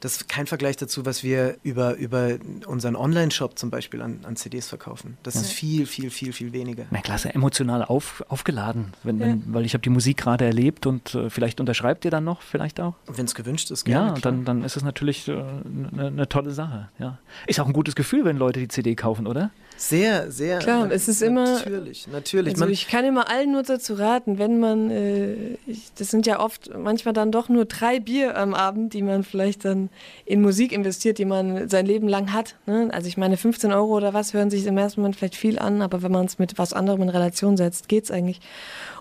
Das 0.01 0.13
ist 0.17 0.29
kein 0.29 0.47
Vergleich 0.47 0.77
dazu, 0.77 1.07
was 1.07 1.23
wir 1.23 1.57
über, 1.63 1.95
über 1.97 2.37
unseren 2.67 2.97
Online-Shop 2.97 3.59
zum 3.59 3.71
Beispiel 3.71 4.03
an, 4.03 4.21
an 4.25 4.37
CDs 4.37 4.69
verkaufen. 4.69 5.17
Das 5.23 5.37
ist 5.37 5.51
viel, 5.53 5.87
viel, 5.87 6.11
viel, 6.11 6.33
viel 6.33 6.53
weniger. 6.53 6.85
Na 6.91 7.01
klasse, 7.01 7.35
emotional 7.35 7.85
auf, 7.85 8.25
aufgeladen, 8.29 8.93
wenn, 9.03 9.19
wenn, 9.21 9.43
weil 9.55 9.65
ich 9.65 9.75
habe 9.75 9.83
die 9.83 9.91
Musik 9.91 10.19
gerade 10.19 10.45
erlebt 10.45 10.87
und 10.87 11.15
äh, 11.15 11.31
vielleicht 11.31 11.61
unterschreibt 11.61 12.05
ihr 12.05 12.11
dann 12.11 12.25
noch, 12.25 12.43
vielleicht 12.43 12.81
auch. 12.81 12.95
Wenn 13.07 13.25
es 13.25 13.35
gewünscht 13.35 13.71
ist, 13.71 13.87
Ja, 13.89 14.05
gerne. 14.05 14.21
klar. 14.21 14.33
dann, 14.33 14.45
dann 14.45 14.65
ist 14.65 14.77
es 14.77 14.83
natürlich 14.83 15.29
eine 15.31 16.11
ne 16.11 16.29
tolle 16.29 16.51
Sache. 16.51 16.89
Ja. 16.99 17.19
Ist 17.47 17.61
auch 17.61 17.67
ein 17.67 17.73
gutes 17.73 17.95
Gefühl, 17.95 18.25
wenn 18.25 18.37
Leute 18.37 18.61
die 18.61 18.69
CD 18.69 18.95
kaufen, 18.95 19.27
oder? 19.27 19.51
Sehr, 19.77 20.31
sehr. 20.31 20.61
Klar, 20.61 20.91
es 20.93 21.09
ist 21.09 21.21
immer- 21.21 21.59
Natürlich, 21.59 22.07
natürlich. 22.07 22.55
Also 22.55 22.65
Man, 22.65 22.73
ich 22.73 22.87
kann 22.89 23.05
immer 23.05 23.29
allen 23.29 23.53
nur 23.53 23.65
dazu 23.65 23.95
raten, 23.95 24.39
wenn 24.39 24.61
man, 24.61 24.91
äh, 24.91 25.35
ich, 25.67 25.93
das 25.99 26.11
sind 26.11 26.27
ja 26.27 26.39
oft 26.41 26.71
manchmal 26.77 27.13
dann 27.13 27.33
doch 27.33 27.49
nur 27.49 27.65
drei 27.65 27.99
Bier 27.99 28.37
am 28.37 28.55
Abend, 28.55 28.95
die 28.95 29.03
man 29.03 29.25
vielleicht 29.25 29.65
dann 29.65 29.91
in 30.25 30.41
Musik 30.43 30.71
investiert, 30.73 31.19
die 31.19 31.25
man 31.25 31.69
sein 31.69 31.87
Leben 31.87 32.09
lang 32.09 32.33
hat. 32.33 32.57
Ne? 32.67 32.89
Also 32.93 33.09
ich 33.09 33.17
meine, 33.17 33.37
15 33.37 33.73
Euro 33.73 33.97
oder 33.97 34.15
was 34.15 34.33
hören 34.33 34.49
sich 34.49 34.65
im 34.67 34.79
ersten 34.79 35.01
Moment 35.01 35.17
vielleicht 35.17 35.37
viel 35.37 35.59
an, 35.59 35.83
aber 35.83 36.03
wenn 36.03 36.13
man 36.13 36.27
es 36.27 36.39
mit 36.39 36.57
was 36.57 36.73
anderem 36.73 37.03
in 37.03 37.09
Relation 37.09 37.57
setzt, 37.57 37.89
geht's 37.89 38.11
eigentlich. 38.11 38.41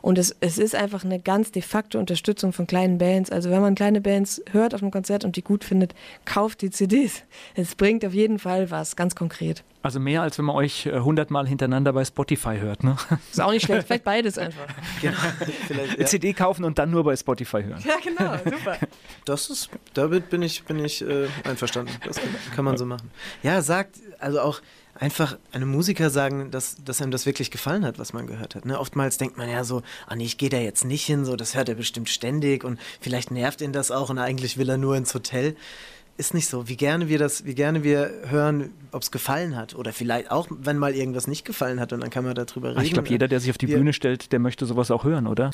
Und 0.03 0.17
es, 0.17 0.35
es 0.41 0.57
ist 0.57 0.75
einfach 0.75 1.05
eine 1.05 1.17
ganz 1.17 1.53
de 1.53 1.61
facto 1.61 1.97
Unterstützung 1.97 2.51
von 2.51 2.67
kleinen 2.67 2.97
Bands. 2.97 3.31
Also 3.31 3.49
wenn 3.49 3.61
man 3.61 3.73
kleine 3.73 4.01
Bands 4.01 4.43
hört 4.51 4.75
auf 4.75 4.81
einem 4.81 4.91
Konzert 4.91 5.23
und 5.23 5.37
die 5.37 5.41
gut 5.41 5.63
findet, 5.63 5.95
kauft 6.25 6.61
die 6.61 6.71
CDs. 6.71 7.23
Es 7.55 7.75
bringt 7.75 8.03
auf 8.03 8.13
jeden 8.13 8.37
Fall 8.37 8.69
was, 8.69 8.97
ganz 8.97 9.15
konkret. 9.15 9.63
Also 9.81 10.01
mehr, 10.01 10.21
als 10.21 10.37
wenn 10.37 10.43
man 10.43 10.57
euch 10.57 10.87
äh, 10.87 10.99
hundertmal 10.99 11.47
hintereinander 11.47 11.93
bei 11.93 12.03
Spotify 12.03 12.57
hört. 12.59 12.83
Ne? 12.83 12.97
Ist 13.31 13.39
auch 13.39 13.51
nicht 13.51 13.63
schlecht, 13.65 13.87
vielleicht 13.87 14.03
beides 14.03 14.37
einfach. 14.37 14.67
genau, 15.01 15.17
vielleicht, 15.67 15.97
ja. 15.97 16.05
CD 16.05 16.33
kaufen 16.33 16.65
und 16.65 16.79
dann 16.79 16.91
nur 16.91 17.05
bei 17.05 17.15
Spotify 17.15 17.63
hören. 17.63 17.81
Ja, 17.85 17.95
genau, 18.03 18.33
super. 18.43 18.77
Das 19.25 19.49
ist, 19.49 19.69
damit 19.93 20.29
bin 20.29 20.41
ich, 20.41 20.65
bin 20.65 20.83
ich 20.83 21.01
äh, 21.01 21.27
einverstanden. 21.45 21.93
Das 22.05 22.19
kann 22.53 22.65
man 22.65 22.75
so 22.75 22.85
machen. 22.85 23.09
Ja, 23.41 23.61
sagt, 23.61 23.95
also 24.19 24.41
auch 24.41 24.59
einfach 25.03 25.37
einem 25.51 25.69
Musiker 25.69 26.09
sagen, 26.09 26.49
dass, 26.49 26.77
dass 26.85 27.01
einem 27.01 27.11
das 27.11 27.25
wirklich 27.25 27.51
gefallen 27.51 27.83
hat, 27.85 27.99
was 27.99 28.13
man 28.13 28.25
gehört 28.25 28.55
hat. 28.55 28.65
Ne? 28.65 28.79
Oftmals 28.79 29.17
denkt 29.17 29.37
man 29.37 29.49
ja 29.49 29.65
so, 29.65 29.81
ah 30.07 30.15
nee, 30.15 30.23
ich 30.23 30.37
gehe 30.37 30.49
da 30.49 30.57
jetzt 30.57 30.85
nicht 30.85 31.05
hin, 31.05 31.25
so, 31.25 31.35
das 31.35 31.55
hört 31.55 31.67
er 31.67 31.75
bestimmt 31.75 32.07
ständig 32.07 32.63
und 32.63 32.79
vielleicht 33.01 33.29
nervt 33.29 33.59
ihn 33.61 33.73
das 33.73 33.91
auch 33.91 34.09
und 34.09 34.17
eigentlich 34.17 34.57
will 34.57 34.69
er 34.69 34.77
nur 34.77 34.95
ins 34.95 35.13
Hotel. 35.13 35.55
Ist 36.15 36.33
nicht 36.33 36.47
so. 36.47 36.69
Wie 36.69 36.77
gerne 36.77 37.09
wir 37.09 37.17
das, 37.19 37.43
wie 37.43 37.55
gerne 37.55 37.83
wir 37.83 38.11
hören, 38.27 38.69
ob 38.91 39.01
es 39.01 39.09
gefallen 39.11 39.55
hat. 39.55 39.73
Oder 39.75 39.91
vielleicht 39.91 40.29
auch, 40.31 40.47
wenn 40.49 40.77
mal 40.77 40.93
irgendwas 40.95 41.25
nicht 41.27 41.43
gefallen 41.43 41.79
hat 41.79 41.91
und 41.91 42.01
dann 42.01 42.11
kann 42.11 42.23
man 42.23 42.35
darüber 42.35 42.69
reden. 42.69 42.79
Ah, 42.79 42.83
Ich 42.83 42.93
glaube, 42.93 43.09
jeder, 43.09 43.27
der 43.27 43.39
sich 43.39 43.49
auf 43.49 43.57
die 43.57 43.67
Wir- 43.67 43.77
Bühne 43.77 43.93
stellt, 43.93 44.31
der 44.31 44.37
möchte 44.39 44.65
sowas 44.67 44.89
auch 44.91 45.03
hören, 45.03 45.25
oder? 45.27 45.49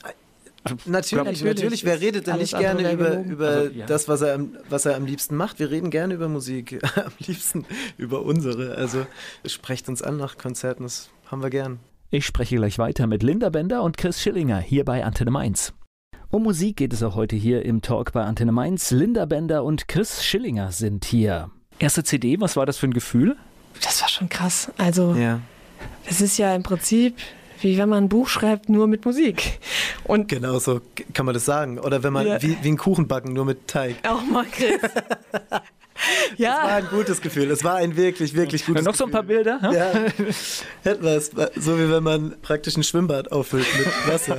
Natürlich, 0.63 0.85
Natürlich. 1.13 1.43
natürlich. 1.43 1.85
Wer 1.85 2.01
redet 2.01 2.27
denn 2.27 2.37
nicht 2.37 2.57
gerne 2.57 2.91
über, 2.93 3.09
gelogen. 3.11 3.31
über 3.31 3.47
Also, 3.47 3.71
ja. 3.71 3.85
das, 3.85 4.07
was 4.07 4.21
er, 4.21 4.35
am, 4.35 4.57
was 4.69 4.85
er 4.85 4.95
am 4.95 5.05
liebsten 5.05 5.35
macht? 5.35 5.59
Wir 5.59 5.71
reden 5.71 5.89
gerne 5.89 6.13
über 6.13 6.27
Musik. 6.27 6.79
am 6.97 7.11
liebsten 7.19 7.65
über 7.97 8.23
unsere. 8.23 8.75
Also 8.75 9.05
sprecht 9.45 9.87
uns 9.89 10.01
an 10.01 10.17
nach 10.17 10.37
Konzerten, 10.37 10.83
das 10.83 11.09
haben 11.27 11.41
wir 11.41 11.49
gern. 11.49 11.79
Ich 12.11 12.25
spreche 12.25 12.55
gleich 12.57 12.77
weiter 12.79 13.07
mit 13.07 13.23
Linda 13.23 13.49
Bender 13.49 13.83
und 13.83 13.97
Chris 13.97 14.21
Schillinger 14.21 14.59
hier 14.59 14.83
bei 14.83 15.03
Antenne 15.05 15.31
Mainz. 15.31 15.73
Um 16.31 16.43
Musik 16.43 16.77
geht 16.77 16.93
es 16.93 17.01
auch 17.03 17.15
heute 17.15 17.35
hier 17.35 17.65
im 17.65 17.81
Talk 17.81 18.11
bei 18.11 18.23
Antenne 18.23 18.51
Mainz. 18.51 18.91
Linda 18.91 19.25
Bender 19.25 19.63
und 19.63 19.87
Chris 19.87 20.23
Schillinger 20.23 20.71
sind 20.71 21.05
hier. 21.05 21.49
Erste 21.79 22.03
CD, 22.03 22.39
was 22.41 22.55
war 22.55 22.65
das 22.65 22.77
für 22.77 22.87
ein 22.87 22.93
Gefühl? 22.93 23.35
Das 23.81 24.01
war 24.01 24.09
schon 24.09 24.27
krass. 24.27 24.71
Also, 24.77 25.13
Ja. 25.15 25.39
es 26.05 26.19
ist 26.21 26.37
ja 26.37 26.53
im 26.53 26.63
Prinzip 26.63 27.15
wie 27.61 27.77
wenn 27.77 27.89
man 27.89 28.05
ein 28.05 28.09
Buch 28.09 28.27
schreibt, 28.29 28.69
nur 28.69 28.87
mit 28.87 29.05
Musik. 29.05 29.59
Und 30.03 30.27
Genau 30.29 30.59
so 30.59 30.81
kann 31.13 31.25
man 31.25 31.33
das 31.33 31.45
sagen. 31.45 31.79
Oder 31.79 32.03
wenn 32.03 32.13
man 32.13 32.27
Ja. 32.27 32.41
wie, 32.41 32.57
wie 32.61 32.69
ein 32.69 32.77
Kuchen 32.77 33.07
backen, 33.07 33.33
nur 33.33 33.45
mit 33.45 33.67
Teig. 33.67 33.95
auch 34.07 34.23
mal 34.23 34.45
Chris. 34.45 34.79
Das 36.37 36.39
war 36.39 36.69
ja, 36.69 36.75
ein 36.77 36.87
gutes 36.89 37.19
Gefühl. 37.19 37.51
Es 37.51 37.61
war 37.65 37.75
ein 37.75 37.97
wirklich, 37.97 38.33
wirklich 38.33 38.65
gutes 38.65 38.85
Noch 38.85 38.95
so 38.95 39.03
ein 39.03 39.11
paar 39.11 39.23
Gefühl. 39.23 39.43
Bilder? 39.43 39.61
hm? 39.61 39.73
Ja, 39.73 40.91
es. 41.17 41.31
So 41.57 41.77
wie 41.77 41.91
wenn 41.91 42.03
man 42.03 42.35
praktisch 42.41 42.77
ein 42.77 42.83
Schwimmbad 42.83 43.33
auffüllt 43.33 43.67
mit 43.77 43.87
Wasser. 44.13 44.37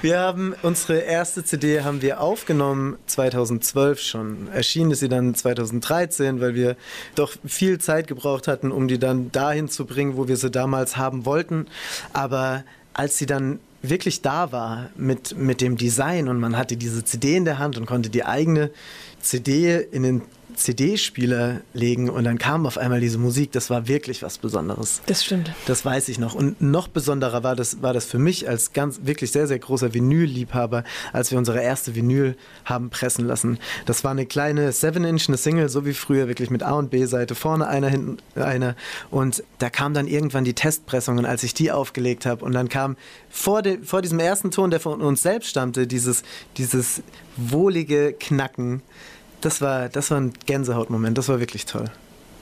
Wir 0.00 0.20
haben 0.20 0.54
unsere 0.62 0.98
erste 0.98 1.42
CD 1.42 1.80
haben 1.82 2.02
wir 2.02 2.20
aufgenommen 2.20 2.98
2012 3.06 4.00
schon. 4.00 4.48
Erschienen 4.52 4.92
ist 4.92 5.00
sie 5.00 5.08
dann 5.08 5.34
2013, 5.34 6.40
weil 6.40 6.54
wir 6.54 6.76
doch 7.16 7.32
viel 7.44 7.80
Zeit 7.80 8.06
gebraucht 8.06 8.46
hatten, 8.46 8.70
um 8.70 8.86
die 8.86 9.00
dann 9.00 9.32
dahin 9.32 9.68
zu 9.68 9.86
bringen, 9.86 10.16
wo 10.16 10.28
wir 10.28 10.36
sie 10.36 10.52
damals 10.52 10.96
haben 10.96 11.26
wollten. 11.26 11.66
Aber 12.12 12.62
als 12.94 13.18
sie 13.18 13.26
dann 13.26 13.58
wirklich 13.82 14.22
da 14.22 14.52
war 14.52 14.90
mit, 14.96 15.36
mit 15.36 15.60
dem 15.60 15.76
Design 15.76 16.28
und 16.28 16.38
man 16.38 16.56
hatte 16.56 16.76
diese 16.76 17.04
CD 17.04 17.36
in 17.36 17.44
der 17.44 17.58
Hand 17.58 17.76
und 17.76 17.86
konnte 17.86 18.08
die 18.08 18.24
eigene 18.24 18.70
CD 19.20 19.84
in 19.90 20.04
den 20.04 20.22
CD-Spieler 20.58 21.60
legen 21.72 22.10
und 22.10 22.24
dann 22.24 22.38
kam 22.38 22.66
auf 22.66 22.78
einmal 22.78 23.00
diese 23.00 23.18
Musik, 23.18 23.52
das 23.52 23.70
war 23.70 23.88
wirklich 23.88 24.22
was 24.22 24.38
Besonderes. 24.38 25.00
das 25.06 25.24
stimmt. 25.24 25.52
Das 25.66 25.84
weiß 25.84 26.08
ich 26.08 26.18
noch. 26.18 26.34
Und 26.34 26.60
noch 26.60 26.88
besonderer 26.88 27.42
war 27.42 27.56
das, 27.56 27.82
war 27.82 27.92
das 27.92 28.04
für 28.04 28.18
mich 28.18 28.48
als 28.48 28.72
ganz, 28.72 29.00
wirklich 29.04 29.32
sehr, 29.32 29.46
sehr 29.46 29.58
großer 29.58 29.94
Vinyl-Liebhaber, 29.94 30.84
als 31.12 31.30
wir 31.30 31.38
unsere 31.38 31.62
erste 31.62 31.94
Vinyl 31.94 32.36
haben 32.64 32.90
pressen 32.90 33.26
lassen. 33.26 33.58
Das 33.86 34.04
war 34.04 34.10
eine 34.10 34.26
kleine 34.26 34.70
7-Inch, 34.70 35.28
eine 35.28 35.36
Single, 35.36 35.68
so 35.68 35.86
wie 35.86 35.94
früher, 35.94 36.28
wirklich 36.28 36.50
mit 36.50 36.62
A- 36.62 36.72
und 36.72 36.90
B-Seite, 36.90 37.34
vorne 37.34 37.66
einer, 37.66 37.88
hinten 37.88 38.18
einer. 38.34 38.74
Und 39.10 39.42
da 39.58 39.70
kam 39.70 39.94
dann 39.94 40.06
irgendwann 40.06 40.44
die 40.44 40.54
Testpressung 40.54 41.18
und 41.18 41.24
als 41.24 41.42
ich 41.42 41.54
die 41.54 41.70
aufgelegt 41.70 42.26
habe 42.26 42.44
und 42.44 42.52
dann 42.52 42.68
kam 42.68 42.96
vor, 43.30 43.62
de, 43.62 43.82
vor 43.82 44.02
diesem 44.02 44.18
ersten 44.18 44.50
Ton, 44.50 44.70
der 44.70 44.80
von 44.80 45.00
uns 45.00 45.22
selbst 45.22 45.48
stammte, 45.48 45.86
dieses, 45.86 46.22
dieses 46.56 47.02
wohlige 47.36 48.12
Knacken. 48.12 48.82
Das 49.40 49.60
war, 49.60 49.88
das 49.88 50.10
war 50.10 50.20
ein 50.20 50.32
Gänsehautmoment, 50.46 51.16
das 51.16 51.28
war 51.28 51.40
wirklich 51.40 51.66
toll. 51.66 51.84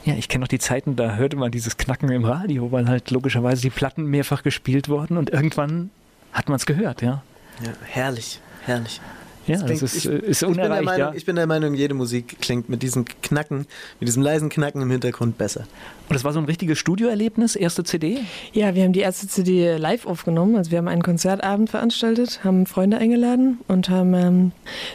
Ja, 0.05 0.15
ich 0.15 0.29
kenne 0.29 0.43
noch 0.43 0.49
die 0.49 0.59
Zeiten, 0.59 0.97
da 0.97 1.17
hörte 1.17 1.37
man 1.37 1.51
dieses 1.51 1.77
Knacken 1.77 2.11
im 2.11 2.25
Radio, 2.25 2.71
weil 2.71 2.89
halt 2.89 3.11
logischerweise 3.11 3.63
die 3.63 3.71
Platten 3.71 4.05
mehrfach 4.05 4.43
gespielt 4.43 4.89
wurden 4.89 5.17
und 5.17 5.31
irgendwann 5.31 5.91
hat 6.33 6.49
man 6.49 6.57
es 6.57 6.67
gehört, 6.67 7.03
ja. 7.03 7.23
Ja, 7.63 7.73
herrlich, 7.85 8.41
herrlich. 8.65 9.01
Ja, 9.47 9.57
das 9.57 9.65
klingt- 9.67 9.83
ist, 9.83 9.95
ich- 9.97 10.07
äh, 10.07 10.17
ist 10.19 10.43
Ich 10.43 10.49
bin, 10.49 10.57
der 10.57 10.65
unerreicht, 10.67 10.85
Meinung, 10.85 11.01
ja. 11.09 11.13
ich 11.15 11.25
bin 11.25 11.37
der 11.37 11.47
Meinung, 11.47 11.75
jede 11.75 11.95
Musik 11.95 12.37
klingt 12.41 12.69
mit 12.69 12.83
diesem 12.83 13.05
Knacken, 13.23 13.67
mit 14.01 14.09
diesem 14.09 14.23
leisen 14.23 14.49
Knacken 14.49 14.83
im 14.83 14.91
Hintergrund 14.91 15.39
besser. 15.39 15.65
Und 16.09 16.15
das 16.15 16.23
war 16.23 16.33
so 16.33 16.39
ein 16.39 16.45
richtiges 16.45 16.79
Studioerlebnis, 16.79 17.57
erste 17.57 17.83
CD? 17.83 18.19
Ja, 18.53 18.75
wir 18.77 18.85
haben 18.85 18.93
die 18.93 19.01
erste 19.01 19.27
CD 19.27 19.77
live 19.77 20.07
aufgenommen. 20.07 20.55
Also 20.57 20.71
wir 20.71 20.79
haben 20.79 20.87
einen 20.87 21.03
Konzertabend 21.03 21.69
veranstaltet, 21.71 22.45
haben 22.45 22.67
Freunde 22.67 22.99
eingeladen 22.99 23.59
und 23.67 23.89
haben 23.89 24.15
ähm, 24.15 24.53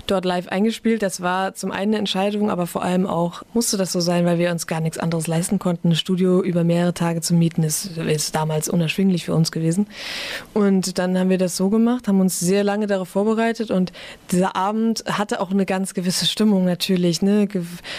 dort 0.08 0.24
live 0.24 0.48
eingespielt. 0.48 1.02
Das 1.04 1.20
war 1.22 1.54
zum 1.54 1.72
einen 1.72 1.92
eine 1.92 1.98
Entscheidung, 1.98 2.50
aber 2.50 2.66
vor 2.68 2.84
allem 2.84 3.06
auch 3.08 3.44
musste 3.54 3.76
das 3.76 3.92
so 3.92 4.00
sein, 4.00 4.26
weil 4.26 4.40
wir 4.40 4.52
uns 4.52 4.68
gar 4.68 4.80
nichts 4.80 4.98
anderes 4.98 5.28
leisten 5.28 5.60
konnten. 5.60 5.90
Ein 5.90 5.96
Studio 5.96 6.42
über 6.42 6.64
mehrere 6.64 6.94
Tage 6.94 7.20
zu 7.20 7.34
mieten 7.34 7.64
ist, 7.64 7.98
ist 7.98 8.34
damals 8.36 8.70
unerschwinglich 8.70 9.26
für 9.26 9.34
uns 9.36 9.52
gewesen. 9.52 9.88
Und 10.54 10.98
dann 10.98 11.18
haben 11.18 11.30
wir 11.30 11.38
das 11.38 11.58
so 11.58 11.70
gemacht, 11.70 12.08
haben 12.08 12.22
uns 12.22 12.40
sehr 12.40 12.64
lange 12.64 12.88
darauf 12.88 13.10
vorbereitet 13.10 13.70
und 13.72 13.92
dieser 14.42 14.56
Abend 14.56 15.04
hatte 15.06 15.40
auch 15.40 15.52
eine 15.52 15.68
ganz 15.68 15.94
gewisse 15.94 16.26
Stimmung 16.26 16.66
natürlich, 16.66 17.22
ne? 17.22 17.48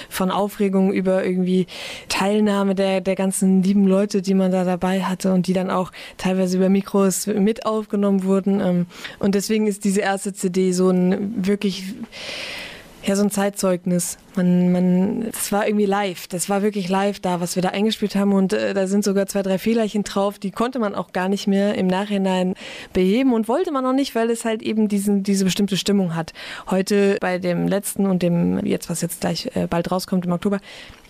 Von 0.09 0.33
Aufregung 0.33 0.93
über 0.93 1.25
irgendwie 1.25 1.69
Teilnahme 2.09 2.75
der, 2.75 3.01
der 3.01 3.15
ganzen 3.15 3.63
lieben 3.63 3.87
Leute, 3.87 4.23
die 4.23 4.35
man 4.35 4.51
da 4.51 4.65
dabei 4.65 5.05
hatte 5.05 5.33
und 5.33 5.47
die 5.47 5.53
dann 5.53 5.71
auch 5.71 5.93
teilweise 6.17 6.57
über 6.57 6.69
Mikros 6.69 7.29
mit 7.29 7.65
aufgenommen 7.65 8.25
wurden. 8.25 8.59
ähm. 8.59 8.87
Und 9.21 9.37
deswegen 9.37 9.69
ist 9.69 9.85
diese 9.85 10.01
erste 10.01 10.33
CD 10.33 10.73
so 10.73 10.91
ein 10.91 11.47
wirklich 11.47 11.85
ja, 13.05 13.17
so 13.17 13.23
ein 13.23 13.31
Zeitzeugnis. 13.31 14.17
Man, 14.37 14.71
man, 14.71 15.31
das 15.33 15.51
war 15.51 15.67
irgendwie 15.67 15.87
live. 15.87 16.29
Das 16.29 16.49
war 16.49 16.63
wirklich 16.63 16.89
live 16.89 17.19
da, 17.19 17.41
was 17.41 17.57
wir 17.57 17.63
da 17.63 17.71
eingespielt 17.71 18.15
haben. 18.15 18.33
Und 18.33 18.53
äh, 18.53 18.75
da 18.75 18.87
sind 18.87 19.03
sogar 19.03 19.27
zwei, 19.27 19.43
drei 19.43 19.59
Fehlerchen 19.59 20.05
drauf. 20.05 20.39
Die 20.39 20.53
konnte 20.53 20.79
man 20.79 20.95
auch 20.95 21.13
gar 21.13 21.29
nicht 21.29 21.49
mehr 21.49 21.75
im 21.75 21.89
Nachhinein 21.89 22.55
beheben 22.93 23.33
und 23.33 23.49
wollte 23.49 23.73
man 23.73 23.85
auch 23.87 23.93
nicht, 23.93 24.15
weil 24.15 24.31
es 24.31 24.45
halt 24.45 24.63
eben 24.63 24.89
diesen, 24.89 25.25
diese 25.25 25.45
bestimmte 25.45 25.77
Stimmung 25.77 26.15
hat. 26.15 26.33
Heute 26.71 27.17
bei 27.21 27.39
dem 27.39 27.67
letzten 27.67 28.07
und 28.07 28.23
dem, 28.23 28.65
jetzt 28.65 28.89
was 28.89 29.01
jetzt 29.01 29.21
gleich 29.21 29.51
äh, 29.55 29.67
bald 29.67 29.91
rauskommt 29.91 30.25
im 30.25 30.33
Oktober, 30.33 30.61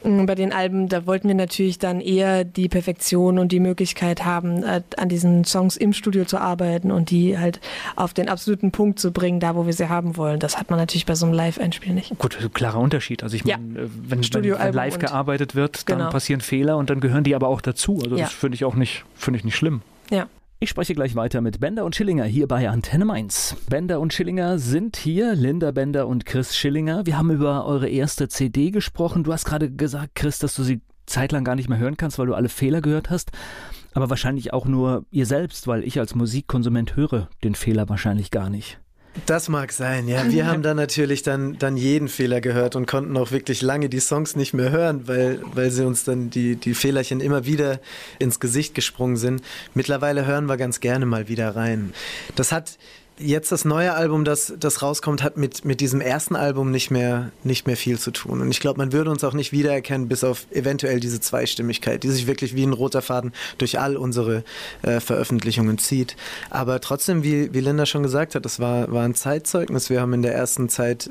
bei 0.03 0.34
den 0.34 0.53
Alben, 0.53 0.88
da 0.88 1.07
wollten 1.07 1.28
wir 1.28 1.34
natürlich 1.34 1.78
dann 1.78 2.00
eher 2.00 2.44
die 2.44 2.68
Perfektion 2.68 3.38
und 3.38 3.53
die 3.53 3.61
Möglichkeit 3.61 4.24
haben, 4.24 4.62
äh, 4.62 4.82
an 4.96 5.09
diesen 5.09 5.44
Songs 5.44 5.76
im 5.76 5.92
Studio 5.92 6.24
zu 6.24 6.38
arbeiten 6.38 6.90
und 6.90 7.11
die 7.11 7.38
halt 7.38 7.61
auf 7.96 8.12
den 8.12 8.28
absoluten 8.28 8.72
Punkt 8.72 8.98
zu 8.98 9.12
bringen, 9.12 9.40
da 9.40 9.55
wo 9.55 9.66
wir 9.66 9.72
sie 9.72 9.88
haben 9.88 10.16
wollen. 10.16 10.40
Das 10.40 10.59
hat 10.59 10.70
man 10.70 10.78
natürlich 10.78 11.07
bei 11.07 11.14
so 11.14 11.26
einem 11.26 11.34
Live-Einspiel 11.34 11.92
nicht. 11.92 12.18
Gut, 12.18 12.36
klarer 12.53 12.80
Unterschied. 12.80 13.22
Also 13.22 13.36
ich 13.36 13.44
ja. 13.44 13.59
meine, 13.59 13.80
äh, 13.80 13.88
wenn, 14.09 14.22
wenn, 14.22 14.59
wenn, 14.59 14.74
live 14.74 14.98
gearbeitet 14.98 15.55
wird, 15.55 15.88
dann 15.88 15.98
genau. 15.98 16.11
passieren 16.11 16.40
Fehler 16.40 16.76
und 16.76 16.90
dann 16.90 17.00
gehören 17.00 17.24
die 17.24 17.34
aber 17.34 17.48
auch 17.48 17.61
dazu. 17.61 18.00
Also 18.03 18.16
ja. 18.16 18.24
das 18.24 18.32
finde 18.32 18.57
ich 18.57 18.64
auch 18.64 18.74
nicht, 18.74 19.05
finde 19.14 19.38
ich 19.38 19.44
nicht 19.44 19.57
schlimm. 19.57 19.82
Ja. 20.11 20.26
Ich 20.63 20.71
spreche 20.71 20.95
gleich 20.95 21.17
weiter 21.17 21.41
mit 21.41 21.59
Bender 21.59 21.85
und 21.85 21.97
Schillinger 21.97 22.23
hier 22.23 22.47
bei 22.47 22.69
Antenne 22.69 23.05
Mainz. 23.05 23.57
Bender 23.69 23.99
und 23.99 24.13
Schillinger 24.13 24.61
sind 24.61 24.97
hier, 24.97 25.35
Linda 25.35 25.73
Bender 25.73 26.07
und 26.07 26.25
Chris 26.25 26.57
Schillinger. 26.57 27.05
Wir 27.05 27.19
haben 27.19 27.33
über 27.33 27.67
eure 27.67 27.89
erste 27.89 28.29
CD 28.29 28.71
gesprochen. 28.71 29.25
Du 29.25 29.33
hast 29.33 29.45
gerade 29.45 29.73
gesagt, 29.73 30.15
Chris, 30.15 30.39
dass 30.39 30.55
du 30.55 30.63
sie 30.63 30.81
zeitlang 31.05 31.43
gar 31.43 31.57
nicht 31.57 31.69
mehr 31.69 31.79
hören 31.79 31.97
kannst, 31.97 32.17
weil 32.21 32.29
du 32.29 32.35
alle 32.35 32.49
Fehler 32.49 32.81
gehört 32.81 33.11
hast. 33.11 33.33
Aber 33.93 34.09
wahrscheinlich 34.09 34.53
auch 34.53 34.67
nur 34.67 35.05
ihr 35.11 35.27
selbst, 35.27 35.67
weil 35.67 35.83
ich 35.83 35.99
als 35.99 36.15
Musikkonsument 36.15 36.95
höre 36.95 37.29
den 37.43 37.57
Fehler 37.57 37.89
wahrscheinlich 37.89 38.31
gar 38.31 38.49
nicht. 38.49 38.79
Das 39.27 39.51
mag 39.51 39.73
sein, 39.73 40.09
ja. 40.09 40.31
Wir 40.31 40.47
haben 40.47 40.63
dann 40.63 40.79
natürlich 40.79 41.23
dann, 41.23 41.59
dann 41.59 41.77
jeden 41.77 42.09
Fehler 42.09 42.41
gehört 42.41 42.77
und 42.77 42.87
konnten 42.87 43.17
auch 43.19 43.31
wirklich 43.31 43.61
lange 43.61 43.91
die 43.91 44.01
Songs 44.01 44.37
nicht 44.37 44.55
mehr 44.55 44.71
hören, 44.71 45.07
weil, 45.07 45.41
weil 45.55 45.71
sie 45.71 45.87
uns 45.87 46.05
dann 46.05 46.31
die, 46.31 46.57
die 46.57 46.73
Fehlerchen 46.73 47.21
immer 47.21 47.45
wieder 47.45 47.81
ins 48.19 48.41
Gesicht 48.41 48.75
gesprungen 48.75 49.17
sind. 49.17 49.43
Mittlerweile 49.75 50.25
hören 50.25 50.47
wir 50.47 50.57
ganz 50.57 50.81
gerne 50.81 51.05
mal 51.05 51.29
wieder 51.29 51.55
rein. 51.55 51.93
Das 52.37 52.53
hat 52.53 52.79
jetzt 53.19 53.53
das 53.53 53.65
neue 53.65 53.95
Album, 53.95 54.25
das, 54.25 54.53
das 54.59 54.83
rauskommt, 54.83 55.23
hat 55.23 55.37
mit, 55.37 55.65
mit 55.65 55.81
diesem 55.81 56.01
ersten 56.01 56.37
Album 56.37 56.71
nicht 56.71 56.91
mehr, 56.91 57.31
nicht 57.45 57.67
mehr 57.67 57.77
viel 57.77 57.99
zu 57.99 58.11
tun. 58.11 58.41
Und 58.41 58.51
ich 58.51 58.61
glaube, 58.61 58.79
man 58.79 58.93
würde 58.93 59.11
uns 59.11 59.25
auch 59.25 59.33
nicht 59.33 59.53
wiedererkennen, 59.53 60.09
bis 60.09 60.25
auf 60.25 60.47
eventuell 60.51 61.01
diese 61.01 61.21
Zweistimmigkeit, 61.21 62.03
die 62.03 62.11
sich 62.11 62.27
wirklich 62.27 62.55
wie 62.55 62.65
ein 62.65 62.73
roter 62.73 63.03
Faden 63.03 63.33
durch 63.59 63.79
all 63.79 63.97
unsere 63.97 64.45
äh, 64.83 65.01
Veröffentlichungen 65.01 65.79
zieht. 65.79 66.17
Aber 66.51 66.81
trotzdem, 66.81 67.23
wie, 67.23 67.53
wie 67.53 67.61
Linda 67.61 67.87
schon 67.87 68.03
gesagt 68.03 68.35
hat, 68.35 68.45
das 68.45 68.61
war, 68.61 68.91
war 68.93 69.05
ein 69.05 69.15
Zeitzeugnis. 69.15 69.91
Wir 69.91 70.01
haben 70.01 70.13
in 70.13 70.23
der 70.23 70.35
ersten 70.35 70.69
Zeit 70.69 71.11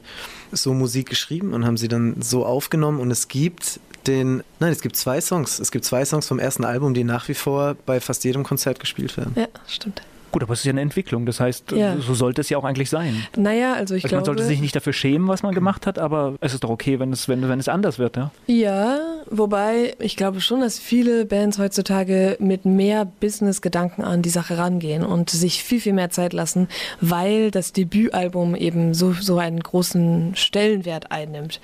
so 0.51 0.73
Musik 0.73 1.09
geschrieben 1.09 1.53
und 1.53 1.65
haben 1.65 1.77
sie 1.77 1.87
dann 1.87 2.21
so 2.21 2.45
aufgenommen. 2.45 2.99
Und 2.99 3.11
es 3.11 3.27
gibt 3.27 3.79
den, 4.07 4.43
nein, 4.59 4.71
es 4.71 4.81
gibt 4.81 4.95
zwei 4.95 5.21
Songs. 5.21 5.59
Es 5.59 5.71
gibt 5.71 5.85
zwei 5.85 6.05
Songs 6.05 6.27
vom 6.27 6.39
ersten 6.39 6.65
Album, 6.65 6.93
die 6.93 7.03
nach 7.03 7.27
wie 7.27 7.35
vor 7.35 7.75
bei 7.85 7.99
fast 7.99 8.23
jedem 8.23 8.43
Konzert 8.43 8.79
gespielt 8.79 9.15
werden. 9.17 9.33
Ja, 9.35 9.47
stimmt. 9.67 10.01
Gut, 10.31 10.43
aber 10.43 10.53
es 10.53 10.59
ist 10.59 10.65
ja 10.65 10.71
eine 10.71 10.81
Entwicklung. 10.81 11.25
Das 11.25 11.39
heißt, 11.39 11.71
ja. 11.71 11.97
so 11.97 12.13
sollte 12.13 12.41
es 12.41 12.49
ja 12.49 12.57
auch 12.57 12.63
eigentlich 12.63 12.89
sein. 12.89 13.25
Naja, 13.35 13.73
also 13.73 13.95
ich 13.95 14.03
also 14.05 14.15
glaube... 14.15 14.27
Man 14.27 14.37
sollte 14.37 14.43
sich 14.45 14.61
nicht 14.61 14.75
dafür 14.75 14.93
schämen, 14.93 15.27
was 15.27 15.43
man 15.43 15.53
gemacht 15.53 15.85
hat, 15.85 15.99
aber 15.99 16.35
es 16.39 16.53
ist 16.53 16.63
doch 16.63 16.69
okay, 16.69 16.99
wenn 16.99 17.11
es, 17.11 17.27
wenn, 17.27 17.47
wenn 17.47 17.59
es 17.59 17.67
anders 17.67 17.99
wird, 17.99 18.15
ja? 18.15 18.31
Ja, 18.47 18.99
wobei 19.29 19.95
ich 19.99 20.15
glaube 20.15 20.39
schon, 20.41 20.61
dass 20.61 20.79
viele 20.79 21.25
Bands 21.25 21.59
heutzutage 21.59 22.37
mit 22.39 22.65
mehr 22.65 23.05
Business-Gedanken 23.05 24.03
an 24.03 24.21
die 24.21 24.29
Sache 24.29 24.57
rangehen 24.57 25.03
und 25.03 25.29
sich 25.29 25.63
viel, 25.63 25.81
viel 25.81 25.93
mehr 25.93 26.09
Zeit 26.09 26.33
lassen, 26.33 26.67
weil 27.01 27.51
das 27.51 27.73
Debütalbum 27.73 28.55
eben 28.55 28.93
so, 28.93 29.13
so 29.13 29.37
einen 29.37 29.59
großen 29.59 30.35
Stellenwert 30.35 31.11
einnimmt. 31.11 31.59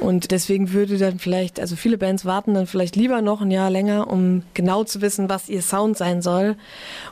Und 0.00 0.30
deswegen 0.30 0.72
würde 0.72 0.96
dann 0.96 1.18
vielleicht, 1.18 1.60
also 1.60 1.76
viele 1.76 1.98
Bands 1.98 2.24
warten 2.24 2.54
dann 2.54 2.66
vielleicht 2.66 2.96
lieber 2.96 3.20
noch 3.20 3.42
ein 3.42 3.50
Jahr 3.50 3.70
länger, 3.70 4.10
um 4.10 4.42
genau 4.54 4.84
zu 4.84 5.00
wissen, 5.02 5.28
was 5.28 5.48
ihr 5.48 5.62
Sound 5.62 5.98
sein 5.98 6.22
soll 6.22 6.56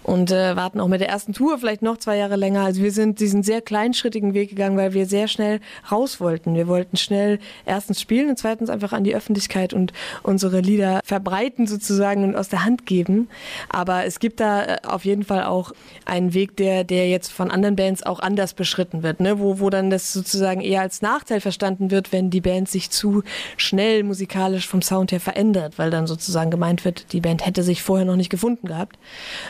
und 0.03 0.31
äh, 0.31 0.57
warten 0.57 0.81
auch 0.81 0.94
mit 0.95 1.01
der 1.01 1.09
ersten 1.09 1.33
Tour 1.33 1.59
vielleicht 1.59 1.83
noch 1.83 1.97
zwei 1.97 2.17
Jahre 2.17 2.37
länger. 2.37 2.63
Also 2.63 2.81
wir 2.81 2.93
sind 2.93 3.19
diesen 3.19 3.43
sehr 3.43 3.61
kleinschrittigen 3.61 4.33
Weg 4.33 4.51
gegangen, 4.51 4.77
weil 4.77 4.95
wir 4.95 5.07
sehr 5.07 5.27
schnell 5.27 5.59
raus 5.91 6.21
wollten. 6.21 6.55
Wir 6.55 6.69
wollten 6.69 6.97
schnell 6.97 7.41
erstens 7.67 8.01
spielen 8.01 8.31
und 8.31 8.39
zweitens 8.39 8.71
einfach 8.71 8.93
an 8.93 9.03
die 9.03 9.13
Öffentlichkeit 9.13 9.75
und 9.75 9.93
unsere 10.23 10.61
Lieder 10.61 11.01
verbreiten 11.05 11.67
sozusagen 11.67 12.23
und 12.23 12.37
aus 12.37 12.49
der 12.49 12.65
Hand 12.65 12.87
geben. 12.87 13.29
Aber 13.71 14.05
es 14.05 14.21
gibt 14.21 14.39
da 14.39 14.63
äh, 14.63 14.77
auf 14.85 15.05
jeden 15.05 15.25
Fall 15.25 15.43
auch 15.43 15.73
einen 16.05 16.33
Weg, 16.33 16.57
der, 16.59 16.85
der 16.85 17.09
jetzt 17.09 17.33
von 17.33 17.51
anderen 17.51 17.75
Bands 17.75 18.05
auch 18.05 18.21
anders 18.21 18.55
beschritten 18.55 19.03
wird, 19.03 19.19
ne? 19.19 19.41
wo, 19.41 19.59
wo 19.59 19.71
dann 19.71 19.91
das 19.91 20.13
sozusagen 20.13 20.61
eher 20.61 20.81
als 20.81 21.03
Nachteil 21.03 21.41
verstanden 21.41 21.91
wird, 21.91 22.13
wenn 22.13 22.31
die 22.31 22.41
Band 22.41 22.69
sich 22.69 22.91
zu 22.91 23.25
schnell 23.57 24.05
musikalisch 24.05 24.69
vom 24.69 24.81
Sound 24.81 25.11
her 25.11 25.19
verändert, 25.19 25.77
weil 25.77 25.91
dann 25.91 26.07
sozusagen 26.07 26.53
gemeint 26.53 26.85
wird, 26.85 27.13
die 27.13 27.21
Band 27.21 27.45
hätte 27.45 27.65
sich 27.65 27.83
vorher 27.83 28.07
noch 28.07 28.15
nicht 28.15 28.31
gefunden 28.31 28.69
gehabt. 28.69 28.97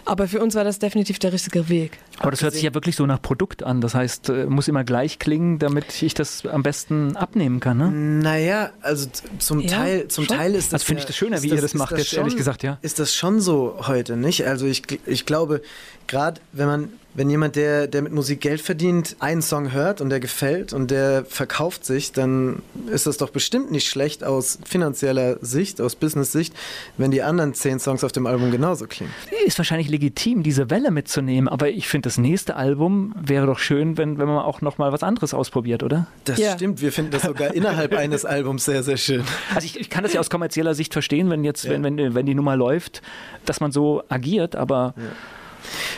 Aber 0.06 0.26
für 0.26 0.40
uns 0.40 0.54
war 0.54 0.64
das 0.64 0.78
definitiv 0.78 1.18
der 1.18 1.33
richtige 1.34 1.68
Weg. 1.68 1.98
Aber 2.18 2.30
das 2.30 2.42
hört 2.42 2.54
sich 2.54 2.62
ja 2.62 2.72
wirklich 2.74 2.96
so 2.96 3.04
nach 3.06 3.20
Produkt 3.20 3.62
an. 3.62 3.80
Das 3.80 3.94
heißt, 3.94 4.28
äh, 4.28 4.46
muss 4.46 4.68
immer 4.68 4.84
gleich 4.84 5.18
klingen, 5.18 5.58
damit 5.58 6.02
ich 6.02 6.14
das 6.14 6.46
am 6.46 6.62
besten 6.62 7.16
abnehmen 7.16 7.60
kann. 7.60 7.78
Ne? 7.78 7.90
Naja, 7.90 8.70
also 8.80 9.08
zum 9.38 9.60
ja, 9.60 9.68
Teil, 9.68 10.08
zum 10.08 10.26
Teil 10.26 10.54
ist 10.54 10.68
das. 10.68 10.74
Also 10.74 10.86
finde 10.86 11.00
ich 11.00 11.06
das 11.06 11.16
schöner, 11.16 11.42
wie 11.42 11.48
das, 11.48 11.56
ihr 11.56 11.62
das 11.62 11.74
macht, 11.74 11.92
das 11.92 11.98
jetzt 12.00 12.10
schon, 12.10 12.20
ehrlich 12.20 12.36
gesagt, 12.36 12.62
ja. 12.62 12.78
Ist 12.82 12.98
das 12.98 13.14
schon 13.14 13.40
so 13.40 13.86
heute, 13.86 14.16
nicht? 14.16 14.46
Also 14.46 14.66
ich, 14.66 14.82
ich 15.06 15.26
glaube, 15.26 15.60
gerade 16.06 16.40
wenn 16.52 16.66
man 16.66 16.92
wenn 17.14 17.30
jemand, 17.30 17.56
der, 17.56 17.86
der 17.86 18.02
mit 18.02 18.12
Musik 18.12 18.40
Geld 18.40 18.60
verdient, 18.60 19.16
einen 19.20 19.40
Song 19.40 19.72
hört 19.72 20.00
und 20.00 20.10
der 20.10 20.18
gefällt 20.18 20.72
und 20.72 20.90
der 20.90 21.24
verkauft 21.24 21.84
sich, 21.84 22.12
dann 22.12 22.62
ist 22.90 23.06
das 23.06 23.18
doch 23.18 23.30
bestimmt 23.30 23.70
nicht 23.70 23.88
schlecht 23.88 24.24
aus 24.24 24.58
finanzieller 24.64 25.38
Sicht, 25.40 25.80
aus 25.80 25.94
Business-Sicht, 25.94 26.54
wenn 26.98 27.12
die 27.12 27.22
anderen 27.22 27.54
zehn 27.54 27.78
Songs 27.78 28.02
auf 28.02 28.10
dem 28.10 28.26
Album 28.26 28.50
genauso 28.50 28.86
klingen. 28.86 29.12
Ist 29.46 29.58
wahrscheinlich 29.58 29.88
legitim, 29.88 30.42
diese 30.42 30.70
Welle 30.70 30.90
mitzunehmen, 30.90 31.48
aber 31.48 31.68
ich 31.70 31.88
finde, 31.88 32.08
das 32.08 32.18
nächste 32.18 32.56
Album 32.56 33.14
wäre 33.20 33.46
doch 33.46 33.60
schön, 33.60 33.96
wenn, 33.96 34.18
wenn 34.18 34.26
man 34.26 34.38
auch 34.38 34.60
noch 34.60 34.78
mal 34.78 34.90
was 34.92 35.04
anderes 35.04 35.34
ausprobiert, 35.34 35.84
oder? 35.84 36.08
Das 36.24 36.38
ja. 36.38 36.54
stimmt, 36.54 36.80
wir 36.80 36.90
finden 36.90 37.12
das 37.12 37.22
sogar 37.22 37.54
innerhalb 37.54 37.94
eines 37.94 38.24
Albums 38.24 38.64
sehr, 38.64 38.82
sehr 38.82 38.96
schön. 38.96 39.22
Also 39.54 39.66
ich, 39.66 39.78
ich, 39.78 39.88
kann 39.88 40.02
das 40.02 40.12
ja 40.14 40.20
aus 40.20 40.30
kommerzieller 40.30 40.74
Sicht 40.74 40.92
verstehen, 40.92 41.30
wenn 41.30 41.44
jetzt, 41.44 41.64
ja. 41.64 41.70
wenn, 41.70 41.84
wenn, 41.84 42.14
wenn 42.14 42.26
die 42.26 42.34
Nummer 42.34 42.56
läuft, 42.56 43.02
dass 43.44 43.60
man 43.60 43.70
so 43.70 44.02
agiert, 44.08 44.56
aber... 44.56 44.94
Ja. 44.96 45.04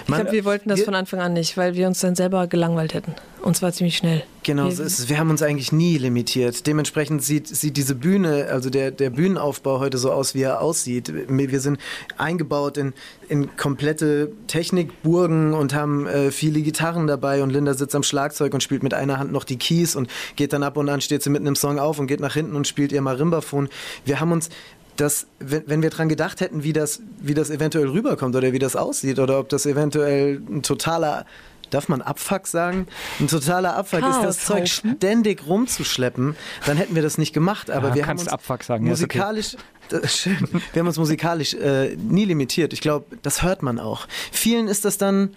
Ich 0.06 0.14
glaube, 0.14 0.32
wir 0.32 0.44
wollten 0.44 0.68
das 0.68 0.78
wir, 0.78 0.84
von 0.84 0.94
Anfang 0.94 1.20
an 1.20 1.32
nicht, 1.32 1.56
weil 1.56 1.74
wir 1.74 1.86
uns 1.86 2.00
dann 2.00 2.14
selber 2.14 2.46
gelangweilt 2.46 2.94
hätten. 2.94 3.14
Und 3.42 3.56
zwar 3.56 3.72
ziemlich 3.72 3.96
schnell. 3.96 4.24
Genau, 4.42 4.64
wir, 4.64 4.80
ist, 4.84 5.08
wir 5.08 5.18
haben 5.18 5.30
uns 5.30 5.40
eigentlich 5.40 5.70
nie 5.70 5.98
limitiert. 5.98 6.66
Dementsprechend 6.66 7.22
sieht, 7.22 7.46
sieht 7.46 7.76
diese 7.76 7.94
Bühne, 7.94 8.48
also 8.50 8.70
der, 8.70 8.90
der 8.90 9.10
Bühnenaufbau 9.10 9.78
heute 9.78 9.98
so 9.98 10.10
aus, 10.10 10.34
wie 10.34 10.42
er 10.42 10.60
aussieht. 10.60 11.12
Wir 11.28 11.60
sind 11.60 11.78
eingebaut 12.18 12.76
in, 12.76 12.92
in 13.28 13.56
komplette 13.56 14.32
Technikburgen 14.48 15.54
und 15.54 15.74
haben 15.74 16.08
äh, 16.08 16.32
viele 16.32 16.60
Gitarren 16.60 17.06
dabei 17.06 17.42
und 17.44 17.50
Linda 17.50 17.74
sitzt 17.74 17.94
am 17.94 18.02
Schlagzeug 18.02 18.52
und 18.52 18.64
spielt 18.64 18.82
mit 18.82 18.94
einer 18.94 19.20
Hand 19.20 19.30
noch 19.30 19.44
die 19.44 19.58
Keys 19.58 19.94
und 19.94 20.10
geht 20.34 20.52
dann 20.52 20.64
ab 20.64 20.76
und 20.76 20.88
an, 20.88 21.00
steht 21.00 21.22
sie 21.22 21.30
mitten 21.30 21.46
im 21.46 21.56
Song 21.56 21.78
auf 21.78 22.00
und 22.00 22.08
geht 22.08 22.20
nach 22.20 22.34
hinten 22.34 22.56
und 22.56 22.66
spielt 22.66 22.90
ihr 22.90 23.00
Marimbaphon. 23.00 23.68
Wir 24.04 24.18
haben 24.18 24.32
uns 24.32 24.48
dass, 24.97 25.26
wenn, 25.38 25.64
wenn 25.66 25.82
wir 25.82 25.90
dran 25.90 26.09
gedacht 26.09 26.40
hätten, 26.40 26.62
wie 26.62 26.72
das, 26.72 27.01
wie 27.20 27.34
das 27.34 27.51
eventuell 27.51 27.88
rüberkommt 27.88 28.34
oder 28.34 28.53
wie 28.53 28.59
das 28.59 28.76
aussieht 28.76 29.18
oder 29.18 29.38
ob 29.38 29.49
das 29.49 29.66
eventuell 29.66 30.40
ein 30.49 30.62
totaler 30.62 31.26
darf 31.70 31.88
man 31.88 32.03
Abfuck 32.03 32.47
sagen? 32.47 32.86
Ein 33.18 33.28
totaler 33.28 33.76
Abfuck 33.76 34.01
Chaos 34.01 34.16
ist 34.16 34.24
das 34.24 34.44
Zeug 34.44 34.68
ständig 34.68 35.47
rumzuschleppen, 35.47 36.36
dann 36.64 36.76
hätten 36.76 36.94
wir 36.94 37.03
das 37.03 37.18
nicht 37.18 37.32
gemacht. 37.32 37.70
Aber 37.70 37.88
ja, 37.88 37.94
wir 37.97 38.07
haben 38.07 38.18
uns 38.18 38.28
Abfuck 38.28 38.62
sagen. 38.62 38.86
musikalisch, 38.86 39.55
ja, 39.90 39.99
okay. 39.99 40.09
schön, 40.09 40.49
wir 40.72 40.80
haben 40.80 40.86
uns 40.86 40.99
musikalisch 40.99 41.55
äh, 41.55 41.97
nie 41.97 42.24
limitiert. 42.24 42.72
Ich 42.72 42.80
glaube, 42.80 43.07
das 43.22 43.42
hört 43.42 43.62
man 43.62 43.78
auch. 43.78 44.07
Vielen 44.32 44.68
ist 44.68 44.84
das 44.84 44.99
dann, 44.99 45.36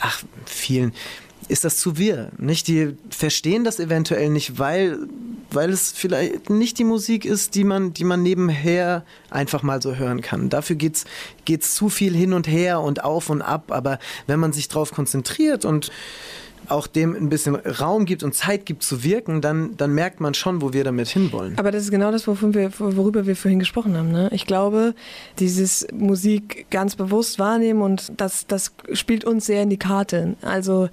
ach, 0.00 0.22
vielen 0.46 0.92
ist 1.48 1.64
das 1.64 1.78
zu 1.78 1.98
wirr. 1.98 2.30
Nicht? 2.38 2.68
Die 2.68 2.96
verstehen 3.10 3.64
das 3.64 3.78
eventuell 3.78 4.30
nicht, 4.30 4.58
weil, 4.58 4.98
weil 5.54 5.70
es 5.70 5.92
vielleicht 5.92 6.50
nicht 6.50 6.78
die 6.78 6.84
Musik 6.84 7.24
ist, 7.24 7.54
die 7.54 7.64
man, 7.64 7.92
die 7.92 8.04
man 8.04 8.22
nebenher 8.22 9.04
einfach 9.30 9.62
mal 9.62 9.80
so 9.82 9.96
hören 9.96 10.20
kann. 10.20 10.48
Dafür 10.48 10.76
geht 10.76 11.04
es 11.46 11.74
zu 11.74 11.88
viel 11.88 12.14
hin 12.14 12.32
und 12.32 12.46
her 12.46 12.80
und 12.80 13.04
auf 13.04 13.30
und 13.30 13.42
ab. 13.42 13.70
Aber 13.70 13.98
wenn 14.26 14.40
man 14.40 14.52
sich 14.52 14.68
darauf 14.68 14.92
konzentriert 14.92 15.64
und 15.64 15.90
auch 16.68 16.86
dem 16.86 17.14
ein 17.14 17.28
bisschen 17.28 17.56
Raum 17.56 18.06
gibt 18.06 18.22
und 18.22 18.34
Zeit 18.34 18.64
gibt 18.64 18.82
zu 18.82 19.04
wirken, 19.04 19.40
dann, 19.40 19.76
dann 19.76 19.92
merkt 19.92 20.20
man 20.20 20.34
schon, 20.34 20.62
wo 20.62 20.72
wir 20.72 20.84
damit 20.84 21.08
hinwollen. 21.08 21.58
Aber 21.58 21.70
das 21.70 21.84
ist 21.84 21.90
genau 21.90 22.10
das, 22.10 22.26
worüber 22.26 23.26
wir 23.26 23.36
vorhin 23.36 23.58
gesprochen 23.58 23.96
haben. 23.96 24.10
Ne? 24.10 24.30
Ich 24.32 24.46
glaube, 24.46 24.94
dieses 25.38 25.86
Musik 25.92 26.66
ganz 26.70 26.96
bewusst 26.96 27.38
wahrnehmen 27.38 27.82
und 27.82 28.12
das, 28.16 28.46
das 28.46 28.72
spielt 28.92 29.24
uns 29.24 29.46
sehr 29.46 29.62
in 29.62 29.70
die 29.70 29.78
Karte. 29.78 30.36
Also 30.42 30.88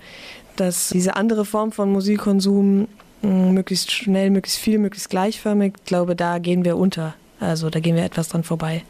dass 0.57 0.89
diese 0.89 1.16
andere 1.16 1.45
Form 1.45 1.72
von 1.72 1.91
Musikkonsum 1.91 2.88
möglichst 3.22 3.91
schnell, 3.91 4.30
möglichst 4.30 4.59
viel, 4.59 4.80
möglichst 4.80 5.09
gleichförmig, 5.09 5.74
ich 5.78 5.86
glaube, 5.86 6.15
da 6.15 6.39
gehen 6.39 6.65
wir 6.65 6.78
unter. 6.78 7.15
Also 7.39 7.69
da 7.69 7.80
gehen 7.80 7.95
wir 7.95 8.03
etwas 8.03 8.30
dran 8.30 8.43
vorbei. 8.43 8.84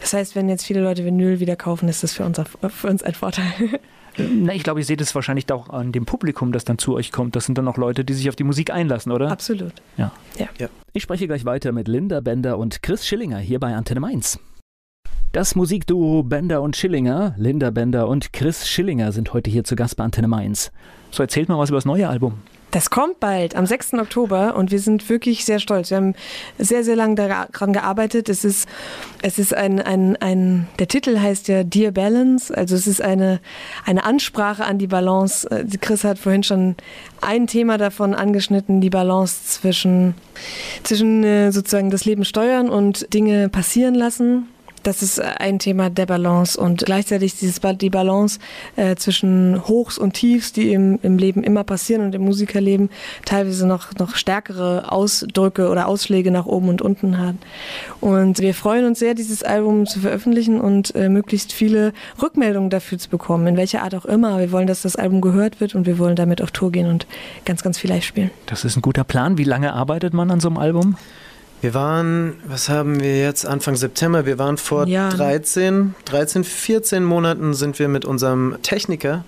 Das 0.00 0.12
heißt, 0.12 0.36
wenn 0.36 0.48
jetzt 0.48 0.64
viele 0.64 0.80
Leute 0.80 1.04
Vinyl 1.04 1.40
wieder 1.40 1.56
kaufen, 1.56 1.88
ist 1.88 2.02
das 2.02 2.12
für 2.12 2.24
uns, 2.24 2.40
für 2.68 2.88
uns 2.88 3.02
ein 3.02 3.14
Vorteil. 3.14 3.52
Na, 4.18 4.52
ich 4.52 4.64
glaube, 4.64 4.80
ihr 4.80 4.86
seht 4.86 5.00
es 5.00 5.14
wahrscheinlich 5.14 5.50
auch 5.52 5.70
an 5.70 5.92
dem 5.92 6.04
Publikum, 6.04 6.50
das 6.50 6.64
dann 6.64 6.78
zu 6.78 6.94
euch 6.94 7.12
kommt. 7.12 7.36
Das 7.36 7.46
sind 7.46 7.56
dann 7.56 7.68
auch 7.68 7.76
Leute, 7.76 8.04
die 8.04 8.14
sich 8.14 8.28
auf 8.28 8.36
die 8.36 8.44
Musik 8.44 8.72
einlassen, 8.72 9.12
oder? 9.12 9.30
Absolut. 9.30 9.72
Ja. 9.96 10.12
ja. 10.36 10.48
ja. 10.58 10.68
Ich 10.92 11.04
spreche 11.04 11.26
gleich 11.26 11.44
weiter 11.44 11.72
mit 11.72 11.86
Linda 11.86 12.20
Bender 12.20 12.58
und 12.58 12.82
Chris 12.82 13.06
Schillinger 13.06 13.38
hier 13.38 13.60
bei 13.60 13.74
Antenne 13.74 14.00
Mainz. 14.00 14.40
Das 15.32 15.54
Musikduo 15.54 16.22
Bender 16.22 16.62
und 16.62 16.76
Schillinger, 16.76 17.34
Linda 17.36 17.70
Bender 17.70 18.08
und 18.08 18.32
Chris 18.32 18.66
Schillinger 18.66 19.12
sind 19.12 19.32
heute 19.34 19.50
hier 19.50 19.62
zu 19.62 19.76
Gast 19.76 19.96
bei 19.96 20.04
Antenne 20.04 20.26
Mainz. 20.26 20.72
So, 21.10 21.22
erzählt 21.22 21.48
mal 21.48 21.58
was 21.58 21.68
über 21.68 21.76
das 21.76 21.84
neue 21.84 22.08
Album. 22.08 22.40
Das 22.70 22.90
kommt 22.90 23.18
bald, 23.18 23.56
am 23.56 23.64
6. 23.64 23.94
Oktober 23.94 24.54
und 24.54 24.70
wir 24.70 24.78
sind 24.78 25.08
wirklich 25.08 25.46
sehr 25.46 25.58
stolz. 25.58 25.90
Wir 25.90 25.96
haben 25.96 26.14
sehr, 26.58 26.84
sehr 26.84 26.96
lange 26.96 27.14
daran 27.14 27.72
gearbeitet. 27.72 28.28
Es 28.28 28.44
ist, 28.44 28.68
es 29.22 29.38
ist 29.38 29.54
ein, 29.54 29.80
ein, 29.80 30.16
ein, 30.16 30.68
der 30.78 30.86
Titel 30.86 31.18
heißt 31.18 31.48
ja 31.48 31.64
Dear 31.64 31.92
Balance, 31.92 32.54
also 32.54 32.74
es 32.74 32.86
ist 32.86 33.00
eine, 33.00 33.40
eine 33.86 34.04
Ansprache 34.04 34.64
an 34.64 34.78
die 34.78 34.86
Balance. 34.86 35.50
Äh, 35.50 35.64
Chris 35.80 36.04
hat 36.04 36.18
vorhin 36.18 36.42
schon 36.42 36.76
ein 37.22 37.46
Thema 37.46 37.78
davon 37.78 38.14
angeschnitten, 38.14 38.82
die 38.82 38.90
Balance 38.90 39.44
zwischen, 39.44 40.14
zwischen 40.82 41.24
äh, 41.24 41.52
sozusagen 41.52 41.90
das 41.90 42.04
Leben 42.04 42.26
steuern 42.26 42.68
und 42.68 43.14
Dinge 43.14 43.48
passieren 43.48 43.94
lassen 43.94 44.46
das 44.82 45.02
ist 45.02 45.20
ein 45.20 45.58
Thema 45.58 45.90
der 45.90 46.06
Balance 46.06 46.58
und 46.58 46.84
gleichzeitig 46.84 47.36
dieses, 47.38 47.60
die 47.78 47.90
Balance 47.90 48.38
äh, 48.76 48.96
zwischen 48.96 49.66
Hochs 49.66 49.98
und 49.98 50.14
Tiefs, 50.14 50.52
die 50.52 50.72
im, 50.72 50.98
im 51.02 51.18
Leben 51.18 51.42
immer 51.42 51.64
passieren 51.64 52.02
und 52.02 52.14
im 52.14 52.22
Musikerleben 52.22 52.90
teilweise 53.24 53.66
noch, 53.66 53.94
noch 53.98 54.16
stärkere 54.16 54.90
Ausdrücke 54.90 55.68
oder 55.68 55.88
Ausschläge 55.88 56.30
nach 56.30 56.46
oben 56.46 56.68
und 56.68 56.82
unten 56.82 57.18
hat. 57.18 57.36
Und 58.00 58.38
wir 58.38 58.54
freuen 58.54 58.84
uns 58.84 58.98
sehr, 58.98 59.14
dieses 59.14 59.42
Album 59.42 59.86
zu 59.86 60.00
veröffentlichen 60.00 60.60
und 60.60 60.94
äh, 60.94 61.08
möglichst 61.08 61.52
viele 61.52 61.92
Rückmeldungen 62.20 62.70
dafür 62.70 62.98
zu 62.98 63.08
bekommen, 63.08 63.46
in 63.46 63.56
welcher 63.56 63.82
Art 63.82 63.94
auch 63.94 64.04
immer. 64.04 64.38
Wir 64.38 64.52
wollen, 64.52 64.66
dass 64.66 64.82
das 64.82 64.96
Album 64.96 65.20
gehört 65.20 65.60
wird 65.60 65.74
und 65.74 65.86
wir 65.86 65.98
wollen 65.98 66.16
damit 66.16 66.42
auf 66.42 66.50
Tour 66.50 66.72
gehen 66.72 66.86
und 66.86 67.06
ganz, 67.44 67.62
ganz 67.62 67.78
viel 67.78 67.90
live 67.90 68.04
spielen. 68.04 68.30
Das 68.46 68.64
ist 68.64 68.76
ein 68.76 68.82
guter 68.82 69.04
Plan. 69.04 69.38
Wie 69.38 69.44
lange 69.44 69.72
arbeitet 69.72 70.14
man 70.14 70.30
an 70.30 70.40
so 70.40 70.48
einem 70.48 70.58
Album? 70.58 70.96
Wir 71.60 71.74
waren, 71.74 72.34
was 72.46 72.68
haben 72.68 73.00
wir 73.00 73.18
jetzt, 73.18 73.44
Anfang 73.44 73.74
September, 73.74 74.26
wir 74.26 74.38
waren 74.38 74.58
vor 74.58 74.86
ja. 74.86 75.08
13, 75.08 75.94
13, 76.04 76.44
14 76.44 77.04
Monaten 77.04 77.52
sind 77.54 77.78
wir 77.80 77.88
mit 77.88 78.04
unserem 78.04 78.56
Techniker 78.62 79.24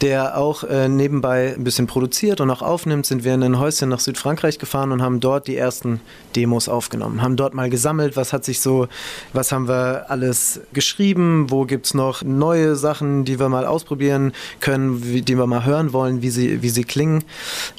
der 0.00 0.36
auch 0.36 0.64
äh, 0.64 0.88
nebenbei 0.88 1.54
ein 1.56 1.64
bisschen 1.64 1.86
produziert 1.86 2.40
und 2.40 2.50
auch 2.50 2.62
aufnimmt, 2.62 3.06
sind 3.06 3.24
wir 3.24 3.34
in 3.34 3.42
ein 3.42 3.58
Häuschen 3.58 3.88
nach 3.88 4.00
Südfrankreich 4.00 4.58
gefahren 4.58 4.92
und 4.92 5.02
haben 5.02 5.20
dort 5.20 5.46
die 5.46 5.56
ersten 5.56 6.00
Demos 6.36 6.68
aufgenommen. 6.68 7.22
Haben 7.22 7.36
dort 7.36 7.54
mal 7.54 7.70
gesammelt, 7.70 8.16
was 8.16 8.32
hat 8.32 8.44
sich 8.44 8.60
so, 8.60 8.88
was 9.32 9.52
haben 9.52 9.68
wir 9.68 10.06
alles 10.08 10.60
geschrieben, 10.72 11.50
wo 11.50 11.64
gibt 11.64 11.86
es 11.86 11.94
noch 11.94 12.22
neue 12.22 12.76
Sachen, 12.76 13.24
die 13.24 13.38
wir 13.38 13.48
mal 13.48 13.66
ausprobieren 13.66 14.32
können, 14.60 15.04
wie, 15.04 15.22
die 15.22 15.36
wir 15.36 15.46
mal 15.46 15.64
hören 15.64 15.92
wollen, 15.92 16.22
wie 16.22 16.30
sie, 16.30 16.62
wie 16.62 16.70
sie 16.70 16.84
klingen. 16.84 17.24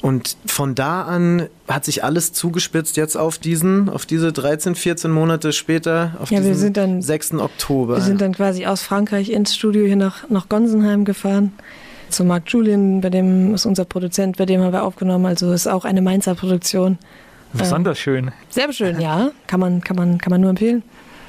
Und 0.02 0.36
von 0.46 0.74
da 0.74 1.02
an 1.02 1.48
hat 1.68 1.84
sich 1.84 2.04
alles 2.04 2.32
zugespitzt 2.32 2.96
jetzt 2.96 3.16
auf 3.16 3.38
diesen, 3.38 3.88
auf 3.88 4.06
diese 4.06 4.32
13, 4.32 4.74
14 4.74 5.10
Monate 5.10 5.52
später, 5.52 6.16
auf 6.20 6.30
ja, 6.30 6.40
diesen 6.40 6.72
dann, 6.72 7.02
6. 7.02 7.34
Oktober. 7.34 7.96
Wir 7.96 8.02
sind 8.02 8.20
dann 8.20 8.32
quasi 8.32 8.66
aus 8.66 8.82
Frankreich 8.82 9.30
ins 9.30 9.54
Studio 9.54 9.84
hier 9.84 9.96
nach, 9.96 10.28
nach 10.30 10.48
Gonsenheim 10.48 11.04
gefahren 11.04 11.52
zu 12.10 12.24
Mark 12.24 12.44
Julian, 12.48 13.00
bei 13.00 13.10
dem 13.10 13.54
ist 13.54 13.66
unser 13.66 13.84
Produzent, 13.84 14.36
bei 14.36 14.46
dem 14.46 14.60
haben 14.62 14.72
wir 14.72 14.84
aufgenommen. 14.84 15.26
Also 15.26 15.52
ist 15.52 15.66
auch 15.66 15.84
eine 15.84 16.02
Mainzer 16.02 16.34
Produktion. 16.34 16.98
Besonders 17.52 17.98
ähm, 17.98 18.02
schön. 18.02 18.30
Sehr 18.48 18.72
schön, 18.72 19.00
ja. 19.00 19.30
Kann 19.46 19.60
man, 19.60 19.80
kann 19.80 19.96
man, 19.96 20.18
kann 20.18 20.30
man 20.30 20.40
nur 20.40 20.50
empfehlen. 20.50 20.82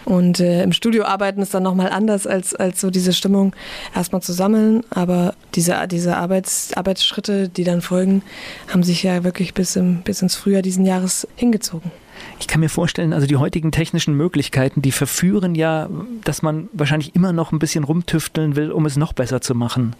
Und 0.05 0.39
äh, 0.39 0.63
im 0.63 0.71
Studio 0.71 1.03
arbeiten 1.03 1.41
ist 1.41 1.53
dann 1.53 1.63
nochmal 1.63 1.89
anders, 1.89 2.25
als, 2.25 2.55
als 2.55 2.79
so 2.79 2.89
diese 2.89 3.11
Stimmung 3.11 3.53
erstmal 3.93 4.21
zu 4.21 4.31
sammeln. 4.31 4.83
Aber 4.89 5.33
diese, 5.53 5.85
diese 5.91 6.15
Arbeits, 6.15 6.71
Arbeitsschritte, 6.77 7.49
die 7.49 7.65
dann 7.65 7.81
folgen, 7.81 8.21
haben 8.69 8.83
sich 8.83 9.03
ja 9.03 9.25
wirklich 9.25 9.53
bis, 9.53 9.75
im, 9.75 10.03
bis 10.03 10.21
ins 10.21 10.35
Frühjahr 10.35 10.61
diesen 10.61 10.85
Jahres 10.85 11.27
hingezogen. 11.35 11.91
Ich 12.39 12.47
kann 12.47 12.61
mir 12.61 12.69
vorstellen, 12.69 13.11
also 13.11 13.27
die 13.27 13.35
heutigen 13.35 13.73
technischen 13.73 14.13
Möglichkeiten, 14.13 14.81
die 14.81 14.93
verführen 14.93 15.55
ja, 15.55 15.89
dass 16.23 16.41
man 16.41 16.69
wahrscheinlich 16.71 17.13
immer 17.13 17.33
noch 17.33 17.51
ein 17.51 17.59
bisschen 17.59 17.83
rumtüfteln 17.83 18.55
will, 18.55 18.71
um 18.71 18.85
es 18.85 18.95
noch 18.95 19.11
besser 19.11 19.41
zu 19.41 19.55
machen. 19.55 19.93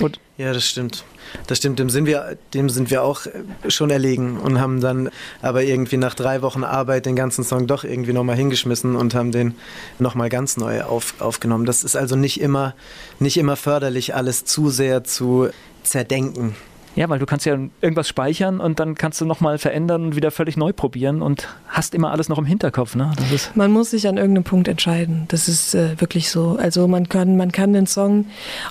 Und 0.00 0.18
ja, 0.36 0.52
das 0.52 0.66
stimmt. 0.66 1.04
Das 1.46 1.58
stimmt, 1.58 1.78
dem 1.78 1.90
sind, 1.90 2.06
wir, 2.06 2.36
dem 2.52 2.68
sind 2.68 2.90
wir 2.90 3.02
auch 3.02 3.26
schon 3.68 3.90
erlegen 3.90 4.38
und 4.38 4.60
haben 4.60 4.80
dann 4.80 5.10
aber 5.42 5.62
irgendwie 5.62 5.96
nach 5.96 6.14
drei 6.14 6.42
Wochen 6.42 6.64
Arbeit 6.64 7.06
den 7.06 7.16
ganzen 7.16 7.44
Song 7.44 7.66
doch 7.66 7.82
irgendwie 7.82 8.12
nochmal 8.12 8.36
hingeschmissen 8.36 8.94
und 8.94 9.14
haben 9.14 9.32
den 9.32 9.54
nochmal 9.98 10.28
ganz 10.28 10.56
neu 10.56 10.82
auf, 10.82 11.14
aufgenommen. 11.20 11.64
Das 11.64 11.82
ist 11.82 11.96
also 11.96 12.14
nicht 12.14 12.40
immer, 12.40 12.74
nicht 13.18 13.36
immer 13.36 13.56
förderlich, 13.56 14.14
alles 14.14 14.44
zu 14.44 14.70
sehr 14.70 15.04
zu 15.04 15.48
zerdenken. 15.82 16.54
Ja, 16.96 17.08
weil 17.08 17.18
du 17.18 17.26
kannst 17.26 17.44
ja 17.44 17.58
irgendwas 17.80 18.08
speichern 18.08 18.60
und 18.60 18.78
dann 18.78 18.94
kannst 18.94 19.20
du 19.20 19.24
nochmal 19.24 19.58
verändern 19.58 20.04
und 20.04 20.16
wieder 20.16 20.30
völlig 20.30 20.56
neu 20.56 20.72
probieren 20.72 21.22
und 21.22 21.48
hast 21.66 21.94
immer 21.94 22.12
alles 22.12 22.28
noch 22.28 22.38
im 22.38 22.44
Hinterkopf. 22.44 22.94
Ne? 22.94 23.10
man 23.54 23.72
muss 23.72 23.90
sich 23.90 24.06
an 24.06 24.16
irgendeinem 24.16 24.44
Punkt 24.44 24.68
entscheiden. 24.68 25.24
Das 25.28 25.48
ist 25.48 25.74
äh, 25.74 26.00
wirklich 26.00 26.30
so. 26.30 26.56
Also 26.60 26.86
man 26.86 27.08
kann, 27.08 27.36
man 27.36 27.50
kann 27.52 27.72
den 27.72 27.86
Song 27.86 28.26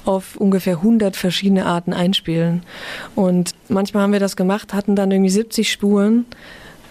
auf 0.05 0.37
ungefähr 0.37 0.77
100 0.77 1.15
verschiedene 1.15 1.65
Arten 1.65 1.93
einspielen. 1.93 2.63
Und 3.15 3.55
manchmal 3.67 4.03
haben 4.03 4.13
wir 4.13 4.19
das 4.19 4.35
gemacht, 4.35 4.73
hatten 4.73 4.95
dann 4.95 5.11
irgendwie 5.11 5.29
70 5.29 5.71
Spuren 5.71 6.25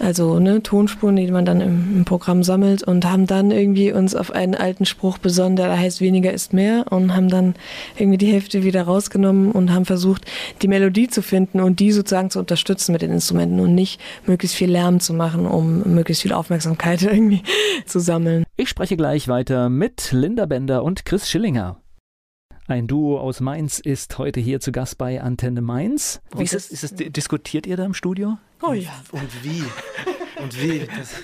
also 0.03 0.41
ne, 0.41 0.63
Tonspuren, 0.63 1.17
die 1.17 1.31
man 1.31 1.45
dann 1.45 1.61
im, 1.61 1.97
im, 1.99 2.05
Programm 2.05 2.43
sammelt 2.43 2.83
und 2.83 3.05
haben 3.05 3.27
dann 3.27 3.51
irgendwie 3.51 3.93
uns 3.93 4.15
auf 4.15 4.33
einen 4.33 4.55
alten 4.55 4.85
Spruch 4.85 5.19
besonnen, 5.19 5.57
der 5.57 5.79
heißt 5.79 6.01
weniger 6.01 6.33
ist 6.33 6.53
mehr 6.53 6.87
und 6.91 7.15
haben 7.15 7.29
dann 7.29 7.55
irgendwie 7.97 8.19
die 8.19 8.33
Hälfte 8.33 8.65
wieder 8.65 8.83
rausgenommen 8.83 9.53
und 9.53 9.73
haben 9.73 9.85
versucht, 9.85 10.27
die 10.61 10.69
Melodie 10.69 11.09
zu 11.09 11.23
finden 11.23 11.61
und 11.61 11.79
die 11.79 11.93
sozusagen 11.93 12.31
zu 12.31 12.41
unterstützen 12.41 12.93
mit 12.93 13.03
den 13.03 13.13
Instrumenten 13.13 13.61
und 13.61 13.75
nicht 13.75 14.01
möglichst 14.27 14.57
viel 14.57 14.71
Lärm 14.71 14.99
zu 14.99 15.15
machen, 15.15 15.47
um 15.47 15.95
möglichst 15.95 16.23
viel 16.23 16.33
Aufmerksamkeit 16.33 17.03
irgendwie 17.03 17.43
zu 17.87 18.01
sammeln. 18.01 18.45
Ich 18.57 18.69
spreche 18.69 18.97
gleich 18.97 19.29
weiter 19.29 19.69
mit 19.69 20.11
Linda 20.13 20.47
Bender 20.47 20.83
und 20.83 21.05
Chris 21.05 21.31
Schillinger. 21.31 21.79
Ein 22.67 22.87
Duo 22.87 23.19
aus 23.19 23.41
Mainz 23.41 23.81
ist 23.81 24.19
heute 24.19 24.41
hier 24.41 24.61
zu 24.61 24.73
Gast 24.73 24.97
bei 24.97 25.21
Antenne 25.21 25.61
Mainz. 25.61 26.21
Wie 26.37 26.45
ist 26.45 26.55
es, 26.55 26.71
ist 26.71 26.85
es, 26.85 26.95
diskutiert 27.13 27.67
ihr 27.67 27.77
da 27.77 27.85
im 27.85 27.93
Studio? 27.93 28.39
Oh 28.63 28.73
ja. 28.73 28.91
Und, 29.11 29.23
und 29.23 29.45
wie? 29.45 29.65
Und 30.41 30.61
wie? 30.61 30.87
Das, 30.87 31.15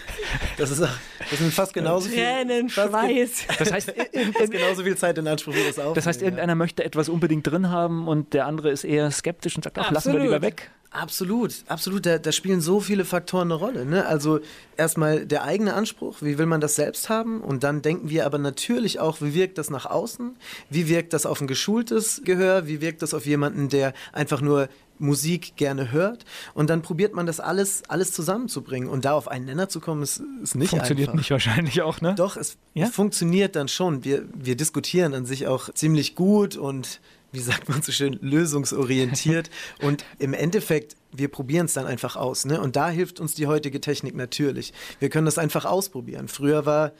das, 0.56 0.70
ist, 0.70 0.80
das 0.80 1.38
sind 1.38 1.52
fast 1.52 1.72
genauso 1.72 2.08
viel. 2.08 2.18
Tränen, 2.18 2.68
Schweiß. 2.68 3.46
Das 3.58 3.72
heißt, 3.72 3.94
fast 4.38 4.50
genauso 4.52 4.82
viel 4.82 4.96
Zeit 4.96 5.18
in 5.18 5.26
Anspruch 5.26 5.54
wie 5.54 5.64
das 5.66 5.78
auch. 5.78 5.94
Das 5.94 6.06
heißt, 6.06 6.20
irgendeiner 6.22 6.54
möchte 6.54 6.84
etwas 6.84 7.08
unbedingt 7.08 7.46
drin 7.46 7.70
haben 7.70 8.06
und 8.06 8.34
der 8.34 8.46
andere 8.46 8.70
ist 8.70 8.84
eher 8.84 9.10
skeptisch 9.10 9.56
und 9.56 9.62
sagt, 9.62 9.78
ach, 9.78 9.90
lassen 9.90 10.12
wir 10.12 10.20
lieber 10.20 10.42
weg. 10.42 10.70
Absolut, 10.90 11.64
absolut. 11.66 12.06
Da, 12.06 12.18
da, 12.18 12.32
spielen 12.32 12.62
so 12.62 12.80
viele 12.80 13.04
Faktoren 13.04 13.48
eine 13.48 13.54
Rolle. 13.54 13.84
Ne? 13.84 14.06
Also 14.06 14.40
erstmal 14.78 15.26
der 15.26 15.44
eigene 15.44 15.74
Anspruch, 15.74 16.22
wie 16.22 16.38
will 16.38 16.46
man 16.46 16.62
das 16.62 16.76
selbst 16.76 17.10
haben? 17.10 17.42
Und 17.42 17.62
dann 17.62 17.82
denken 17.82 18.08
wir 18.08 18.24
aber 18.24 18.38
natürlich 18.38 18.98
auch, 18.98 19.20
wie 19.20 19.34
wirkt 19.34 19.58
das 19.58 19.68
nach 19.68 19.84
außen? 19.84 20.36
Wie 20.70 20.88
wirkt 20.88 21.12
das 21.12 21.26
auf 21.26 21.42
ein 21.42 21.46
geschultes 21.46 22.22
Gehör? 22.24 22.66
Wie 22.66 22.80
wirkt 22.80 23.02
das 23.02 23.12
auf 23.12 23.26
jemanden, 23.26 23.68
der 23.68 23.92
einfach 24.12 24.40
nur 24.40 24.68
Musik 24.98 25.56
gerne 25.56 25.92
hört. 25.92 26.24
Und 26.54 26.70
dann 26.70 26.82
probiert 26.82 27.14
man 27.14 27.26
das 27.26 27.40
alles, 27.40 27.82
alles 27.88 28.12
zusammenzubringen. 28.12 28.88
Und 28.88 29.04
da 29.04 29.12
auf 29.12 29.28
einen 29.28 29.46
Nenner 29.46 29.68
zu 29.68 29.80
kommen, 29.80 30.02
ist, 30.02 30.22
ist 30.42 30.54
nicht 30.54 30.70
Funktioniert 30.70 31.08
einfach. 31.08 31.18
nicht 31.18 31.30
wahrscheinlich 31.30 31.82
auch, 31.82 32.00
ne? 32.00 32.14
Doch, 32.16 32.36
es, 32.36 32.56
ja? 32.74 32.86
es 32.86 32.94
funktioniert 32.94 33.56
dann 33.56 33.68
schon. 33.68 34.04
Wir, 34.04 34.24
wir 34.34 34.56
diskutieren 34.56 35.14
an 35.14 35.26
sich 35.26 35.46
auch 35.46 35.72
ziemlich 35.74 36.14
gut 36.14 36.56
und 36.56 37.00
wie 37.32 37.40
sagt 37.40 37.68
man 37.68 37.82
so 37.82 37.92
schön, 37.92 38.18
lösungsorientiert. 38.22 39.50
und 39.82 40.04
im 40.18 40.32
Endeffekt, 40.32 40.96
wir 41.12 41.28
probieren 41.28 41.66
es 41.66 41.74
dann 41.74 41.86
einfach 41.86 42.16
aus. 42.16 42.44
Ne? 42.44 42.60
Und 42.60 42.76
da 42.76 42.88
hilft 42.88 43.20
uns 43.20 43.34
die 43.34 43.46
heutige 43.46 43.80
Technik 43.80 44.14
natürlich. 44.14 44.72
Wir 44.98 45.10
können 45.10 45.26
das 45.26 45.38
einfach 45.38 45.64
ausprobieren. 45.64 46.28
Früher 46.28 46.64
war 46.64 46.92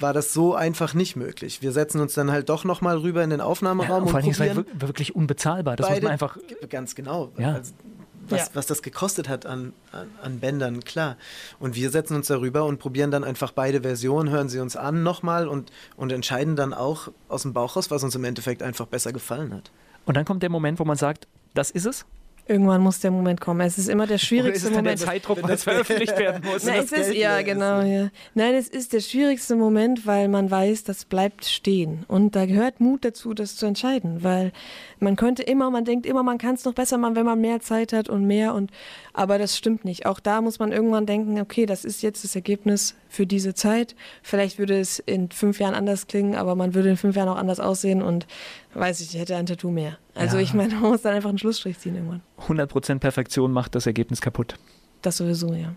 war 0.00 0.12
das 0.12 0.32
so 0.32 0.54
einfach 0.54 0.94
nicht 0.94 1.16
möglich. 1.16 1.62
Wir 1.62 1.72
setzen 1.72 2.00
uns 2.00 2.14
dann 2.14 2.30
halt 2.30 2.48
doch 2.48 2.64
nochmal 2.64 2.98
rüber 2.98 3.22
in 3.22 3.30
den 3.30 3.40
Aufnahmeraum 3.40 3.90
ja, 3.90 3.96
und, 3.98 4.08
vor 4.08 4.20
allem 4.20 4.32
probieren. 4.32 4.58
Ist 4.58 4.74
es 4.74 4.80
wirklich 4.80 5.14
unbezahlbar. 5.14 5.76
Das 5.76 5.88
muss 5.88 6.02
man 6.02 6.12
einfach. 6.12 6.36
Ganz 6.68 6.94
genau. 6.94 7.32
Ja. 7.38 7.54
Also, 7.54 7.72
was, 8.28 8.40
ja. 8.40 8.46
was 8.54 8.66
das 8.66 8.82
gekostet 8.82 9.28
hat 9.28 9.46
an, 9.46 9.72
an, 9.92 10.08
an, 10.22 10.40
Bändern, 10.40 10.84
klar. 10.84 11.16
Und 11.58 11.74
wir 11.74 11.90
setzen 11.90 12.14
uns 12.16 12.28
darüber 12.28 12.64
und 12.64 12.78
probieren 12.78 13.10
dann 13.10 13.24
einfach 13.24 13.52
beide 13.52 13.82
Versionen, 13.82 14.30
hören 14.30 14.48
sie 14.48 14.60
uns 14.60 14.76
an 14.76 15.02
nochmal 15.02 15.48
und, 15.48 15.72
und 15.96 16.12
entscheiden 16.12 16.56
dann 16.56 16.72
auch 16.72 17.08
aus 17.28 17.42
dem 17.42 17.52
Bauch 17.52 17.76
raus, 17.76 17.90
was 17.90 18.04
uns 18.04 18.14
im 18.14 18.24
Endeffekt 18.24 18.62
einfach 18.62 18.86
besser 18.86 19.12
gefallen 19.12 19.52
hat. 19.54 19.70
Und 20.06 20.16
dann 20.16 20.24
kommt 20.24 20.42
der 20.42 20.50
Moment, 20.50 20.78
wo 20.78 20.84
man 20.84 20.96
sagt, 20.96 21.26
das 21.54 21.70
ist 21.70 21.86
es? 21.86 22.04
Irgendwann 22.46 22.80
muss 22.80 23.00
der 23.00 23.10
Moment 23.10 23.40
kommen. 23.40 23.60
Es 23.60 23.78
ist 23.78 23.88
immer 23.88 24.06
der 24.06 24.18
schwierigste 24.18 24.48
Oder 24.48 24.56
ist 24.56 24.64
es 24.64 24.76
Moment. 24.76 25.00
Der 25.00 25.06
Zeitdruck, 25.06 25.42
weil 25.42 25.52
es 25.52 25.64
veröffentlicht 25.64 26.18
werden 26.18 26.42
muss. 26.44 26.64
Nein, 26.64 26.80
es 26.84 26.92
ist, 26.92 27.14
ja, 27.14 27.42
genau. 27.42 27.82
Ja. 27.82 28.08
Nein, 28.34 28.54
es 28.54 28.68
ist 28.68 28.92
der 28.92 29.00
schwierigste 29.00 29.56
Moment, 29.56 30.06
weil 30.06 30.28
man 30.28 30.50
weiß, 30.50 30.84
das 30.84 31.04
bleibt 31.04 31.44
stehen. 31.44 32.04
Und 32.08 32.36
da 32.36 32.46
gehört 32.46 32.80
Mut 32.80 33.04
dazu, 33.04 33.34
das 33.34 33.56
zu 33.56 33.66
entscheiden, 33.66 34.22
weil 34.22 34.52
man 34.98 35.16
könnte 35.16 35.42
immer, 35.42 35.70
man 35.70 35.84
denkt 35.84 36.06
immer, 36.06 36.22
man 36.22 36.38
kann 36.38 36.54
es 36.54 36.64
noch 36.64 36.74
besser 36.74 36.98
machen, 36.98 37.16
wenn 37.16 37.26
man 37.26 37.40
mehr 37.40 37.60
Zeit 37.60 37.92
hat 37.92 38.08
und 38.08 38.26
mehr 38.26 38.54
und 38.54 38.70
aber 39.12 39.38
das 39.38 39.56
stimmt 39.56 39.84
nicht. 39.84 40.06
Auch 40.06 40.20
da 40.20 40.40
muss 40.40 40.58
man 40.58 40.72
irgendwann 40.72 41.06
denken, 41.06 41.40
okay, 41.40 41.66
das 41.66 41.84
ist 41.84 42.02
jetzt 42.02 42.24
das 42.24 42.36
Ergebnis 42.36 42.94
für 43.08 43.26
diese 43.26 43.54
Zeit. 43.54 43.96
Vielleicht 44.22 44.58
würde 44.58 44.78
es 44.78 44.98
in 45.00 45.30
fünf 45.30 45.58
Jahren 45.58 45.74
anders 45.74 46.06
klingen, 46.06 46.36
aber 46.36 46.54
man 46.54 46.74
würde 46.74 46.90
in 46.90 46.96
fünf 46.96 47.16
Jahren 47.16 47.28
auch 47.28 47.36
anders 47.36 47.60
aussehen 47.60 48.02
und 48.02 48.26
weiß 48.74 49.00
ich, 49.00 49.14
ich 49.14 49.20
hätte 49.20 49.36
ein 49.36 49.46
Tattoo 49.46 49.70
mehr. 49.70 49.98
Also 50.14 50.36
ja. 50.36 50.42
ich 50.42 50.54
meine, 50.54 50.74
man 50.74 50.90
muss 50.90 51.02
dann 51.02 51.14
einfach 51.14 51.28
einen 51.28 51.38
Schlussstrich 51.38 51.78
ziehen 51.78 51.96
irgendwann. 51.96 52.22
100% 52.46 52.98
Perfektion 52.98 53.52
macht 53.52 53.74
das 53.74 53.86
Ergebnis 53.86 54.20
kaputt. 54.20 54.54
Das 55.02 55.16
sowieso, 55.16 55.54
ja. 55.54 55.74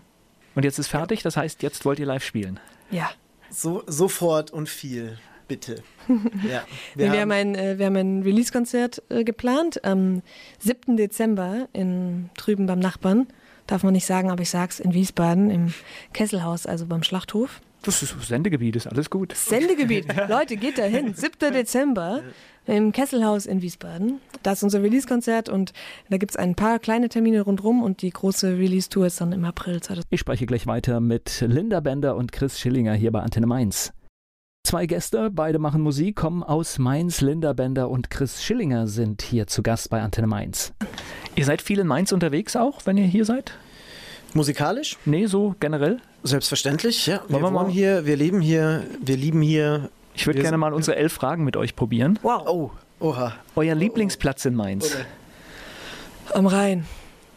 Und 0.54 0.64
jetzt 0.64 0.78
ist 0.78 0.88
fertig, 0.88 1.22
das 1.22 1.36
heißt, 1.36 1.62
jetzt 1.62 1.84
wollt 1.84 1.98
ihr 1.98 2.06
live 2.06 2.24
spielen. 2.24 2.60
Ja. 2.90 3.10
So, 3.50 3.82
sofort 3.86 4.50
und 4.50 4.68
viel. 4.68 5.18
Bitte. 5.48 5.82
Ja. 6.48 6.64
Wir, 6.94 7.12
wir 7.12 7.20
haben, 7.20 7.32
ein, 7.32 7.54
äh, 7.54 7.78
wir 7.78 7.86
haben 7.86 7.96
ein 7.96 8.22
Release-Konzert 8.22 9.02
äh, 9.08 9.24
geplant 9.24 9.84
am 9.84 10.22
7. 10.58 10.96
Dezember 10.96 11.68
in, 11.72 12.30
drüben 12.36 12.66
beim 12.66 12.78
Nachbarn. 12.78 13.26
Darf 13.66 13.82
man 13.82 13.94
nicht 13.94 14.04
sagen, 14.04 14.30
aber 14.30 14.42
ich 14.42 14.50
sag's 14.50 14.78
in 14.80 14.92
Wiesbaden 14.92 15.50
im 15.50 15.72
Kesselhaus, 16.12 16.66
also 16.66 16.86
beim 16.86 17.02
Schlachthof. 17.02 17.60
Das 17.82 18.02
ist 18.02 18.14
Sendegebiet, 18.22 18.76
ist 18.76 18.86
alles 18.86 19.10
gut. 19.10 19.34
Sendegebiet. 19.34 20.06
Leute, 20.28 20.56
geht 20.56 20.78
da 20.78 20.84
hin. 20.84 21.14
7. 21.14 21.52
Dezember 21.52 22.22
im 22.66 22.92
Kesselhaus 22.92 23.46
in 23.46 23.62
Wiesbaden. 23.62 24.20
Da 24.42 24.52
ist 24.52 24.62
unser 24.62 24.82
Release-Konzert 24.82 25.48
und 25.48 25.72
da 26.10 26.16
gibt 26.16 26.32
es 26.32 26.36
ein 26.36 26.54
paar 26.54 26.78
kleine 26.78 27.08
Termine 27.08 27.42
rundherum 27.42 27.82
und 27.82 28.02
die 28.02 28.10
große 28.10 28.58
Release-Tour 28.58 29.06
ist 29.06 29.20
dann 29.20 29.32
im 29.32 29.44
April. 29.44 29.80
Ich 30.10 30.20
spreche 30.20 30.46
gleich 30.46 30.66
weiter 30.66 31.00
mit 31.00 31.44
Linda 31.46 31.80
Bender 31.80 32.16
und 32.16 32.32
Chris 32.32 32.58
Schillinger 32.58 32.94
hier 32.94 33.12
bei 33.12 33.20
Antenne 33.20 33.46
Mainz. 33.46 33.92
Zwei 34.66 34.86
Gäste, 34.86 35.30
beide 35.30 35.58
machen 35.58 35.82
Musik, 35.82 36.16
kommen 36.16 36.42
aus 36.42 36.78
Mainz. 36.78 37.20
Linda 37.20 37.52
Bender 37.52 37.90
und 37.90 38.08
Chris 38.08 38.42
Schillinger 38.42 38.86
sind 38.86 39.20
hier 39.20 39.46
zu 39.46 39.62
Gast 39.62 39.90
bei 39.90 40.00
Antenne 40.00 40.26
Mainz. 40.26 40.72
Ihr 41.36 41.44
seid 41.44 41.60
viel 41.60 41.80
in 41.80 41.86
Mainz 41.86 42.12
unterwegs 42.12 42.56
auch, 42.56 42.86
wenn 42.86 42.96
ihr 42.96 43.04
hier 43.04 43.26
seid? 43.26 43.52
Musikalisch? 44.32 44.96
Nee, 45.04 45.26
so 45.26 45.54
generell? 45.60 46.00
Selbstverständlich, 46.22 47.06
ja. 47.06 47.22
Wir, 47.28 47.40
wir 47.40 47.52
wohnen 47.52 47.68
hier, 47.68 48.06
wir 48.06 48.16
leben 48.16 48.40
hier, 48.40 48.82
wir 49.04 49.16
lieben 49.16 49.42
hier 49.42 49.90
ich 50.14 50.26
würde 50.26 50.40
gerne 50.40 50.58
mal 50.58 50.72
unsere 50.72 50.96
elf 50.96 51.12
Fragen 51.12 51.44
mit 51.44 51.56
euch 51.56 51.76
probieren. 51.76 52.18
Wow. 52.22 52.42
Oh, 52.46 52.70
oha. 53.00 53.34
Euer 53.56 53.74
Lieblingsplatz 53.74 54.44
in 54.44 54.54
Mainz? 54.54 54.96
Am 56.32 56.46
Rhein. 56.46 56.86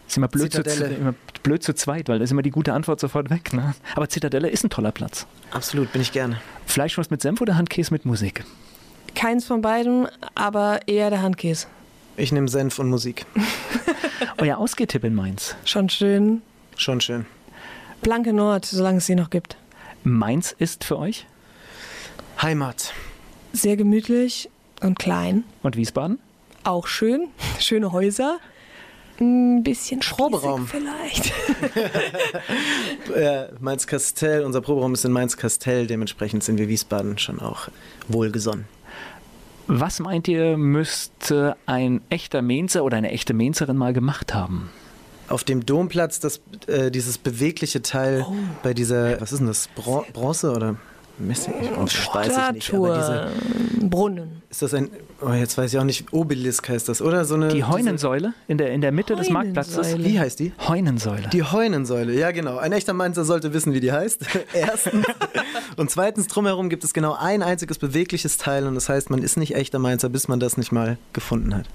ist 0.08 0.18
immer 0.18 0.28
blöd, 0.28 0.54
zu, 0.54 0.62
immer 0.62 1.16
blöd 1.44 1.64
zu 1.64 1.74
zweit, 1.74 2.08
weil 2.10 2.20
da 2.20 2.24
ist 2.24 2.32
immer 2.32 2.42
die 2.42 2.52
gute 2.52 2.74
Antwort 2.74 3.00
sofort 3.00 3.30
weg. 3.30 3.54
Ne? 3.54 3.74
Aber 3.96 4.08
Zitadelle 4.10 4.50
ist 4.50 4.64
ein 4.64 4.70
toller 4.70 4.92
Platz. 4.92 5.28
Absolut, 5.52 5.92
bin 5.92 6.02
ich 6.02 6.12
gerne. 6.12 6.40
Fleischwurst 6.66 7.12
mit 7.12 7.22
Senf 7.22 7.42
oder 7.42 7.58
Handkäse 7.58 7.92
mit 7.94 8.06
Musik? 8.06 8.44
Keins 9.16 9.46
von 9.46 9.62
beiden, 9.62 10.08
aber 10.36 10.80
eher 10.88 11.10
der 11.10 11.22
Handkäse. 11.22 11.68
Ich 12.16 12.32
nehme 12.32 12.48
Senf 12.48 12.80
und 12.80 12.90
Musik. 12.90 13.26
Euer 14.38 14.58
Ausgehtipp 14.58 15.04
in 15.04 15.16
Mainz? 15.16 15.56
Schon 15.66 15.90
schön. 15.90 16.42
Schon 16.76 17.02
schön. 17.02 17.26
Blanke 18.02 18.34
Nord, 18.34 18.66
solange 18.66 19.00
es 19.00 19.06
sie 19.06 19.16
noch 19.16 19.30
gibt. 19.30 19.58
Mainz 20.04 20.56
ist 20.58 20.84
für 20.84 20.98
euch? 20.98 21.26
Heimat. 22.42 22.94
Sehr 23.54 23.78
gemütlich 23.78 24.50
und 24.82 25.00
klein. 25.00 25.44
Und 25.64 25.76
Wiesbaden? 25.76 26.20
Auch 26.64 26.88
schön. 26.88 27.30
Schöne 27.60 27.92
Häuser. 27.92 28.38
Ein 29.20 29.64
bisschen 29.64 30.02
Proberaum 30.02 30.68
vielleicht. 30.68 31.34
ja, 33.20 33.48
Mainz-Kastell, 33.60 34.44
unser 34.44 34.62
Proberaum 34.62 34.94
ist 34.94 35.06
in 35.06 35.12
Mainz-Kastell, 35.12 35.88
dementsprechend 35.88 36.44
sind 36.44 36.60
wir 36.60 36.68
Wiesbaden 36.68 37.18
schon 37.18 37.40
auch 37.40 37.70
wohlgesonnen. 38.08 38.66
Was 39.66 40.00
meint 40.00 40.28
ihr, 40.28 40.56
müsste 40.56 41.58
ein 41.66 42.02
echter 42.10 42.44
Mainzer 42.44 42.84
oder 42.84 42.98
eine 42.98 43.10
echte 43.10 43.34
Mainzerin 43.34 43.76
mal 43.76 43.92
gemacht 43.92 44.36
haben? 44.36 44.70
Auf 45.30 45.44
dem 45.44 45.66
Domplatz 45.66 46.20
das, 46.20 46.40
äh, 46.68 46.92
dieses 46.92 47.18
bewegliche 47.18 47.82
Teil 47.82 48.24
oh. 48.26 48.34
bei 48.62 48.76
dieser, 48.76 49.20
was 49.20 49.32
ist 49.32 49.40
denn 49.40 49.48
das, 49.48 49.68
Bron 49.70 50.06
Bronze 50.14 50.52
oder 50.52 50.78
Messing? 51.20 51.54
Oh, 51.76 51.84
weiß 51.84 52.38
ich 52.50 52.54
nicht. 52.54 52.74
Aber 52.74 52.96
diese, 52.96 53.88
Brunnen. 53.90 54.42
Ist 54.50 54.62
das 54.62 54.74
ein, 54.74 54.90
oh, 55.22 55.32
jetzt 55.32 55.58
weiß 55.58 55.74
ich 55.74 55.80
auch 55.80 55.84
nicht, 55.84 56.14
Obelisk 56.14 56.70
heißt 56.70 56.88
das, 56.90 57.02
oder? 57.02 57.26
So 57.26 57.36
eine, 57.36 57.50
die 57.50 57.64
Heunensäule 57.64 58.34
in 58.48 58.58
der, 58.58 58.72
in 58.72 58.82
der 58.82 58.92
Mitte 58.92 59.16
des 59.16 59.30
Marktplatzes. 59.30 59.98
Wie 59.98 60.20
heißt 60.20 60.40
die? 60.40 60.54
Heunensäule. 60.68 61.28
Die 61.30 61.44
Heunensäule, 61.44 62.14
ja 62.14 62.32
genau. 62.32 62.58
Ein 62.58 62.72
echter 62.72 62.94
Mainzer 62.94 63.26
sollte 63.26 63.54
wissen, 63.54 63.74
wie 63.74 63.80
die 63.80 63.92
heißt. 63.92 64.26
Erstens. 64.54 65.06
und 65.76 65.90
zweitens, 65.92 66.28
drumherum 66.28 66.70
gibt 66.70 66.84
es 66.84 66.94
genau 66.94 67.16
ein 67.20 67.42
einziges 67.42 67.78
bewegliches 67.78 68.38
Teil 68.38 68.68
und 68.68 68.76
das 68.76 68.90
heißt, 68.90 69.10
man 69.10 69.22
ist 69.22 69.38
nicht 69.38 69.56
echter 69.56 69.80
Mainzer, 69.80 70.10
bis 70.10 70.28
man 70.28 70.40
das 70.40 70.58
nicht 70.58 70.72
mal 70.72 70.98
gefunden 71.14 71.56
hat. 71.56 71.66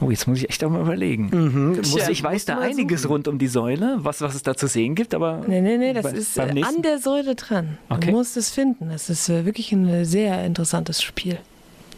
Oh, 0.00 0.10
jetzt 0.10 0.26
muss 0.28 0.38
ich 0.38 0.50
echt 0.50 0.62
auch 0.62 0.70
mal 0.70 0.82
überlegen. 0.82 1.30
Mhm. 1.32 1.82
Tja, 1.82 2.10
ich 2.10 2.22
weiß 2.22 2.44
da 2.44 2.58
einiges 2.58 3.02
suchen. 3.02 3.12
rund 3.12 3.28
um 3.28 3.38
die 3.38 3.46
Säule, 3.46 3.96
was, 4.00 4.20
was 4.20 4.34
es 4.34 4.42
da 4.42 4.54
zu 4.54 4.66
sehen 4.66 4.94
gibt, 4.94 5.14
aber. 5.14 5.42
Nee, 5.46 5.60
nee, 5.62 5.78
nee, 5.78 5.92
das 5.94 6.02
bei, 6.02 6.10
ist 6.10 6.36
äh, 6.36 6.62
an 6.62 6.82
der 6.82 6.98
Säule 6.98 7.34
dran. 7.34 7.78
Okay. 7.88 8.06
Du 8.06 8.12
musst 8.12 8.36
es 8.36 8.50
finden. 8.50 8.90
Das 8.90 9.08
ist 9.08 9.28
äh, 9.28 9.46
wirklich 9.46 9.72
ein 9.72 10.04
sehr 10.04 10.44
interessantes 10.44 11.02
Spiel. 11.02 11.38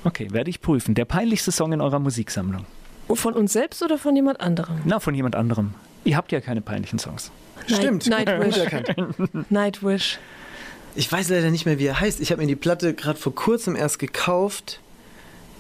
Okay, 0.05 0.29
werde 0.31 0.49
ich 0.49 0.61
prüfen. 0.61 0.95
Der 0.95 1.05
peinlichste 1.05 1.51
Song 1.51 1.73
in 1.73 1.81
eurer 1.81 1.99
Musiksammlung? 1.99 2.65
Oh, 3.09 3.15
von 3.15 3.35
uns 3.35 3.53
selbst 3.53 3.83
oder 3.83 3.99
von 3.99 4.15
jemand 4.15 4.41
anderem? 4.41 4.77
Na, 4.85 5.01
von 5.01 5.15
jemand 5.15 5.35
anderem. 5.35 5.75
Ihr 6.05 6.17
habt 6.17 6.31
ja 6.31 6.41
keine 6.41 6.61
peinlichen 6.61 6.99
Songs. 6.99 7.33
Night, 7.69 7.79
Stimmt. 7.79 8.07
Nightwish. 8.07 8.57
Nightwish. 9.51 10.19
Ich 10.95 11.11
weiß 11.11 11.29
leider 11.31 11.51
nicht 11.51 11.67
mehr, 11.67 11.79
wie 11.79 11.87
er 11.87 12.01
heißt. 12.01 12.21
Ich 12.21 12.31
habe 12.31 12.41
mir 12.43 12.49
die 12.49 12.57
Platte 12.57 12.95
gerade 12.95 13.19
vor 13.19 13.35
kurzem 13.35 13.77
erst 13.77 13.99
gekauft. 13.99 14.81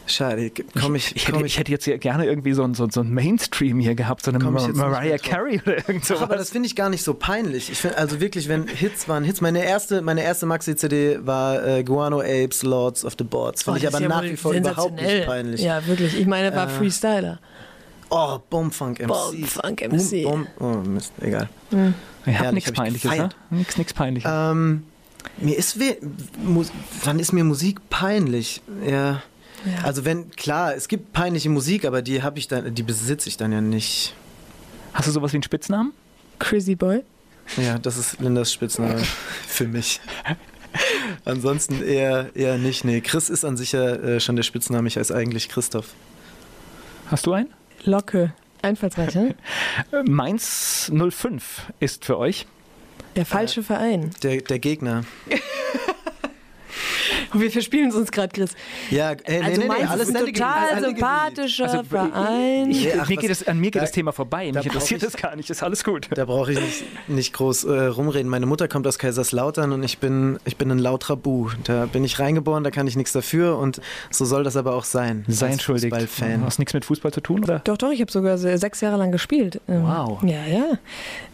Schade, 0.09 0.51
komm 0.81 0.95
ich, 0.95 1.15
ich, 1.15 1.29
hätte, 1.29 1.39
ich, 1.39 1.45
ich 1.45 1.59
hätte 1.59 1.71
jetzt 1.71 1.85
hier 1.85 1.99
gerne 1.99 2.25
irgendwie 2.25 2.55
so 2.55 2.65
ein, 2.65 2.75
so, 2.75 2.89
so 2.91 3.01
ein 3.01 3.13
Mainstream 3.13 3.79
hier 3.79 3.95
gehabt, 3.95 4.25
so 4.25 4.31
eine 4.31 4.39
Mar 4.39 4.69
Mariah 4.69 5.19
Carey 5.19 5.61
oder 5.65 5.77
irgend 5.77 6.05
sowas. 6.05 6.23
Aber 6.23 6.37
das 6.37 6.51
finde 6.51 6.67
ich 6.67 6.77
gar 6.77 6.89
nicht 6.89 7.03
so 7.03 7.15
peinlich. 7.15 7.71
Ich 7.71 7.79
finde, 7.79 7.99
also 7.99 8.21
wirklich, 8.21 8.49
wenn 8.49 8.67
Hits 8.67 9.09
waren 9.09 9.25
Hits. 9.25 9.41
Meine 9.41 9.65
erste, 9.65 10.03
meine 10.03 10.23
erste 10.23 10.47
Maxi-CD 10.47 11.19
war 11.27 11.65
äh, 11.67 11.85
Guano 11.85 12.21
Apes, 12.21 12.63
Lords 12.63 13.05
of 13.05 13.15
the 13.19 13.25
Boards. 13.25 13.63
Finde 13.63 13.81
oh, 13.81 13.83
ich 13.83 13.87
aber 13.87 14.01
ja 14.01 14.09
nach 14.09 14.23
wie 14.23 14.37
vor 14.37 14.53
überhaupt 14.53 15.01
nicht 15.01 15.27
peinlich. 15.27 15.61
Ja, 15.61 15.87
wirklich. 15.87 16.19
Ich 16.19 16.27
meine, 16.27 16.55
war 16.57 16.67
äh, 16.67 16.71
Freestyler. 16.71 17.39
Oh, 18.11 18.39
Bombfunk 18.49 19.01
MC. 19.01 19.09
Bombfunk 19.09 19.93
MC. 19.93 20.23
Boom, 20.23 20.47
Boom, 20.59 20.83
oh, 20.87 20.89
Mist, 20.89 21.13
egal. 21.21 21.49
Hm. 21.71 21.95
Ich 22.25 22.39
habe 22.39 22.55
nichts 22.55 22.73
Peinliches, 22.73 23.11
ne? 23.11 23.29
Nichts, 23.51 23.77
nichts 23.77 23.93
Peinliches. 23.93 24.31
Ähm, 24.33 24.85
mir 25.39 25.57
ist, 25.57 25.79
wann 27.05 27.19
ist 27.19 27.33
mir 27.33 27.45
Musik 27.45 27.89
peinlich? 27.91 28.63
Ja. 28.87 29.23
Ja. 29.65 29.85
Also 29.85 30.05
wenn, 30.05 30.31
klar, 30.31 30.75
es 30.75 30.89
gibt 30.89 31.13
peinliche 31.13 31.51
Musik, 31.51 31.85
aber 31.85 32.03
die 32.03 32.23
habe 32.23 32.39
ich 32.39 32.49
dann, 32.49 32.75
die 32.75 32.83
besitze 32.83 33.29
ich 33.29 33.37
dann 33.37 33.53
ja 33.53 33.61
nicht. 33.61 34.15
Hast 34.93 35.09
du 35.09 35.13
sowas 35.13 35.33
wie 35.33 35.37
einen 35.37 35.43
Spitznamen? 35.43 35.93
Crazy 36.39 36.75
Boy. 36.75 37.03
Ja, 37.57 37.79
das 37.79 37.97
ist 37.97 38.21
Lindas 38.21 38.53
Spitzname 38.53 39.03
für 39.47 39.67
mich. 39.67 40.01
Ansonsten 41.25 41.83
eher, 41.83 42.31
eher 42.35 42.59
nicht. 42.59 42.85
Nee, 42.85 43.01
Chris 43.01 43.31
ist 43.31 43.45
an 43.45 43.57
sich 43.57 43.73
ja 43.73 43.95
äh, 43.95 44.21
schon 44.21 44.37
der 44.37 44.43
Spitzname. 44.43 44.87
Ich 44.87 44.97
heiße 44.97 45.15
eigentlich 45.15 45.49
Christoph. 45.49 45.95
Hast 47.07 47.27
du 47.27 47.33
einen? 47.33 47.49
Locke. 47.85 48.35
Einfallsreiche. 48.61 49.35
Mainz 50.05 50.91
05 50.93 51.73
ist 51.81 52.05
für 52.05 52.19
euch. 52.19 52.47
Der 53.17 53.25
falsche 53.25 53.61
äh, 53.61 53.65
Verein. 53.65 54.11
Der, 54.23 54.41
der 54.41 54.59
Gegner. 54.59 55.05
Und 57.33 57.41
wir 57.41 57.51
verspielen 57.51 57.93
uns 57.93 58.11
gerade, 58.11 58.33
Chris. 58.33 58.55
Ja, 58.91 59.13
äh, 59.13 59.41
also 59.43 59.61
nee, 59.61 59.69
nee, 59.69 59.75
nee, 59.79 59.85
alles 59.85 60.13
total 60.13 60.81
sympathischer 60.83 61.65
also, 61.65 61.83
Verein. 61.85 62.71
Ich, 62.71 62.89
ach, 62.99 63.09
mir 63.09 63.17
geht 63.17 63.31
es, 63.31 63.47
an 63.47 63.59
mir 63.59 63.71
geht 63.71 63.77
da, 63.77 63.81
das 63.81 63.93
Thema 63.93 64.13
vorbei. 64.13 64.51
Mich 64.53 64.67
interessiert 64.67 65.03
das 65.03 65.17
gar 65.17 65.37
nicht. 65.37 65.51
Ist 65.51 65.63
alles 65.63 65.85
gut. 65.85 66.09
Da 66.15 66.25
brauche 66.25 66.53
ich 66.53 66.61
nicht, 66.61 66.85
nicht 67.09 67.33
groß 67.35 67.65
äh, 67.65 67.85
rumreden. 67.87 68.29
Meine 68.29 68.47
Mutter 68.47 68.69
kommt 68.69 68.87
aus 68.87 68.99
Kaiserslautern 68.99 69.73
und 69.73 69.83
ich 69.83 69.99
bin, 69.99 70.39
ich 70.45 70.57
bin 70.57 70.71
ein 70.71 70.79
lauter 70.79 71.17
Bu. 71.17 71.51
Da 71.65 71.87
bin 71.87 72.05
ich 72.05 72.19
reingeboren, 72.19 72.65
da 72.65 72.71
kann 72.71 72.87
ich 72.87 72.97
nichts 72.97 73.13
dafür 73.13 73.59
und 73.59 73.81
so 74.11 74.25
soll 74.25 74.45
das 74.45 74.57
aber 74.57 74.75
auch 74.75 74.85
sein. 74.85 75.25
Sei 75.29 75.49
entschuldigt. 75.49 75.95
Fußballfan. 75.95 76.45
Hast 76.45 76.59
nichts 76.59 76.75
mit 76.75 76.85
Fußball 76.85 77.13
zu 77.13 77.21
tun, 77.21 77.45
oder? 77.45 77.61
Doch, 77.61 77.77
doch. 77.77 77.91
Ich 77.91 78.01
habe 78.01 78.11
sogar 78.11 78.39
sechs 78.39 78.81
Jahre 78.81 78.97
lang 78.97 79.13
gespielt. 79.13 79.61
Ähm, 79.69 79.83
wow. 79.85 80.23
Ja, 80.23 80.45
ja. 80.47 80.79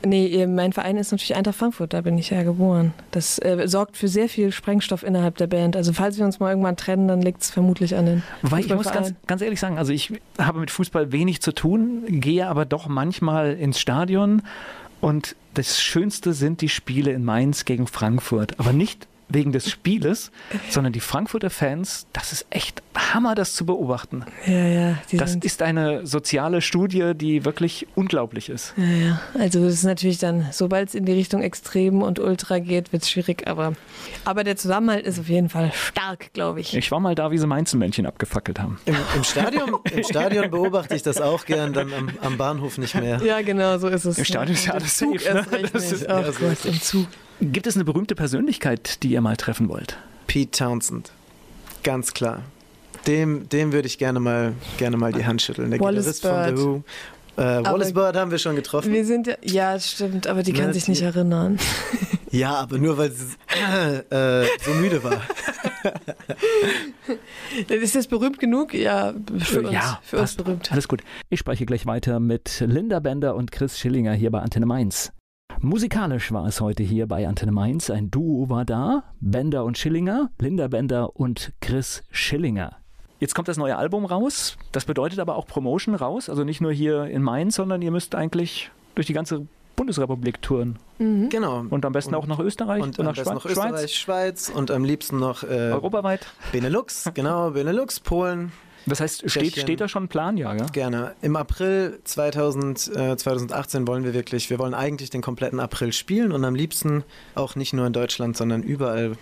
Nee, 0.05 0.47
mein 0.47 0.73
Verein 0.73 0.97
ist 0.97 1.13
natürlich 1.13 1.35
Eintracht 1.35 1.57
Frankfurt. 1.57 1.93
Da 1.93 2.01
bin 2.01 2.19
ich 2.19 2.31
ja 2.31 2.43
geboren. 2.43 2.93
Das 3.11 3.39
äh, 3.39 3.67
sorgt 3.67 3.97
für 3.97 4.09
sehr 4.09 4.29
viel 4.29 4.53
Sprengstoff 4.53 5.03
innerhalb 5.03 5.37
der 5.37 5.47
Band. 5.47 5.77
Also 5.77 5.84
falls 5.93 6.19
wir 6.19 6.25
uns 6.25 6.41
mal 6.41 6.51
irgendwann 6.51 6.77
trennen, 6.77 7.09
dann 7.09 7.23
liegt 7.23 7.43
es 7.43 7.51
vermutlich 7.51 7.97
an 7.97 8.07
den 8.07 8.23
Weil 8.43 8.61
ich 8.61 8.75
muss 8.75 8.91
ganz, 8.91 9.15
ganz 9.27 9.43
ehrlich 9.43 9.61
sagen, 9.61 9.79
also 9.79 9.93
ich 9.93 10.13
habe 10.39 10.61
mit 10.61 10.71
Fußball 10.71 11.13
wenig 11.13 11.43
zu 11.43 11.53
tun, 11.53 12.05
gehe 12.07 12.47
aber 12.47 12.65
doch 12.65 12.89
manchmal 12.89 13.55
ins 13.55 13.79
Stadion 13.79 14.43
und 15.01 15.37
das 15.55 15.81
Schönste 15.81 16.33
sind 16.33 16.61
die 16.61 16.69
Spiele 16.69 17.13
in 17.13 17.25
Mainz 17.25 17.65
gegen 17.65 17.87
Frankfurt. 17.87 18.59
Aber 18.59 18.73
nicht 18.73 19.07
wegen 19.35 19.53
des 19.53 19.71
Spieles, 19.71 20.31
sondern 20.71 20.93
die 20.93 21.01
Frankfurter 21.01 21.51
Fans, 21.51 22.07
das 22.13 22.33
ist 22.33 22.47
echt 22.51 22.83
Hammer, 23.13 23.35
das 23.35 23.55
zu 23.55 23.67
beobachten. 23.67 24.25
Ja, 24.47 24.67
ja. 24.67 24.99
Das 25.13 25.37
ist 25.37 25.63
eine 25.63 26.07
soziale 26.07 26.61
Studie, 26.61 27.13
die 27.15 27.45
wirklich 27.45 27.87
unglaublich 27.95 28.49
ist. 28.49 28.75
Ja, 28.77 28.85
ja. 28.85 29.21
Also 29.39 29.65
es 29.65 29.75
ist 29.75 29.85
natürlich 29.85 30.19
dann, 30.19 30.47
sobald 30.51 30.89
es 30.89 30.95
in 30.95 31.05
die 31.05 31.13
Richtung 31.13 31.43
Extrem 31.43 32.03
und 32.03 32.19
Ultra 32.19 32.59
geht, 32.59 32.93
wird 32.93 33.03
es 33.03 33.11
schwierig, 33.11 33.47
aber, 33.47 33.75
aber 34.25 34.45
der 34.45 34.57
Zusammenhalt 34.57 35.07
ist 35.07 35.19
auf 35.19 35.29
jeden 35.29 35.49
Fall 35.49 35.73
stark, 35.73 36.33
glaube 36.33 36.61
ich. 36.61 36.77
Ich 36.77 36.91
war 36.91 37.01
mal 37.01 37.15
da, 37.15 37.31
wie 37.31 37.39
sie 37.39 37.47
Mainzelmännchen 37.47 38.07
abgefackelt 38.07 38.61
haben. 38.61 38.79
Im, 38.85 38.97
im 39.15 39.25
Stadion, 39.25 39.79
Im 39.93 40.05
Stadion 40.09 40.51
beobachte 40.51 40.95
ich 40.95 41.03
das 41.03 41.21
auch 41.21 41.45
gern, 41.45 41.73
dann 41.73 41.93
am, 41.93 42.11
am, 42.21 42.39
Bahnhof 42.39 42.79
nicht 42.79 42.95
mehr. 42.95 43.21
Ja, 43.23 43.43
genau, 43.43 43.79
so 43.79 43.89
ist 43.89 44.05
es. 44.05 44.19
Im 44.19 44.25
Stadion 44.25 44.55
ist 44.55 44.67
ja 44.67 44.75
alles 44.75 44.99
safe. 44.99 45.13
Ne? 45.13 45.47
Das 45.73 45.93
ist, 45.93 46.09
oh 46.09 46.23
Gott, 46.39 46.65
im 46.65 46.81
Zug. 46.81 47.07
Gibt 47.53 47.67
es 47.67 47.75
eine 47.75 47.85
berühmte 47.85 48.15
Persönlichkeit, 48.15 49.03
die 49.03 49.11
ihr 49.11 49.21
mal 49.21 49.37
treffen 49.37 49.69
wollt? 49.69 49.99
Pete 50.27 50.51
Townsend. 50.51 51.13
Ganz 51.83 52.15
klar. 52.15 52.43
Dem, 53.07 53.49
dem 53.51 53.73
würde 53.73 53.87
ich 53.87 53.99
gerne 53.99 54.19
mal, 54.19 54.55
gerne 54.79 54.97
mal 54.97 55.13
die 55.13 55.27
Hand 55.27 55.43
schütteln. 55.43 55.71
Der 55.71 55.81
Wallace 55.81 56.21
Bird. 56.21 56.47
von 56.47 56.57
The 56.57 56.63
Who. 56.63 56.83
Äh, 57.37 57.65
Wallace 57.65 57.93
Bird 57.93 58.17
haben 58.17 58.31
wir 58.31 58.39
schon 58.39 58.57
getroffen. 58.57 58.93
Wir 58.93 59.05
sind 59.05 59.27
ja, 59.27 59.35
ja 59.43 59.79
stimmt, 59.79 60.27
aber 60.27 60.43
die 60.43 60.53
kann 60.53 60.73
sich 60.73 60.89
nicht 60.89 61.03
erinnern. 61.03 61.59
Ja, 62.31 62.55
aber 62.55 62.79
nur 62.79 62.99
weil 62.99 63.13
sie 63.13 63.27
äh, 64.11 64.47
so 64.65 64.73
müde 64.73 65.05
war. 65.05 65.23
ist 67.69 67.95
das 67.95 68.09
berühmt 68.09 68.41
genug? 68.41 68.75
Ja, 68.75 69.15
für 69.39 69.61
uns, 69.61 69.71
ja, 69.71 70.01
für 70.03 70.19
uns 70.19 70.35
berühmt. 70.35 70.73
Alles 70.73 70.89
gut. 70.89 71.03
Ich 71.31 71.39
spreche 71.39 71.65
gleich 71.65 71.87
weiter 71.87 72.19
mit 72.19 72.65
Linda 72.67 72.99
Bender 72.99 73.37
und 73.37 73.53
Chris 73.53 73.79
Schillinger 73.79 74.15
hier 74.15 74.33
bei 74.33 74.41
Antenne 74.41 74.67
Mainz. 74.67 75.13
Musikalisch 75.61 76.33
war 76.33 76.47
es 76.47 76.61
heute 76.61 76.83
hier 76.83 77.07
bei 77.07 77.27
Antenne 77.27 77.53
Mainz. 77.53 77.91
Ein 77.91 78.11
Duo 78.11 78.49
war 78.49 78.65
da, 78.65 79.05
Bender 79.21 79.65
und 79.65 79.79
Schillinger, 79.79 80.31
Linda 80.39 80.69
Bender 80.69 81.17
und 81.17 81.53
Chris 81.61 82.03
Schillinger. 82.11 82.77
Jetzt 83.21 83.35
kommt 83.35 83.49
das 83.49 83.57
neue 83.57 83.77
Album 83.77 84.05
raus. 84.05 84.57
Das 84.73 84.85
bedeutet 84.85 85.19
aber 85.19 85.37
auch 85.37 85.47
Promotion 85.47 85.95
raus. 85.95 86.29
Also 86.29 86.45
nicht 86.45 86.61
nur 86.61 86.73
hier 86.73 87.05
in 87.05 87.23
Mainz, 87.23 87.55
sondern 87.55 87.81
ihr 87.81 87.91
müsst 87.91 88.15
eigentlich 88.15 88.71
durch 88.95 89.07
die 89.07 89.13
ganze 89.13 89.47
Bundesrepublik 89.77 90.43
touren. 90.43 90.79
Mhm. 90.99 91.29
Genau. 91.31 91.65
Und 91.71 91.85
am 91.85 91.93
besten 91.93 92.15
und, 92.15 92.21
auch 92.21 92.27
nach 92.27 92.39
Österreich 92.39 92.83
und, 92.83 92.99
und 92.99 93.05
nach 93.05 93.15
Schweiz. 93.15 93.29
Noch 93.29 93.47
Österreich, 93.47 93.95
Schweiz 93.95 94.53
und 94.55 94.71
am 94.71 94.85
liebsten 94.85 95.19
noch 95.19 95.43
äh, 95.43 95.73
europaweit. 95.73 96.27
Benelux, 96.53 97.11
genau, 97.15 97.51
Benelux, 97.51 98.01
Polen. 98.01 98.53
Das 98.87 99.01
heißt, 99.01 99.31
steht, 99.31 99.57
steht 99.57 99.81
da 99.81 99.89
schon 99.89 100.05
ein 100.05 100.09
Plan, 100.09 100.37
ja, 100.37 100.55
ja? 100.55 100.67
Gerne. 100.67 101.15
Im 101.23 101.37
April 101.37 101.99
2000, 102.05 102.91
äh, 102.95 103.17
2018 103.17 103.87
wollen 103.87 104.05
wir 104.05 104.15
wirklich, 104.15 104.51
wir 104.51 104.59
wollen 104.59 104.75
eigentlich 104.75 105.11
den 105.11 105.23
kompletten 105.23 105.61
April 105.61 105.93
spielen 105.93 106.33
und 106.33 106.45
am 106.45 106.55
liebsten 106.55 107.05
auch 107.35 107.57
nicht 107.57 107.73
nur 107.73 107.87
in 107.87 107.93
Deutschland, 107.93 108.37
sondern 108.37 108.63
überall 108.63 109.17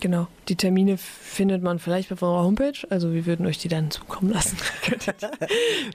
Genau. 0.00 0.28
Die 0.48 0.56
Termine 0.56 0.96
findet 0.96 1.62
man 1.62 1.78
vielleicht 1.78 2.10
auf 2.10 2.22
unserer 2.22 2.42
Homepage. 2.42 2.86
Also 2.88 3.12
wir 3.12 3.26
würden 3.26 3.46
euch 3.46 3.58
die 3.58 3.68
dann 3.68 3.90
zukommen 3.90 4.32
lassen. 4.32 4.56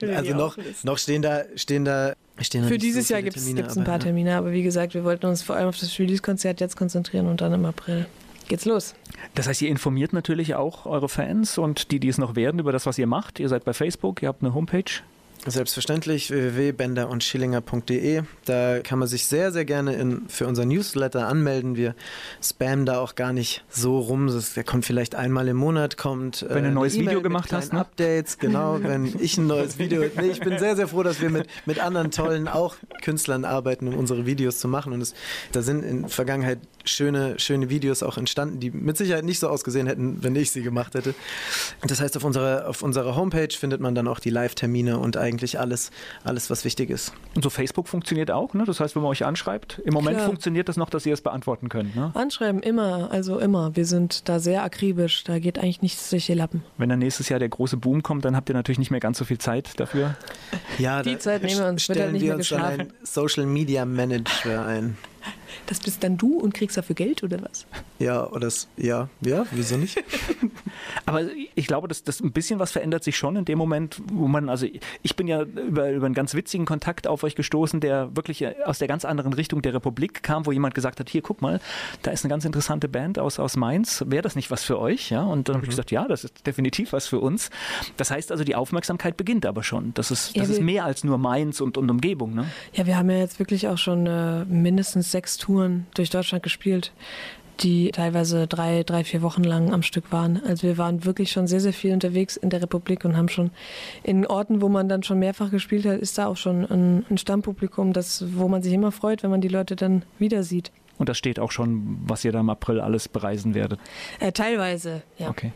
also 0.16 0.36
noch, 0.36 0.58
noch 0.84 0.98
stehen 0.98 1.24
da, 1.24 1.42
stehen 1.56 1.86
da, 1.86 2.14
stehen 2.40 2.62
da 2.62 2.68
Für 2.68 2.78
dieses 2.78 3.08
so 3.08 3.16
Jahr 3.16 3.24
gibt 3.24 3.38
es 3.38 3.78
ein 3.78 3.84
paar 3.84 4.00
Termine, 4.00 4.38
aber 4.38 4.52
wie 4.52 4.64
gesagt, 4.64 4.94
wir 4.94 5.04
wollten 5.04 5.26
uns 5.26 5.42
vor 5.42 5.56
allem 5.56 5.68
auf 5.68 5.80
das 5.80 5.98
Release-Konzert 5.98 6.62
jetzt 6.62 6.78
konzentrieren 6.78 7.28
und 7.28 7.42
dann 7.42 7.54
im 7.54 7.66
April 7.66 8.06
geht's 8.48 8.66
los. 8.66 8.96
Das 9.34 9.48
heißt, 9.48 9.62
ihr 9.62 9.70
informiert 9.70 10.14
natürlich 10.14 10.56
auch 10.56 10.86
eure 10.86 11.10
Fans 11.10 11.58
und 11.58 11.92
die, 11.92 12.00
die 12.00 12.10
es 12.10 12.18
noch 12.18 12.36
werden, 12.36 12.60
über 12.60 12.72
das, 12.72 12.86
was 12.86 12.98
ihr 12.98 13.08
macht. 13.08 13.40
Ihr 13.40 13.50
seid 13.50 13.66
bei 13.66 13.74
Facebook, 13.74 14.22
ihr 14.22 14.30
habt 14.30 14.44
eine 14.44 14.54
Homepage. 14.54 15.02
Selbstverständlich 15.48 16.32
www.bender 16.32 17.08
und 17.08 17.24
schillinger.de. 17.24 18.24
Da 18.46 18.80
kann 18.80 18.98
man 18.98 19.08
sich 19.08 19.28
sehr, 19.28 19.52
sehr 19.52 19.64
gerne 19.64 19.94
in, 19.94 20.28
für 20.28 20.48
unser 20.48 20.66
Newsletter 20.66 21.28
anmelden. 21.28 21.76
Wir 21.76 21.94
spammen 22.42 22.88
da 22.88 23.00
auch 23.00 23.14
gar 23.14 23.32
nicht 23.32 23.64
so 23.70 24.00
rum. 24.00 24.28
Der 24.56 24.64
kommt 24.64 24.86
vielleicht 24.86 25.14
einmal 25.14 25.48
im 25.48 25.58
Monat, 25.58 25.98
kommt. 25.98 26.44
Wenn 26.50 26.64
du 26.64 26.70
ein 26.70 26.74
neues 26.74 26.98
Video 26.98 27.22
gemacht 27.22 27.54
hast, 27.54 27.74
ne? 27.74 27.80
Updates, 27.80 28.40
genau. 28.40 28.80
wenn 28.82 29.14
ich 29.20 29.38
ein 29.38 29.46
neues 29.46 29.78
Video. 29.78 30.02
Nee, 30.20 30.30
ich 30.32 30.40
bin 30.40 30.58
sehr, 30.58 30.76
sehr 30.76 30.88
froh, 30.88 31.04
dass 31.04 31.22
wir 31.22 31.30
mit, 31.30 31.48
mit 31.68 31.80
anderen 31.80 32.10
tollen 32.10 32.48
auch 32.48 32.76
Künstlern 33.04 33.46
arbeiten, 33.46 33.88
um 33.88 33.96
unsere 33.96 34.26
Videos 34.26 34.58
zu 34.58 34.68
machen. 34.68 34.94
Und 34.94 35.02
es, 35.02 35.14
da 35.52 35.62
sind 35.62 35.84
in 35.84 36.02
der 36.02 36.10
Vergangenheit 36.10 36.58
schöne, 36.86 37.40
schöne 37.40 37.70
Videos 37.70 38.04
auch 38.04 38.18
entstanden, 38.18 38.60
die 38.60 38.72
mit 38.72 38.98
Sicherheit 38.98 39.26
nicht 39.26 39.40
so 39.40 39.50
ausgesehen 39.50 39.88
hätten, 39.88 40.24
wenn 40.24 40.36
ich 40.36 40.52
sie 40.52 40.62
gemacht 40.62 40.94
hätte. 40.94 41.14
Das 41.88 42.02
heißt, 42.02 42.18
auf 42.18 42.24
unserer, 42.24 42.68
auf 42.68 42.82
unserer 42.82 43.16
Homepage 43.16 43.50
findet 43.52 43.82
man 43.82 43.96
dann 43.96 44.08
auch 44.08 44.20
die 44.20 44.30
Live-Termine 44.30 45.00
und 45.00 45.18
eigentlich 45.18 45.60
alles, 45.60 45.92
alles, 46.24 46.50
was 46.50 46.66
wichtig 46.66 46.90
ist. 46.90 47.14
Und 47.36 47.44
so 47.44 47.50
Facebook 47.50 47.88
funktioniert 47.88 48.32
auch, 48.32 48.54
ne? 48.54 48.64
Das 48.66 48.80
heißt, 48.80 48.96
wenn 48.96 49.04
man 49.04 49.12
euch 49.12 49.26
anschreibt, 49.26 49.82
im 49.86 49.94
Moment 49.94 50.18
Klar. 50.18 50.28
funktioniert 50.28 50.70
das 50.70 50.78
noch, 50.78 50.90
dass 50.90 51.06
ihr 51.06 51.14
es 51.14 51.22
beantworten 51.22 51.70
könnt, 51.70 51.96
ne? 51.96 52.12
Anschreiben, 52.14 52.62
immer, 52.62 53.12
also 53.12 53.40
immer. 53.40 53.76
Wir 53.76 53.86
sind 53.86 54.28
da 54.30 54.40
sehr 54.40 54.64
akribisch, 54.64 55.24
da 55.24 55.40
geht 55.40 55.60
eigentlich 55.60 55.82
nichts 55.82 56.10
durch 56.10 56.26
die 56.26 56.34
Lappen. 56.34 56.64
Wenn 56.78 56.90
dann 56.90 57.00
nächstes 57.00 57.30
Jahr 57.30 57.40
der 57.40 57.50
große 57.50 57.78
Boom 57.78 58.04
kommt, 58.04 58.26
dann 58.26 58.36
habt 58.36 58.50
ihr 58.50 58.56
natürlich 58.56 58.80
nicht 58.80 58.92
mehr 58.92 59.00
ganz 59.00 59.18
so 59.18 59.26
viel 59.26 59.38
Zeit 59.38 59.80
dafür. 59.80 60.16
Ja, 60.78 61.04
die 61.04 61.18
Zeit 61.18 61.44
nehmen 61.44 61.60
wir 61.60 61.68
uns, 61.68 61.84
stellen 61.84 61.98
wird 61.98 62.04
halt 62.06 62.14
nicht 62.14 62.22
wir 62.22 62.28
mehr 62.30 62.38
uns 62.38 62.50
dann 62.50 62.64
ein 62.64 62.94
Social 63.04 63.46
Media 63.46 63.86
Manager 63.86 64.66
ein. 64.66 64.98
Das 65.68 65.80
bist 65.80 66.04
dann 66.04 66.18
du 66.18 66.40
und 66.40 66.54
kriegst 66.54 66.78
dafür 66.78 66.96
Geld 66.96 67.24
oder 67.24 67.42
was? 67.42 67.66
Ja, 68.00 68.28
oder 68.28 68.42
das, 68.42 68.68
ja, 68.78 69.10
ja, 69.22 69.46
wieso 69.52 69.78
nicht? 69.78 70.04
Aber 71.06 71.22
ich 71.56 71.68
glaube, 71.68 71.88
dass 71.88 72.04
das 72.04 72.20
ein 72.22 72.32
bisschen 72.32 72.60
was 72.60 72.72
verändert 72.72 73.04
sich 73.04 73.18
schon 73.18 73.36
in 73.36 73.46
dem 73.46 73.58
Moment, 73.58 74.02
wo 74.12 74.28
man, 74.28 74.50
also 74.50 74.68
ich 75.02 75.16
bin 75.16 75.28
ja 75.28 75.42
über, 75.42 75.92
über 75.92 76.06
einen 76.06 76.16
ganz 76.16 76.34
witzigen 76.34 76.66
Kontakt 76.66 77.08
auf 77.08 77.24
euch 77.24 77.36
gestoßen, 77.36 77.80
der 77.80 78.16
wirklich 78.16 78.46
aus 78.66 78.80
der 78.80 78.88
ganz 78.88 79.06
anderen 79.06 79.34
Richtung 79.34 79.62
der 79.62 79.74
Republik 79.74 80.24
kam, 80.24 80.46
wo 80.46 80.52
jemand 80.52 80.76
gesagt 80.76 81.00
hat, 81.00 81.10
hier, 81.10 81.22
guck 81.22 81.42
mal, 81.42 81.60
da 82.02 82.12
ist 82.12 82.24
eine 82.24 82.30
ganz 82.30 82.46
interessante 82.46 82.88
Band 82.88 83.20
aus, 83.20 83.40
aus 83.40 83.56
Mainz, 83.56 84.04
wäre 84.08 84.22
das 84.22 84.36
nicht 84.36 84.52
was 84.52 84.64
für 84.64 84.80
euch? 84.80 85.10
Ja, 85.10 85.24
und 85.24 85.48
dann 85.48 85.54
mhm. 85.54 85.58
habe 85.58 85.66
ich 85.66 85.70
gesagt, 85.70 85.92
ja, 85.92 86.08
das 86.08 86.24
ist 86.24 86.46
definitiv 86.46 86.94
was 86.94 87.08
für 87.08 87.20
uns. 87.20 87.50
Das 87.98 88.12
heißt 88.12 88.32
also, 88.32 88.44
die 88.44 88.56
Aufmerksamkeit 88.56 89.18
beginnt 89.18 89.46
aber 89.46 89.64
schon. 89.64 89.94
Das 89.94 90.12
ist, 90.12 90.36
das 90.38 90.48
ja, 90.48 90.54
ist 90.54 90.62
mehr 90.62 90.86
als 90.86 91.04
nur 91.04 91.18
Mainz 91.18 91.62
und, 91.62 91.78
und 91.78 91.90
Umgebung. 91.90 92.34
Ne? 92.34 92.46
Ja, 92.74 92.86
wir 92.86 92.98
haben 92.98 93.10
ja 93.10 93.18
jetzt 93.18 93.40
wirklich 93.40 93.68
auch 93.68 93.78
schon 93.78 94.08
äh, 94.08 94.46
mindestens 94.46 95.12
sechs 95.12 95.35
Touren 95.38 95.88
durch 95.96 96.10
Deutschland 96.10 96.44
gespielt 96.44 96.92
die 97.62 97.92
teilweise 97.92 98.48
drei, 98.48 98.84
drei, 98.84 99.04
vier 99.04 99.22
Wochen 99.22 99.44
lang 99.44 99.74
am 99.74 99.82
Stück 99.82 100.12
waren. 100.12 100.42
Also 100.46 100.64
wir 100.64 100.78
waren 100.78 101.06
wirklich 101.06 101.32
schon 101.32 101.48
sehr, 101.48 101.60
sehr 101.60 101.74
viel 101.74 101.94
unterwegs 101.94 102.38
in 102.38 102.50
der 102.50 102.62
Republik 102.62 103.06
und 103.06 103.16
haben 103.16 103.30
schon 103.30 103.52
in 104.04 104.26
Orten, 104.26 104.62
wo 104.62 104.70
man 104.70 104.90
dann 104.90 105.04
schon 105.04 105.20
mehrfach 105.20 105.52
gespielt 105.52 105.86
hat, 105.86 106.00
ist 106.00 106.18
da 106.18 106.28
auch 106.28 106.38
schon 106.38 106.66
ein, 106.66 107.06
ein 107.10 107.18
Stammpublikum, 107.18 107.94
das, 107.94 108.26
wo 108.36 108.48
man 108.48 108.62
sich 108.62 108.74
immer 108.74 108.92
freut, 108.92 109.24
wenn 109.24 109.32
man 109.32 109.42
die 109.42 109.48
Leute 109.48 109.76
dann 109.76 110.04
wieder 110.20 110.44
sieht. 110.44 110.72
Und 110.98 111.10
das 111.10 111.18
steht 111.18 111.40
auch 111.40 111.52
schon, 111.52 111.98
was 112.06 112.24
ihr 112.24 112.32
da 112.32 112.40
im 112.40 112.50
April 112.50 112.80
alles 112.80 113.10
bereisen 113.10 113.54
werdet? 113.54 113.80
Äh, 114.20 114.32
teilweise, 114.32 115.04
ja. 115.18 115.30
Okay. 115.30 115.52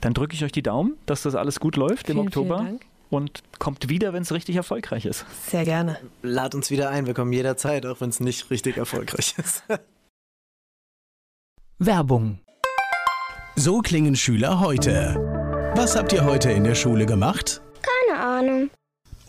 Dann 0.00 0.14
drücke 0.14 0.34
ich 0.34 0.44
euch 0.44 0.52
die 0.52 0.62
Daumen, 0.62 0.94
dass 1.06 1.22
das 1.22 1.34
alles 1.34 1.60
gut 1.60 1.76
läuft 1.76 2.06
vielen, 2.06 2.18
im 2.18 2.26
Oktober. 2.26 2.58
Vielen 2.58 2.78
Dank 2.78 2.89
und 3.10 3.42
kommt 3.58 3.88
wieder, 3.88 4.12
wenn 4.12 4.22
es 4.22 4.32
richtig 4.32 4.56
erfolgreich 4.56 5.04
ist. 5.04 5.26
Sehr 5.46 5.64
gerne. 5.64 5.98
Lad 6.22 6.54
uns 6.54 6.70
wieder 6.70 6.90
ein, 6.90 7.06
wir 7.06 7.14
kommen 7.14 7.32
jederzeit, 7.32 7.84
auch 7.86 8.00
wenn 8.00 8.10
es 8.10 8.20
nicht 8.20 8.50
richtig 8.50 8.76
erfolgreich 8.76 9.34
ist. 9.36 9.64
Werbung. 11.78 12.40
So 13.56 13.80
klingen 13.80 14.16
Schüler 14.16 14.60
heute. 14.60 15.16
Was 15.74 15.96
habt 15.96 16.12
ihr 16.12 16.24
heute 16.24 16.50
in 16.50 16.64
der 16.64 16.74
Schule 16.74 17.06
gemacht? 17.06 17.62
Keine 17.82 18.20
Ahnung. 18.20 18.70